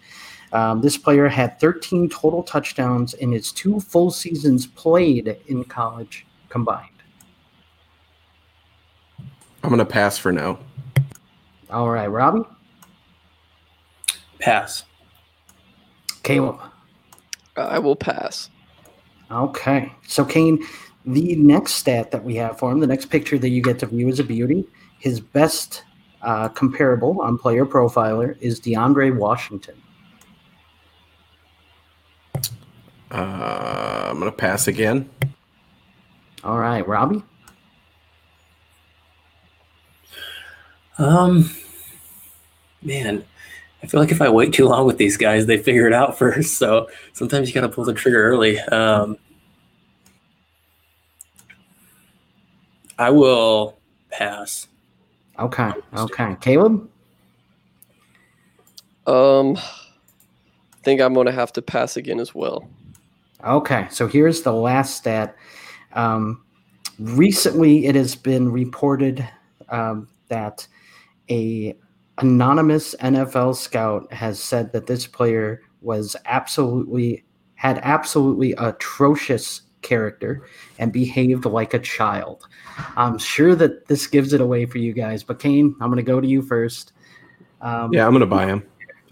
Um, 0.52 0.80
this 0.80 0.96
player 0.98 1.28
had 1.28 1.58
13 1.60 2.08
total 2.08 2.42
touchdowns 2.42 3.14
in 3.14 3.32
his 3.32 3.52
two 3.52 3.80
full 3.80 4.10
seasons 4.10 4.66
played 4.66 5.36
in 5.48 5.64
college 5.64 6.26
combined. 6.48 6.91
I'm 9.62 9.70
gonna 9.70 9.84
pass 9.84 10.18
for 10.18 10.32
now. 10.32 10.58
All 11.70 11.88
right, 11.88 12.08
Robby, 12.08 12.42
Pass. 14.38 14.84
Caleb. 16.22 16.58
I 17.56 17.78
will 17.78 17.96
pass. 17.96 18.50
Okay. 19.30 19.92
So, 20.06 20.24
Kane, 20.24 20.64
the 21.06 21.36
next 21.36 21.74
stat 21.74 22.10
that 22.10 22.24
we 22.24 22.34
have 22.36 22.58
for 22.58 22.70
him, 22.70 22.80
the 22.80 22.86
next 22.86 23.06
picture 23.06 23.38
that 23.38 23.48
you 23.48 23.62
get 23.62 23.78
to 23.80 23.86
view 23.86 24.08
is 24.08 24.20
a 24.20 24.24
beauty. 24.24 24.66
His 24.98 25.20
best 25.20 25.84
uh, 26.22 26.48
comparable 26.48 27.20
on 27.20 27.38
Player 27.38 27.64
Profiler 27.64 28.36
is 28.40 28.60
DeAndre 28.60 29.16
Washington. 29.16 29.80
Uh, 33.10 34.08
I'm 34.10 34.18
gonna 34.18 34.32
pass 34.32 34.66
again. 34.68 35.08
All 36.44 36.58
right, 36.58 36.86
Robby. 36.86 37.22
Um, 41.02 41.50
man, 42.80 43.24
I 43.82 43.86
feel 43.88 43.98
like 43.98 44.12
if 44.12 44.22
I 44.22 44.28
wait 44.28 44.52
too 44.52 44.66
long 44.66 44.86
with 44.86 44.98
these 44.98 45.16
guys, 45.16 45.46
they 45.46 45.58
figure 45.58 45.86
it 45.88 45.92
out 45.92 46.16
first. 46.18 46.58
So 46.58 46.88
sometimes 47.12 47.48
you 47.48 47.54
got 47.54 47.62
to 47.62 47.68
pull 47.68 47.84
the 47.84 47.92
trigger 47.92 48.22
early. 48.22 48.60
Um, 48.60 49.18
I 52.98 53.10
will 53.10 53.78
pass. 54.10 54.68
Okay. 55.38 55.72
Okay. 55.96 56.36
Caleb? 56.40 56.88
Um, 59.08 59.56
I 59.56 60.82
think 60.84 61.00
I'm 61.00 61.14
going 61.14 61.26
to 61.26 61.32
have 61.32 61.52
to 61.54 61.62
pass 61.62 61.96
again 61.96 62.20
as 62.20 62.32
well. 62.32 62.68
Okay. 63.44 63.88
So 63.90 64.06
here's 64.06 64.42
the 64.42 64.52
last 64.52 64.98
stat. 64.98 65.34
Um, 65.94 66.44
recently, 67.00 67.86
it 67.86 67.96
has 67.96 68.14
been 68.14 68.52
reported 68.52 69.28
um, 69.68 70.06
that 70.28 70.68
a 71.32 71.74
anonymous 72.18 72.94
NFL 73.00 73.56
scout 73.56 74.12
has 74.12 74.38
said 74.38 74.72
that 74.72 74.86
this 74.86 75.06
player 75.06 75.62
was 75.80 76.14
absolutely 76.26 77.24
had 77.54 77.78
absolutely 77.82 78.52
atrocious 78.58 79.62
character 79.82 80.46
and 80.78 80.92
behaved 80.92 81.44
like 81.44 81.74
a 81.74 81.78
child. 81.78 82.46
I'm 82.96 83.18
sure 83.18 83.54
that 83.56 83.86
this 83.86 84.06
gives 84.06 84.32
it 84.32 84.40
away 84.40 84.66
for 84.66 84.78
you 84.78 84.92
guys, 84.92 85.22
but 85.22 85.38
Kane, 85.38 85.74
I'm 85.80 85.88
going 85.88 85.96
to 85.96 86.02
go 86.02 86.20
to 86.20 86.26
you 86.26 86.42
first. 86.42 86.92
Um, 87.60 87.92
Yeah, 87.92 88.06
I'm 88.06 88.12
gonna 88.12 88.26
buy 88.26 88.46
him. 88.46 88.62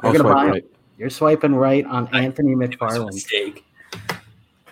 I'll 0.01 0.13
You're 0.13 0.23
gonna 0.23 0.33
swipe 0.33 0.37
buy 0.37 0.45
him? 0.47 0.51
right. 0.53 0.65
You're 0.99 1.11
swiping 1.11 1.55
right 1.55 1.85
on 1.87 2.09
I- 2.13 2.23
Anthony 2.25 2.53
It 2.53 2.59
was 2.59 2.69
McFarland. 2.71 3.63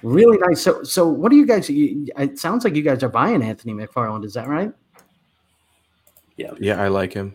Really 0.03 0.39
nice. 0.39 0.61
So, 0.61 0.83
so 0.85 1.09
what 1.09 1.31
do 1.31 1.37
you 1.37 1.47
guys? 1.47 1.69
You, 1.69 2.07
it 2.19 2.39
sounds 2.39 2.63
like 2.65 2.77
you 2.77 2.83
guys 2.83 3.03
are 3.03 3.09
buying 3.09 3.43
Anthony 3.43 3.73
McFarland. 3.75 4.25
Is 4.25 4.35
that 4.35 4.47
right? 4.49 4.73
Yeah, 6.39 6.53
Yeah, 6.59 6.83
I 6.83 6.89
like 6.89 7.13
him. 7.13 7.35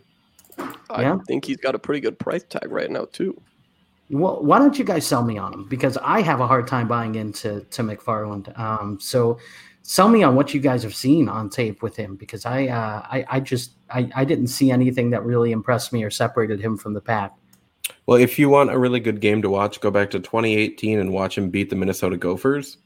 I 0.90 1.02
Yeah. 1.02 1.18
think 1.28 1.46
he's 1.46 1.58
got 1.58 1.76
a 1.76 1.80
pretty 1.80 2.00
good 2.00 2.18
price 2.18 2.44
tag 2.44 2.72
right 2.72 2.90
now 2.90 3.06
too. 3.12 3.40
Well, 4.10 4.44
why 4.44 4.60
don't 4.60 4.78
you 4.78 4.86
guys 4.86 5.06
sell 5.06 5.24
me 5.24 5.38
on 5.38 5.54
him? 5.54 5.68
Because 5.68 5.98
I 5.98 6.22
have 6.22 6.40
a 6.40 6.48
hard 6.48 6.68
time 6.68 6.88
buying 6.88 7.16
into 7.16 7.62
to 7.62 7.84
McFarland. 7.84 8.58
Um, 8.58 9.00
so 9.00 9.40
sell 9.82 10.08
me 10.08 10.24
on 10.24 10.36
what 10.36 10.54
you 10.54 10.60
guys 10.62 10.84
have 10.84 10.96
seen 10.96 11.28
on 11.28 11.50
tape 11.50 11.82
with 11.82 11.96
him, 11.96 12.16
because 12.16 12.46
I, 12.46 12.68
uh, 12.68 13.02
I, 13.10 13.26
I 13.30 13.40
just, 13.40 13.72
I, 13.90 14.10
I 14.16 14.26
didn't 14.26 14.48
see 14.48 14.72
anything 14.72 15.10
that 15.12 15.24
really 15.24 15.52
impressed 15.52 15.92
me 15.94 16.04
or 16.04 16.10
separated 16.10 16.60
him 16.60 16.78
from 16.78 16.94
the 16.94 17.02
pack. 17.02 17.34
Well, 18.06 18.20
if 18.20 18.38
you 18.38 18.50
want 18.50 18.72
a 18.72 18.78
really 18.78 19.00
good 19.00 19.20
game 19.20 19.42
to 19.42 19.50
watch, 19.50 19.82
go 19.82 19.90
back 19.92 20.12
to 20.12 20.20
2018 20.20 21.00
and 21.00 21.12
watch 21.12 21.38
him 21.38 21.50
beat 21.50 21.70
the 21.70 21.76
Minnesota 21.76 22.18
Gophers. 22.18 22.78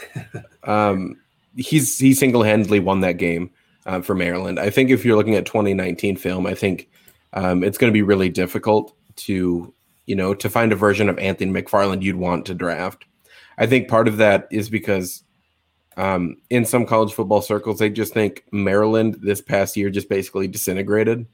um, 0.64 1.16
he's 1.56 1.98
he 1.98 2.12
single 2.12 2.42
handedly 2.42 2.80
won 2.80 3.00
that 3.00 3.18
game. 3.18 3.50
Uh, 3.86 4.00
for 4.00 4.14
Maryland. 4.14 4.58
I 4.58 4.70
think 4.70 4.90
if 4.90 5.04
you're 5.04 5.16
looking 5.16 5.36
at 5.36 5.46
2019 5.46 6.16
film, 6.16 6.46
I 6.46 6.54
think 6.54 6.88
um, 7.32 7.64
it's 7.64 7.78
going 7.78 7.90
to 7.90 7.96
be 7.96 8.02
really 8.02 8.28
difficult 8.28 8.94
to 9.16 9.72
you 10.04 10.14
know 10.14 10.34
to 10.34 10.50
find 10.50 10.72
a 10.72 10.76
version 10.76 11.08
of 11.08 11.18
Anthony 11.18 11.50
McFarland 11.50 12.02
you'd 12.02 12.16
want 12.16 12.46
to 12.46 12.54
draft. 12.54 13.04
I 13.58 13.66
think 13.66 13.88
part 13.88 14.08
of 14.08 14.18
that 14.18 14.48
is 14.50 14.68
because 14.68 15.22
um, 15.96 16.36
in 16.50 16.64
some 16.66 16.84
college 16.84 17.14
football 17.14 17.40
circles, 17.40 17.78
they 17.78 17.88
just 17.88 18.12
think 18.12 18.44
Maryland 18.52 19.18
this 19.22 19.40
past 19.40 19.76
year 19.76 19.88
just 19.88 20.08
basically 20.08 20.46
disintegrated 20.46 21.26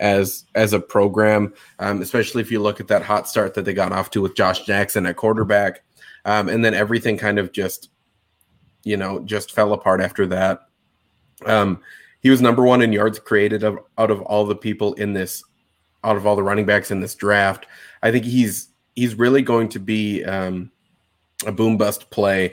as 0.00 0.44
as 0.54 0.72
a 0.72 0.80
program, 0.80 1.52
um, 1.78 2.02
especially 2.02 2.40
if 2.40 2.50
you 2.50 2.60
look 2.60 2.80
at 2.80 2.88
that 2.88 3.02
hot 3.02 3.28
start 3.28 3.54
that 3.54 3.64
they 3.64 3.74
got 3.74 3.92
off 3.92 4.10
to 4.10 4.22
with 4.22 4.34
Josh 4.34 4.64
Jackson 4.64 5.06
at 5.06 5.16
quarterback, 5.16 5.82
um, 6.24 6.48
and 6.48 6.64
then 6.64 6.74
everything 6.74 7.16
kind 7.16 7.38
of 7.38 7.52
just, 7.52 7.90
you 8.82 8.96
know, 8.96 9.20
just 9.20 9.52
fell 9.52 9.72
apart 9.72 10.00
after 10.00 10.26
that. 10.28 10.62
Um, 11.46 11.80
he 12.20 12.30
was 12.30 12.40
number 12.40 12.62
one 12.62 12.82
in 12.82 12.92
yards 12.92 13.18
created 13.18 13.64
out 13.64 14.10
of 14.10 14.20
all 14.22 14.44
the 14.44 14.56
people 14.56 14.94
in 14.94 15.14
this, 15.14 15.42
out 16.04 16.16
of 16.16 16.26
all 16.26 16.36
the 16.36 16.42
running 16.42 16.66
backs 16.66 16.90
in 16.90 17.00
this 17.00 17.14
draft. 17.14 17.66
I 18.02 18.10
think 18.10 18.24
he's 18.24 18.68
he's 18.94 19.14
really 19.14 19.42
going 19.42 19.68
to 19.70 19.78
be 19.78 20.24
um, 20.24 20.70
a 21.46 21.52
boom 21.52 21.78
bust 21.78 22.10
play, 22.10 22.52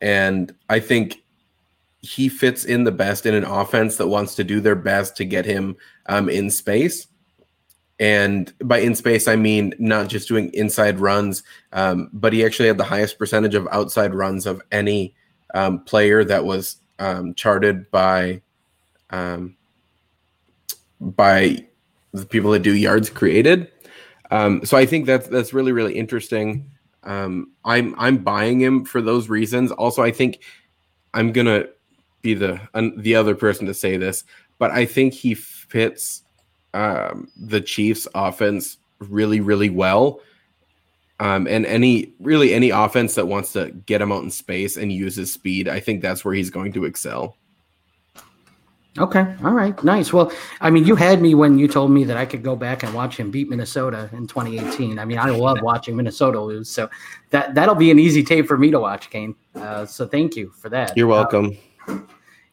and 0.00 0.54
I 0.68 0.80
think 0.80 1.22
he 2.00 2.28
fits 2.28 2.64
in 2.64 2.84
the 2.84 2.92
best 2.92 3.24
in 3.24 3.34
an 3.34 3.44
offense 3.44 3.96
that 3.96 4.08
wants 4.08 4.34
to 4.34 4.44
do 4.44 4.60
their 4.60 4.74
best 4.74 5.16
to 5.16 5.24
get 5.24 5.46
him 5.46 5.76
um, 6.06 6.28
in 6.28 6.50
space. 6.50 7.06
And 7.98 8.52
by 8.62 8.78
in 8.78 8.94
space, 8.94 9.28
I 9.28 9.36
mean 9.36 9.72
not 9.78 10.08
just 10.08 10.28
doing 10.28 10.52
inside 10.52 10.98
runs, 10.98 11.42
um, 11.72 12.10
but 12.12 12.32
he 12.32 12.44
actually 12.44 12.68
had 12.68 12.76
the 12.76 12.84
highest 12.84 13.18
percentage 13.18 13.54
of 13.54 13.68
outside 13.70 14.12
runs 14.12 14.46
of 14.46 14.60
any 14.72 15.14
um, 15.54 15.84
player 15.84 16.24
that 16.24 16.44
was 16.44 16.76
um, 16.98 17.34
charted 17.34 17.90
by 17.90 18.40
um, 19.10 19.56
by 21.00 21.66
the 22.12 22.26
people 22.26 22.50
that 22.52 22.60
do 22.60 22.74
yards 22.74 23.10
created. 23.10 23.70
Um, 24.30 24.64
so 24.64 24.76
I 24.76 24.86
think 24.86 25.06
that's 25.06 25.28
that's 25.28 25.52
really 25.52 25.72
really 25.72 25.96
interesting. 25.96 26.70
Um, 27.02 27.52
I'm 27.64 27.94
I'm 27.98 28.18
buying 28.18 28.60
him 28.60 28.84
for 28.84 29.02
those 29.02 29.28
reasons. 29.28 29.70
Also, 29.72 30.02
I 30.02 30.10
think 30.10 30.40
I'm 31.12 31.32
gonna 31.32 31.66
be 32.22 32.34
the 32.34 32.60
the 32.96 33.14
other 33.14 33.34
person 33.34 33.66
to 33.66 33.74
say 33.74 33.96
this, 33.96 34.24
but 34.58 34.70
I 34.70 34.86
think 34.86 35.12
he 35.12 35.34
fits 35.34 36.22
um, 36.72 37.28
the 37.36 37.60
Chiefs' 37.60 38.08
offense 38.14 38.78
really, 38.98 39.40
really 39.40 39.70
well. 39.70 40.20
Um, 41.20 41.46
and 41.46 41.64
any 41.66 42.12
really 42.18 42.52
any 42.52 42.70
offense 42.70 43.14
that 43.14 43.26
wants 43.26 43.52
to 43.52 43.70
get 43.70 44.02
him 44.02 44.10
out 44.10 44.24
in 44.24 44.30
space 44.30 44.76
and 44.76 44.92
use 44.92 45.14
his 45.14 45.32
speed, 45.32 45.68
I 45.68 45.78
think 45.78 46.02
that's 46.02 46.24
where 46.24 46.34
he's 46.34 46.50
going 46.50 46.72
to 46.72 46.84
excel. 46.84 47.36
Okay. 48.96 49.34
All 49.42 49.52
right. 49.52 49.82
Nice. 49.82 50.12
Well, 50.12 50.30
I 50.60 50.70
mean, 50.70 50.84
you 50.84 50.94
had 50.94 51.20
me 51.20 51.34
when 51.34 51.58
you 51.58 51.66
told 51.66 51.90
me 51.90 52.04
that 52.04 52.16
I 52.16 52.24
could 52.24 52.44
go 52.44 52.54
back 52.54 52.84
and 52.84 52.94
watch 52.94 53.16
him 53.16 53.30
beat 53.30 53.48
Minnesota 53.48 54.08
in 54.12 54.28
2018. 54.28 55.00
I 55.00 55.04
mean, 55.04 55.18
I 55.18 55.30
love 55.30 55.60
watching 55.62 55.96
Minnesota 55.96 56.40
lose, 56.40 56.70
so 56.70 56.88
that 57.30 57.54
that'll 57.54 57.74
be 57.74 57.90
an 57.90 57.98
easy 57.98 58.22
tape 58.22 58.46
for 58.46 58.56
me 58.56 58.70
to 58.70 58.78
watch, 58.78 59.10
Kane. 59.10 59.34
Uh, 59.56 59.84
so 59.84 60.06
thank 60.06 60.36
you 60.36 60.52
for 60.52 60.68
that. 60.68 60.96
You're 60.96 61.08
welcome. 61.08 61.56
Uh, 61.88 61.98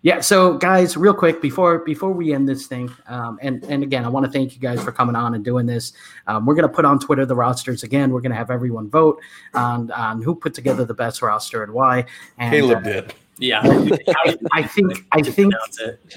yeah. 0.01 0.19
So, 0.19 0.57
guys, 0.57 0.97
real 0.97 1.13
quick 1.13 1.41
before 1.41 1.79
before 1.79 2.11
we 2.11 2.33
end 2.33 2.47
this 2.47 2.67
thing, 2.67 2.91
um, 3.07 3.37
and 3.41 3.63
and 3.65 3.83
again, 3.83 4.05
I 4.05 4.09
want 4.09 4.25
to 4.25 4.31
thank 4.31 4.53
you 4.53 4.59
guys 4.59 4.83
for 4.83 4.91
coming 4.91 5.15
on 5.15 5.35
and 5.35 5.45
doing 5.45 5.65
this. 5.65 5.93
Um, 6.27 6.45
we're 6.45 6.55
gonna 6.55 6.69
put 6.69 6.85
on 6.85 6.99
Twitter 6.99 7.25
the 7.25 7.35
rosters 7.35 7.83
again. 7.83 8.11
We're 8.11 8.21
gonna 8.21 8.35
have 8.35 8.51
everyone 8.51 8.89
vote 8.89 9.21
on 9.53 9.91
on 9.91 10.21
who 10.21 10.35
put 10.35 10.53
together 10.53 10.85
the 10.85 10.93
best 10.93 11.21
roster 11.21 11.63
and 11.63 11.73
why. 11.73 12.05
And, 12.37 12.51
Caleb 12.51 12.79
uh, 12.79 12.81
did. 12.81 13.13
Yeah, 13.41 13.61
I, 13.63 14.37
I 14.51 14.63
think 14.63 15.05
I 15.11 15.21
think 15.23 15.53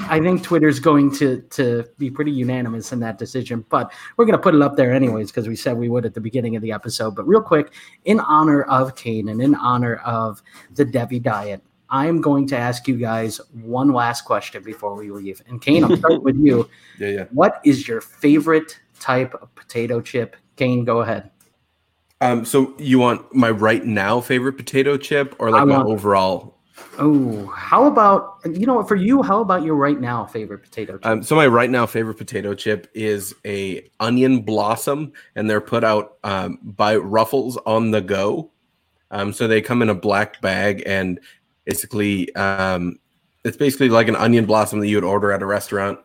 I 0.00 0.20
think 0.20 0.42
Twitter's 0.42 0.78
going 0.78 1.10
to 1.16 1.40
to 1.40 1.84
be 1.96 2.10
pretty 2.10 2.32
unanimous 2.32 2.92
in 2.92 3.00
that 3.00 3.18
decision, 3.18 3.64
but 3.70 3.90
we're 4.16 4.26
going 4.26 4.36
to 4.36 4.42
put 4.42 4.54
it 4.54 4.60
up 4.60 4.76
there 4.76 4.92
anyways 4.92 5.30
because 5.30 5.48
we 5.48 5.56
said 5.56 5.78
we 5.78 5.88
would 5.88 6.04
at 6.04 6.12
the 6.12 6.20
beginning 6.20 6.54
of 6.54 6.60
the 6.60 6.70
episode. 6.70 7.14
But 7.14 7.26
real 7.26 7.40
quick, 7.40 7.72
in 8.04 8.20
honor 8.20 8.64
of 8.64 8.94
Kane 8.94 9.28
and 9.28 9.40
in 9.40 9.54
honor 9.54 9.96
of 10.04 10.42
the 10.74 10.84
Devy 10.84 11.22
diet, 11.22 11.62
I 11.94 12.06
am 12.08 12.20
going 12.20 12.48
to 12.48 12.58
ask 12.58 12.88
you 12.88 12.96
guys 12.96 13.40
one 13.52 13.92
last 13.92 14.24
question 14.24 14.64
before 14.64 14.96
we 14.96 15.12
leave. 15.12 15.40
And 15.46 15.62
Kane, 15.62 15.84
I'm 15.84 15.96
starting 15.96 16.24
with 16.24 16.36
you. 16.36 16.68
Yeah, 16.98 17.08
yeah. 17.08 17.24
What 17.30 17.60
is 17.64 17.88
your 17.88 18.00
favorite 18.00 18.78
type 19.00 19.34
of 19.34 19.52
potato 19.54 20.00
chip? 20.00 20.36
Kane, 20.56 20.84
go 20.84 21.02
ahead. 21.02 21.30
Um, 22.20 22.44
so 22.44 22.74
you 22.78 22.98
want 22.98 23.32
my 23.34 23.50
right 23.50 23.84
now 23.84 24.20
favorite 24.20 24.54
potato 24.54 24.96
chip 24.96 25.36
or 25.38 25.48
I 25.48 25.52
like 25.52 25.66
my 25.66 25.76
want- 25.78 25.88
overall? 25.88 26.58
Oh, 26.98 27.46
how 27.46 27.86
about 27.86 28.40
you 28.44 28.66
know? 28.66 28.82
For 28.82 28.96
you, 28.96 29.22
how 29.22 29.40
about 29.40 29.62
your 29.62 29.76
right 29.76 30.00
now 30.00 30.24
favorite 30.24 30.62
potato 30.64 30.94
chip? 30.94 31.06
Um, 31.06 31.22
so 31.22 31.36
my 31.36 31.46
right 31.46 31.70
now 31.70 31.86
favorite 31.86 32.18
potato 32.18 32.54
chip 32.54 32.90
is 32.94 33.34
a 33.44 33.88
onion 34.00 34.42
blossom, 34.42 35.12
and 35.36 35.48
they're 35.48 35.60
put 35.60 35.84
out 35.84 36.16
um, 36.24 36.58
by 36.62 36.96
Ruffles 36.96 37.56
on 37.66 37.92
the 37.92 38.00
go. 38.00 38.50
Um, 39.12 39.32
so 39.32 39.46
they 39.46 39.60
come 39.60 39.82
in 39.82 39.88
a 39.88 39.94
black 39.94 40.40
bag, 40.40 40.82
and 40.86 41.20
basically, 41.64 42.34
um, 42.34 42.98
it's 43.44 43.56
basically 43.56 43.88
like 43.88 44.08
an 44.08 44.16
onion 44.16 44.46
blossom 44.46 44.80
that 44.80 44.88
you 44.88 44.96
would 44.96 45.04
order 45.04 45.32
at 45.32 45.42
a 45.42 45.46
restaurant. 45.46 45.98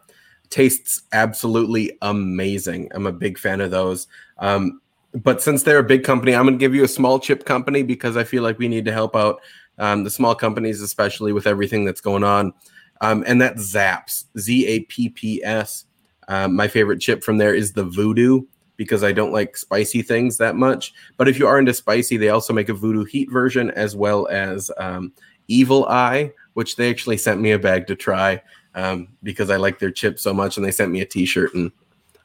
Tastes 0.50 1.04
absolutely 1.14 1.98
amazing. 2.02 2.90
I'm 2.94 3.06
a 3.06 3.12
big 3.12 3.38
fan 3.38 3.62
of 3.62 3.72
those. 3.72 4.08
Um, 4.40 4.82
but 5.14 5.42
since 5.42 5.64
they're 5.64 5.80
a 5.80 5.84
big 5.84 6.04
company, 6.04 6.36
I'm 6.36 6.46
going 6.46 6.58
to 6.58 6.64
give 6.64 6.76
you 6.76 6.84
a 6.84 6.88
small 6.88 7.20
chip 7.20 7.46
company 7.46 7.84
because 7.84 8.18
I 8.18 8.24
feel 8.24 8.44
like 8.44 8.60
we 8.60 8.68
need 8.68 8.86
to 8.86 8.92
help 8.92 9.16
out 9.16 9.42
um, 9.78 10.04
the 10.04 10.10
small 10.10 10.36
companies, 10.36 10.82
especially 10.82 11.34
with 11.34 11.48
everything 11.48 11.86
that's 11.86 12.02
going 12.02 12.24
on. 12.24 12.54
Um, 13.02 13.24
and 13.26 13.42
that's 13.42 13.62
Zapp's, 13.64 14.26
Z 14.38 14.68
A 14.68 14.82
P 14.82 15.10
P 15.10 15.44
S. 15.44 15.86
Um, 16.28 16.56
my 16.56 16.68
favorite 16.68 17.00
chip 17.00 17.24
from 17.24 17.38
there 17.38 17.56
is 17.56 17.74
the 17.74 17.86
Voodoo 17.86 18.42
because 18.76 19.04
I 19.04 19.12
don't 19.12 19.32
like 19.32 19.58
spicy 19.58 20.02
things 20.02 20.38
that 20.38 20.56
much. 20.56 20.94
But 21.18 21.28
if 21.28 21.40
you 21.40 21.48
are 21.48 21.60
into 21.60 21.74
spicy, 21.74 22.18
they 22.18 22.30
also 22.30 22.54
make 22.54 22.70
a 22.70 22.74
Voodoo 22.74 23.04
Heat 23.04 23.32
version 23.32 23.72
as 23.72 23.96
well 23.96 24.28
as 24.28 24.70
um, 24.78 25.12
Evil 25.50 25.86
Eye, 25.88 26.32
which 26.54 26.78
they 26.78 26.90
actually 26.90 27.18
sent 27.18 27.42
me 27.42 27.52
a 27.52 27.60
bag 27.60 27.88
to 27.88 27.96
try 27.96 28.42
um, 28.76 29.10
because 29.24 29.50
I 29.50 29.58
like 29.58 29.80
their 29.80 29.92
chips 29.92 30.22
so 30.22 30.34
much, 30.34 30.56
and 30.56 30.66
they 30.66 30.72
sent 30.72 30.92
me 30.92 31.02
a 31.02 31.06
T-shirt 31.06 31.54
and 31.54 31.72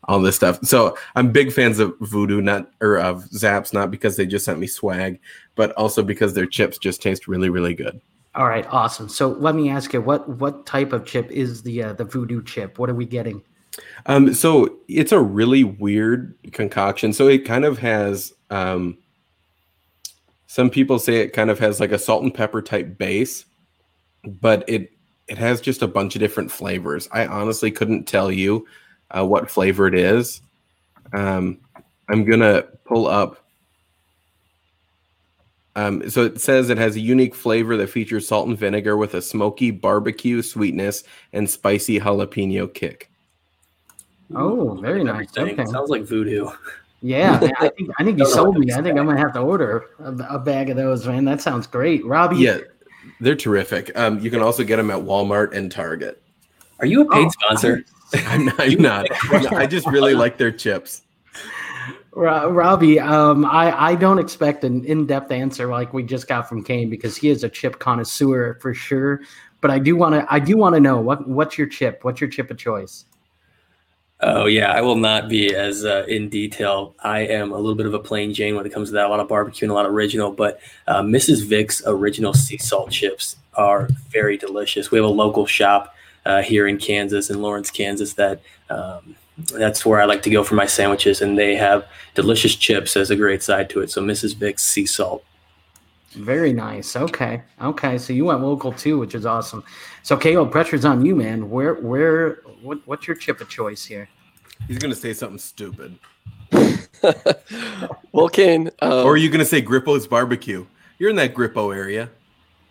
all 0.07 0.21
this 0.21 0.37
stuff. 0.37 0.59
So 0.65 0.97
I'm 1.17 1.33
big 1.33 1.53
fans 1.53 1.79
of 1.79 1.95
Voodoo, 2.01 2.41
not 2.41 2.71
or 2.81 2.99
of 2.99 3.27
Zapp's, 3.31 3.73
not 3.73 3.91
because 3.91 4.17
they 4.17 4.27
just 4.27 4.45
sent 4.45 4.59
me 4.59 4.67
swag, 4.67 5.19
but 5.55 5.73
also 5.73 6.03
because 6.03 6.35
their 6.35 6.47
chips 6.47 6.79
just 6.79 7.03
taste 7.03 7.27
really, 7.27 7.49
really 7.49 7.75
good. 7.75 8.01
All 8.35 8.47
right, 8.47 8.67
awesome. 8.71 9.09
So 9.09 9.29
let 9.29 9.55
me 9.55 9.71
ask 9.71 9.93
you, 9.93 10.01
what 10.01 10.29
what 10.29 10.67
type 10.67 10.93
of 10.93 11.05
chip 11.07 11.31
is 11.31 11.63
the 11.63 11.85
uh, 11.85 11.93
the 11.93 12.05
voodoo 12.05 12.43
chip? 12.43 12.79
What 12.79 12.91
are 12.91 12.95
we 12.95 13.07
getting? 13.07 13.43
Um, 14.07 14.35
so 14.35 14.77
it's 14.89 15.13
a 15.13 15.21
really 15.21 15.65
weird 15.65 16.35
concoction. 16.53 17.13
So 17.13 17.29
it 17.29 17.45
kind 17.45 17.65
of 17.65 17.79
has 17.79 18.33
um, 18.51 18.99
some 20.55 20.71
people 20.71 21.01
say 21.01 21.17
it 21.17 21.33
kind 21.33 21.51
of 21.51 21.59
has 21.59 21.81
like 21.81 21.91
a 21.91 21.99
salt 21.99 22.23
and 22.23 22.33
pepper 22.33 22.63
type 22.63 22.97
base, 22.97 23.45
but 24.25 24.63
it 24.69 24.93
it 25.27 25.37
has 25.37 25.61
just 25.61 25.83
a 25.83 25.89
bunch 25.89 26.15
of 26.15 26.21
different 26.21 26.49
flavors. 26.49 27.09
I 27.11 27.27
honestly 27.27 27.73
couldn't 27.73 28.05
tell 28.05 28.31
you 28.31 28.65
uh, 29.11 29.27
what 29.27 29.51
flavor 29.51 29.89
it 29.89 29.97
is. 29.97 30.43
Um, 31.13 31.59
I'm 32.09 32.25
gonna 32.25 32.63
pull 32.85 33.09
up. 33.09 33.45
Um, 35.75 36.09
so 36.09 36.23
it 36.23 36.41
says 36.41 36.71
it 36.71 36.79
has 36.79 36.95
a 36.95 37.01
unique 37.01 37.35
flavor 37.35 37.77
that 37.77 37.91
features 37.91 38.29
salt 38.29 38.47
and 38.47 38.57
vinegar 38.57 38.97
with 38.97 39.15
a 39.15 39.23
smoky 39.23 39.73
barbecue 39.73 40.41
sweetness 40.41 41.03
and 41.33 41.51
spicy 41.51 41.99
jalapeno 41.99 42.73
kick. 42.73 43.11
Oh, 44.33 44.75
very 44.81 45.03
nice. 45.03 45.37
Okay. 45.37 45.67
Sounds 45.67 45.91
like 45.91 46.03
voodoo. 46.03 46.49
Yeah, 47.05 47.39
man, 47.39 47.53
I 47.61 47.69
think 47.69 47.91
I 47.99 48.03
think 48.03 48.19
you 48.19 48.25
sold 48.33 48.57
me. 48.57 48.73
I 48.73 48.81
think 48.81 48.99
I'm 48.99 49.05
gonna 49.05 49.19
have 49.19 49.35
to 49.35 49.41
order 49.41 49.91
a, 49.99 50.37
a 50.37 50.39
bag 50.39 50.71
of 50.71 50.79
those, 50.79 51.07
man. 51.07 51.27
That 51.27 51.43
sounds 51.43 51.67
great, 51.67 52.03
Robby. 52.07 52.37
Yeah, 52.37 52.61
they're 53.21 53.37
terrific. 53.37 53.95
Um, 53.95 54.21
you 54.21 54.31
can 54.31 54.41
also 54.41 54.65
get 54.65 54.77
them 54.77 54.91
at 54.91 55.01
Walmart 55.01 55.53
and 55.53 55.71
Target. 55.71 56.23
Are 56.81 56.87
you 56.87 57.03
a 57.03 57.11
paid 57.13 57.27
Oh, 57.27 57.29
sponsor? 57.29 57.85
I'm 58.15 58.47
not. 58.47 58.59
I'm 58.59 58.81
not. 58.81 59.07
I 59.53 59.67
just 59.67 59.87
really 59.89 60.15
like 60.15 60.39
their 60.39 60.51
chips. 60.51 61.03
Robby, 62.15 62.99
um, 62.99 63.45
I, 63.45 63.89
I 63.89 63.95
don't 63.97 64.19
expect 64.19 64.65
an 64.65 64.83
in-depth 64.87 65.31
answer 65.31 65.67
like 65.67 65.93
we 65.93 66.05
just 66.05 66.27
got 66.27 66.49
from 66.49 66.65
Kane 66.65 66.89
because 66.89 67.19
he 67.19 67.29
is 67.29 67.45
a 67.45 67.51
chip 67.51 67.81
connoisseur 67.81 68.57
for 68.63 68.73
sure. 68.73 69.21
But 69.61 69.71
I 69.71 69.79
do 69.79 69.95
want 69.95 70.15
to 70.15 70.27
I 70.33 70.39
do 70.39 70.57
want 70.57 70.75
to 70.75 70.81
know 70.81 71.01
what 71.01 71.29
what's 71.29 71.59
your 71.59 71.67
chip? 71.67 71.99
What's 72.03 72.23
your 72.23 72.31
chip 72.31 72.51
of 72.51 72.57
choice? 72.57 73.05
Oh 74.27 74.47
yeah, 74.47 74.73
I 74.73 74.81
will 74.81 74.97
not 74.97 75.29
be 75.29 75.55
as 75.55 75.85
uh, 75.85 76.07
in 76.09 76.31
detail. 76.31 76.95
I 77.01 77.21
am 77.21 77.53
a 77.53 77.57
little 77.57 77.75
bit 77.75 77.85
of 77.85 77.93
a 77.93 77.99
plain 77.99 78.33
Jane 78.33 78.57
when 78.57 78.65
it 78.65 78.73
comes 78.73 78.89
to 78.89 78.95
that. 78.95 79.05
A 79.05 79.09
lot 79.09 79.21
of 79.21 79.29
barbecue 79.29 79.67
and 79.67 79.71
a 79.71 79.75
lot 79.75 79.85
of 79.85 79.93
original, 79.93 80.31
but 80.31 80.61
uh, 80.87 81.03
Mrs. 81.03 81.45
Vick's 81.45 81.83
original 81.85 82.33
sea 82.33 82.57
salt 82.57 82.91
chips 82.91 83.37
are 83.53 83.87
very 84.09 84.39
delicious. 84.39 84.91
We 84.91 84.97
have 84.97 85.05
a 85.05 85.09
local 85.09 85.45
shop 85.45 85.95
uh, 86.25 86.41
here 86.41 86.67
in 86.67 86.79
Kansas, 86.79 87.29
in 87.29 87.43
Lawrence, 87.43 87.71
Kansas, 87.71 88.15
that 88.15 88.41
um, 88.71 89.15
that's 89.53 89.85
where 89.85 90.01
I 90.01 90.07
like 90.07 90.23
to 90.23 90.31
go 90.31 90.43
for 90.43 90.55
my 90.55 90.65
sandwiches, 90.65 91.21
and 91.21 91.39
they 91.39 91.55
have 91.57 91.87
delicious 92.15 92.57
chips 92.57 92.97
as 92.97 93.11
a 93.11 93.17
great 93.17 93.43
side 93.43 93.69
to 93.71 93.81
it. 93.81 93.91
So 93.91 94.03
Mrs. 94.03 94.37
Vick's 94.37 94.63
sea 94.63 94.87
salt. 94.87 95.23
Very 96.13 96.55
nice. 96.55 96.97
Okay. 96.97 97.43
Okay. 97.61 97.99
So 97.99 98.15
you 98.15 98.25
went 98.25 98.41
local 98.41 98.73
too, 98.73 98.99
which 98.99 99.15
is 99.15 99.27
awesome. 99.27 99.65
So 100.03 100.17
Caleb, 100.17 100.51
pressure's 100.51 100.87
on 100.87 101.05
you, 101.05 101.15
man. 101.15 101.51
Where 101.51 101.75
where 101.75 102.37
what, 102.63 102.79
what's 102.87 103.07
your 103.07 103.17
chip 103.17 103.41
of 103.41 103.51
choice 103.51 103.85
here? 103.85 104.09
He's 104.69 104.79
gonna 104.79 104.95
say 104.95 105.13
something 105.13 105.39
stupid. 105.39 105.99
well, 108.13 108.29
Kane, 108.29 108.71
um, 108.81 108.93
or 109.07 109.13
are 109.13 109.17
you 109.17 109.31
gonna 109.31 109.45
say 109.45 109.61
Grippo's 109.63 110.07
barbecue? 110.07 110.67
You're 110.99 111.11
in 111.11 111.17
that 111.17 111.35
Grippo 111.35 111.75
area. 111.75 112.11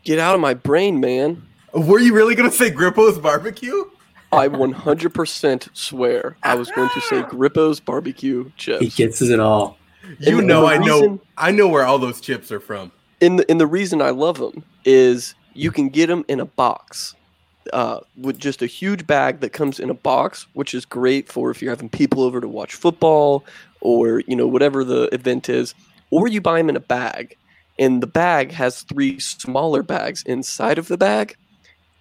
Get 0.04 0.20
out 0.20 0.36
of 0.36 0.42
my 0.42 0.54
brain, 0.54 1.00
man. 1.00 1.44
Were 1.74 2.00
you 2.00 2.14
really 2.14 2.36
gonna 2.36 2.52
say 2.52 2.72
Grippo's 2.72 3.20
barbecue? 3.20 3.86
I 4.32 4.48
100% 4.48 5.70
swear 5.78 6.38
I 6.42 6.56
was 6.56 6.72
going 6.72 6.90
to 6.90 7.02
say 7.02 7.22
Grippo's 7.22 7.80
barbecue 7.80 8.50
chips. 8.58 8.82
He 8.84 8.90
gets 8.90 9.22
it 9.22 9.40
all. 9.40 9.78
You 10.18 10.40
And 10.40 10.48
know, 10.48 10.62
the 10.62 10.68
I 10.70 10.78
know, 10.80 11.20
I 11.38 11.52
know 11.52 11.68
where 11.68 11.86
all 11.86 12.00
those 12.00 12.20
chips 12.20 12.52
are 12.52 12.60
from. 12.60 12.92
and 13.22 13.38
the, 13.38 13.52
and 13.52 13.62
the 13.62 13.68
reason 13.68 14.02
I 14.02 14.10
love 14.10 14.40
them 14.40 14.64
is 14.86 15.36
you 15.54 15.72
can 15.72 15.90
get 15.90 16.08
them 16.08 16.26
in 16.28 16.40
a 16.40 16.46
box 16.46 17.14
uh, 17.72 18.00
with 18.18 18.40
just 18.40 18.62
a 18.62 18.66
huge 18.66 19.08
bag 19.08 19.40
that 19.40 19.52
comes 19.52 19.80
in 19.80 19.90
a 19.90 19.94
box, 19.94 20.48
which 20.54 20.74
is 20.74 20.86
great 20.86 21.32
for 21.32 21.52
if 21.52 21.62
you're 21.62 21.72
having 21.72 21.90
people 21.90 22.24
over 22.24 22.42
to 22.42 22.48
watch 22.48 22.76
football 22.76 23.46
or 23.82 24.22
you 24.22 24.36
know 24.36 24.48
whatever 24.48 24.84
the 24.84 25.04
event 25.14 25.50
is, 25.50 25.74
or 26.10 26.28
you 26.28 26.42
buy 26.42 26.58
them 26.58 26.70
in 26.70 26.76
a 26.76 26.82
bag, 26.82 27.38
and 27.80 28.02
the 28.02 28.08
bag 28.08 28.52
has 28.52 28.82
three 28.82 29.20
smaller 29.20 29.84
bags 29.84 30.24
inside 30.24 30.78
of 30.78 30.88
the 30.88 30.98
bag. 30.98 31.36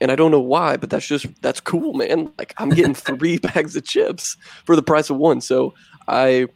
And 0.00 0.10
I 0.10 0.16
don't 0.16 0.32
know 0.32 0.40
why, 0.40 0.76
but 0.76 0.90
that's 0.90 1.06
just 1.06 1.26
that's 1.42 1.60
cool, 1.60 1.94
man. 1.94 2.32
Like 2.38 2.54
I'm 2.58 2.70
getting 2.70 2.94
three 2.94 3.38
bags 3.38 3.76
of 3.76 3.84
chips 3.84 4.36
for 4.64 4.74
the 4.74 4.82
price 4.82 5.10
of 5.10 5.16
one. 5.16 5.40
So 5.40 5.74
I 6.08 6.48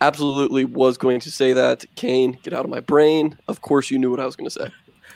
absolutely 0.00 0.64
was 0.64 0.96
going 0.96 1.20
to 1.20 1.30
say 1.30 1.52
that. 1.54 1.84
Kane, 1.96 2.38
get 2.42 2.52
out 2.52 2.64
of 2.64 2.70
my 2.70 2.80
brain. 2.80 3.36
Of 3.48 3.62
course, 3.62 3.90
you 3.90 3.98
knew 3.98 4.10
what 4.10 4.20
I 4.20 4.26
was 4.26 4.36
going 4.36 4.48
to 4.48 4.50
say. 4.50 4.70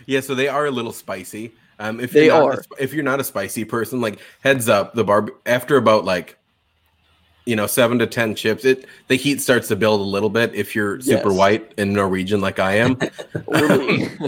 Yeah, 0.07 0.20
so 0.20 0.34
they 0.34 0.49
are 0.49 0.66
a 0.66 0.70
little 0.70 0.93
spicy. 0.93 1.53
Um, 1.79 2.01
if 2.01 2.12
They 2.12 2.16
you're 2.16 2.29
not 2.29 2.31
are. 2.31 2.53
A, 2.55 2.83
if 2.83 2.95
you're 2.95 3.05
not 3.05 3.20
a 3.20 3.24
spicy 3.24 3.64
person, 3.64 4.01
like 4.01 4.18
heads 4.41 4.68
up, 4.68 4.95
the 4.95 5.05
barb 5.05 5.31
after 5.47 5.76
about 5.76 6.05
like 6.05 6.37
you 7.47 7.57
know 7.57 7.66
seven 7.66 7.99
to 8.01 8.07
ten 8.07 8.35
chips, 8.35 8.64
it 8.64 8.87
the 9.09 9.16
heat 9.16 9.41
starts 9.41 9.68
to 9.68 9.76
build 9.76 10.01
a 10.01 10.05
little 10.05 10.31
bit. 10.31 10.55
If 10.55 10.74
you're 10.74 11.01
super 11.01 11.33
Yes. 11.33 11.35
white 11.35 11.74
and 11.79 11.93
Norwegian 11.95 12.41
like 12.41 12.59
I 12.59 12.74
am, 12.76 12.99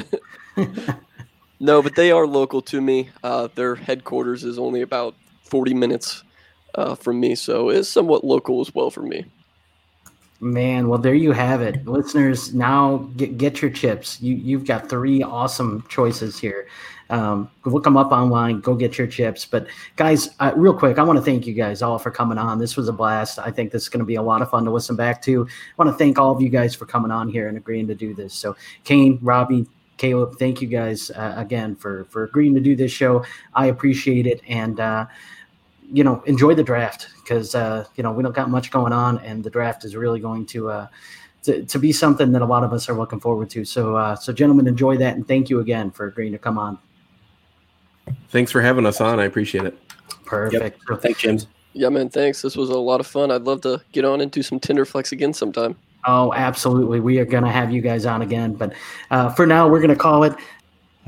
no, 1.60 1.82
but 1.82 1.94
they 1.94 2.10
are 2.12 2.26
local 2.26 2.62
to 2.62 2.80
me. 2.80 3.10
Uh, 3.22 3.48
their 3.54 3.74
headquarters 3.76 4.44
is 4.44 4.58
only 4.58 4.82
about 4.82 5.16
40 5.44 5.74
minutes 5.74 6.24
uh, 6.74 6.94
from 6.94 7.20
me, 7.20 7.34
so 7.34 7.68
it's 7.70 7.88
somewhat 7.88 8.24
local 8.24 8.60
as 8.60 8.74
well 8.74 8.90
for 8.90 9.02
me. 9.02 9.24
Man, 10.40 10.88
well, 10.88 10.98
there 10.98 11.14
you 11.14 11.32
have 11.32 11.60
it, 11.60 11.86
listeners. 11.86 12.54
Now 12.54 13.10
get 13.16 13.36
get 13.36 13.60
your 13.60 13.70
chips. 13.70 14.20
You 14.22 14.34
you've 14.36 14.64
got 14.66 14.88
three 14.88 15.22
awesome 15.22 15.84
choices 15.88 16.38
here. 16.38 16.66
Um, 17.10 17.50
look 17.64 17.84
them 17.84 17.96
up 17.96 18.12
online. 18.12 18.60
Go 18.60 18.74
get 18.74 18.96
your 18.96 19.06
chips. 19.06 19.44
But 19.44 19.66
guys, 19.96 20.30
uh, 20.38 20.52
real 20.56 20.72
quick, 20.72 20.98
I 20.98 21.02
want 21.02 21.18
to 21.18 21.24
thank 21.24 21.46
you 21.46 21.54
guys 21.54 21.82
all 21.82 21.98
for 21.98 22.10
coming 22.10 22.38
on. 22.38 22.58
This 22.58 22.76
was 22.76 22.88
a 22.88 22.92
blast. 22.92 23.38
I 23.38 23.50
think 23.50 23.72
this 23.72 23.82
is 23.82 23.88
going 23.88 24.00
to 24.00 24.06
be 24.06 24.14
a 24.14 24.22
lot 24.22 24.42
of 24.42 24.50
fun 24.50 24.64
to 24.64 24.70
listen 24.70 24.96
back 24.96 25.20
to. 25.22 25.46
I 25.46 25.82
want 25.82 25.90
to 25.90 25.96
thank 25.96 26.18
all 26.18 26.34
of 26.34 26.40
you 26.40 26.48
guys 26.48 26.74
for 26.74 26.86
coming 26.86 27.10
on 27.10 27.28
here 27.28 27.48
and 27.48 27.56
agreeing 27.56 27.88
to 27.88 27.94
do 27.94 28.14
this. 28.14 28.32
So, 28.32 28.56
Kane, 28.84 29.18
Robby, 29.22 29.66
Caleb, 29.96 30.38
thank 30.38 30.62
you 30.62 30.68
guys 30.68 31.10
uh, 31.10 31.34
again 31.36 31.76
for 31.76 32.04
for 32.04 32.24
agreeing 32.24 32.54
to 32.54 32.60
do 32.60 32.74
this 32.74 32.90
show. 32.90 33.24
I 33.54 33.66
appreciate 33.66 34.26
it, 34.26 34.40
and 34.48 34.80
uh, 34.80 35.06
you 35.92 36.04
know, 36.04 36.22
enjoy 36.22 36.54
the 36.54 36.62
draft 36.62 37.08
because 37.16 37.54
uh, 37.54 37.84
you 37.96 38.02
know 38.02 38.12
we 38.12 38.22
don't 38.22 38.34
got 38.34 38.48
much 38.48 38.70
going 38.70 38.92
on, 38.92 39.18
and 39.18 39.44
the 39.44 39.50
draft 39.50 39.84
is 39.84 39.94
really 39.96 40.20
going 40.20 40.46
to. 40.46 40.70
Uh, 40.70 40.86
to, 41.42 41.64
to 41.64 41.78
be 41.78 41.90
something 41.90 42.32
that 42.32 42.42
a 42.42 42.44
lot 42.44 42.64
of 42.64 42.74
us 42.74 42.86
are 42.90 42.92
looking 42.92 43.18
forward 43.18 43.48
to. 43.48 43.64
So, 43.64 43.96
uh, 43.96 44.14
so 44.14 44.30
gentlemen, 44.30 44.66
enjoy 44.66 44.98
that, 44.98 45.16
and 45.16 45.26
thank 45.26 45.48
you 45.48 45.60
again 45.60 45.90
for 45.90 46.06
agreeing 46.06 46.32
to 46.32 46.38
come 46.38 46.58
on. 46.58 46.78
Thanks 48.28 48.50
for 48.52 48.60
having 48.60 48.86
us 48.86 49.00
on. 49.00 49.20
I 49.20 49.24
appreciate 49.24 49.64
it. 49.64 49.78
Perfect. 50.24 50.80
So- 50.88 50.96
Thanks, 50.96 51.20
James. 51.20 51.46
Yeah, 51.72 51.88
man, 51.88 52.08
thanks. 52.08 52.42
This 52.42 52.56
was 52.56 52.68
a 52.70 52.78
lot 52.78 52.98
of 52.98 53.06
fun. 53.06 53.30
I'd 53.30 53.42
love 53.42 53.60
to 53.60 53.80
get 53.92 54.04
on 54.04 54.20
and 54.20 54.30
do 54.30 54.42
some 54.42 54.58
Tinderflex 54.58 55.12
again 55.12 55.32
sometime. 55.32 55.76
Oh, 56.06 56.32
absolutely. 56.34 56.98
We 56.98 57.18
are 57.18 57.24
going 57.24 57.44
to 57.44 57.50
have 57.50 57.70
you 57.70 57.80
guys 57.80 58.06
on 58.06 58.22
again. 58.22 58.54
But 58.54 58.72
uh, 59.10 59.28
for 59.30 59.46
now, 59.46 59.68
we're 59.68 59.78
going 59.78 59.90
to 59.90 59.96
call 59.96 60.24
it. 60.24 60.34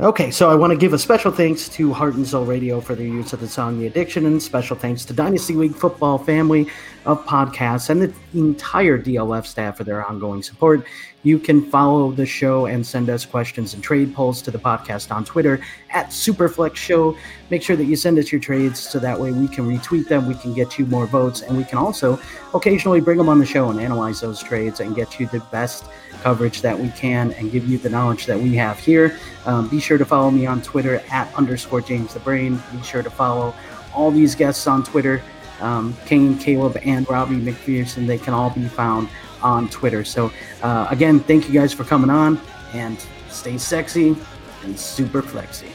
Okay, 0.01 0.31
so 0.31 0.49
I 0.49 0.55
want 0.55 0.71
to 0.71 0.77
give 0.79 0.95
a 0.95 0.99
special 0.99 1.31
thanks 1.31 1.69
to 1.69 1.93
Heart 1.93 2.15
and 2.15 2.27
Soul 2.27 2.47
Radio 2.47 2.81
for 2.81 2.95
their 2.95 3.07
use 3.07 3.35
of 3.35 3.41
the 3.41 3.47
song 3.47 3.79
The 3.79 3.87
Addiction, 3.87 4.25
and 4.25 4.43
special 4.43 4.75
thanks 4.75 5.05
to 5.05 5.13
Dynasty 5.13 5.53
League 5.53 5.75
Football 5.75 6.17
family 6.17 6.67
of 7.05 7.23
podcasts 7.27 7.91
and 7.91 8.01
the 8.01 8.15
entire 8.33 8.99
DLF 8.99 9.45
staff 9.45 9.77
for 9.77 9.85
their 9.85 10.03
ongoing 10.09 10.43
support. 10.43 10.87
You 11.25 11.39
can 11.39 11.71
follow 11.71 12.11
the 12.11 12.25
show 12.25 12.65
and 12.67 12.87
send 12.87 13.11
us 13.11 13.27
questions 13.27 13.75
and 13.75 13.85
trade 13.85 14.15
polls 14.15 14.41
to 14.43 14.51
the 14.51 14.59
podcast 14.59 15.15
on 15.15 15.27
Twitter 15.27 15.61
at 15.91 16.07
Superflex 16.07 16.75
Show. 16.75 17.15
Make 17.51 17.63
sure 17.63 17.77
that 17.77 17.85
you 17.85 17.95
send 17.95 18.19
us 18.19 18.33
your 18.33 18.41
trades 18.41 18.81
so 18.81 18.99
that 18.99 19.21
way 19.21 19.31
we 19.31 19.47
can 19.47 19.69
retweet 19.69 20.09
them, 20.09 20.27
we 20.27 20.37
can 20.37 20.55
get 20.55 20.79
you 20.79 20.87
more 20.87 21.07
votes, 21.07 21.43
and 21.43 21.55
we 21.55 21.65
can 21.65 21.77
also 21.77 22.19
occasionally 22.55 23.03
bring 23.03 23.19
them 23.19 23.29
on 23.29 23.39
the 23.39 23.47
show 23.47 23.69
and 23.69 23.79
analyze 23.79 24.23
those 24.23 24.43
trades 24.43 24.81
and 24.81 24.97
get 24.97 25.21
you 25.21 25.27
the 25.27 25.41
best 25.53 25.85
coverage 26.23 26.63
that 26.63 26.79
we 26.79 26.89
can 26.91 27.33
and 27.33 27.51
give 27.51 27.67
you 27.67 27.79
the 27.79 27.91
knowledge 27.91 28.27
that 28.27 28.39
we 28.39 28.55
have 28.55 28.79
here. 28.79 29.19
Um, 29.45 29.69
be 29.69 29.81
sure 29.81 29.99
to 29.99 30.05
follow 30.05 30.31
me 30.31 30.47
on 30.47 30.63
Twitter 30.63 31.03
at 31.11 31.35
underscore 31.35 31.81
James 31.81 32.15
the 32.15 32.21
Brain. 32.21 32.63
Be 32.73 32.83
sure 32.83 33.03
to 33.03 33.11
follow 33.11 33.55
all 33.95 34.11
these 34.11 34.35
guests 34.35 34.67
on 34.67 34.85
Twitter. 34.85 35.23
Um, 35.61 35.97
Kane, 36.07 36.39
Caleb, 36.39 36.77
and 36.85 37.09
Robby 37.09 37.37
McPherson, 37.37 38.07
they 38.07 38.19
can 38.19 38.35
all 38.35 38.51
be 38.51 38.67
found 38.67 39.09
on 39.43 39.69
Twitter. 39.69 40.05
So, 40.05 40.33
uh, 40.63 40.87
again, 40.91 41.21
thank 41.21 41.49
you 41.49 41.55
guys 41.55 41.73
for 41.73 41.85
coming 41.85 42.11
on 42.11 42.41
and 42.73 42.99
stay 43.29 43.59
sexy 43.59 44.17
and 44.65 44.79
super 44.79 45.23
flexy. 45.23 45.69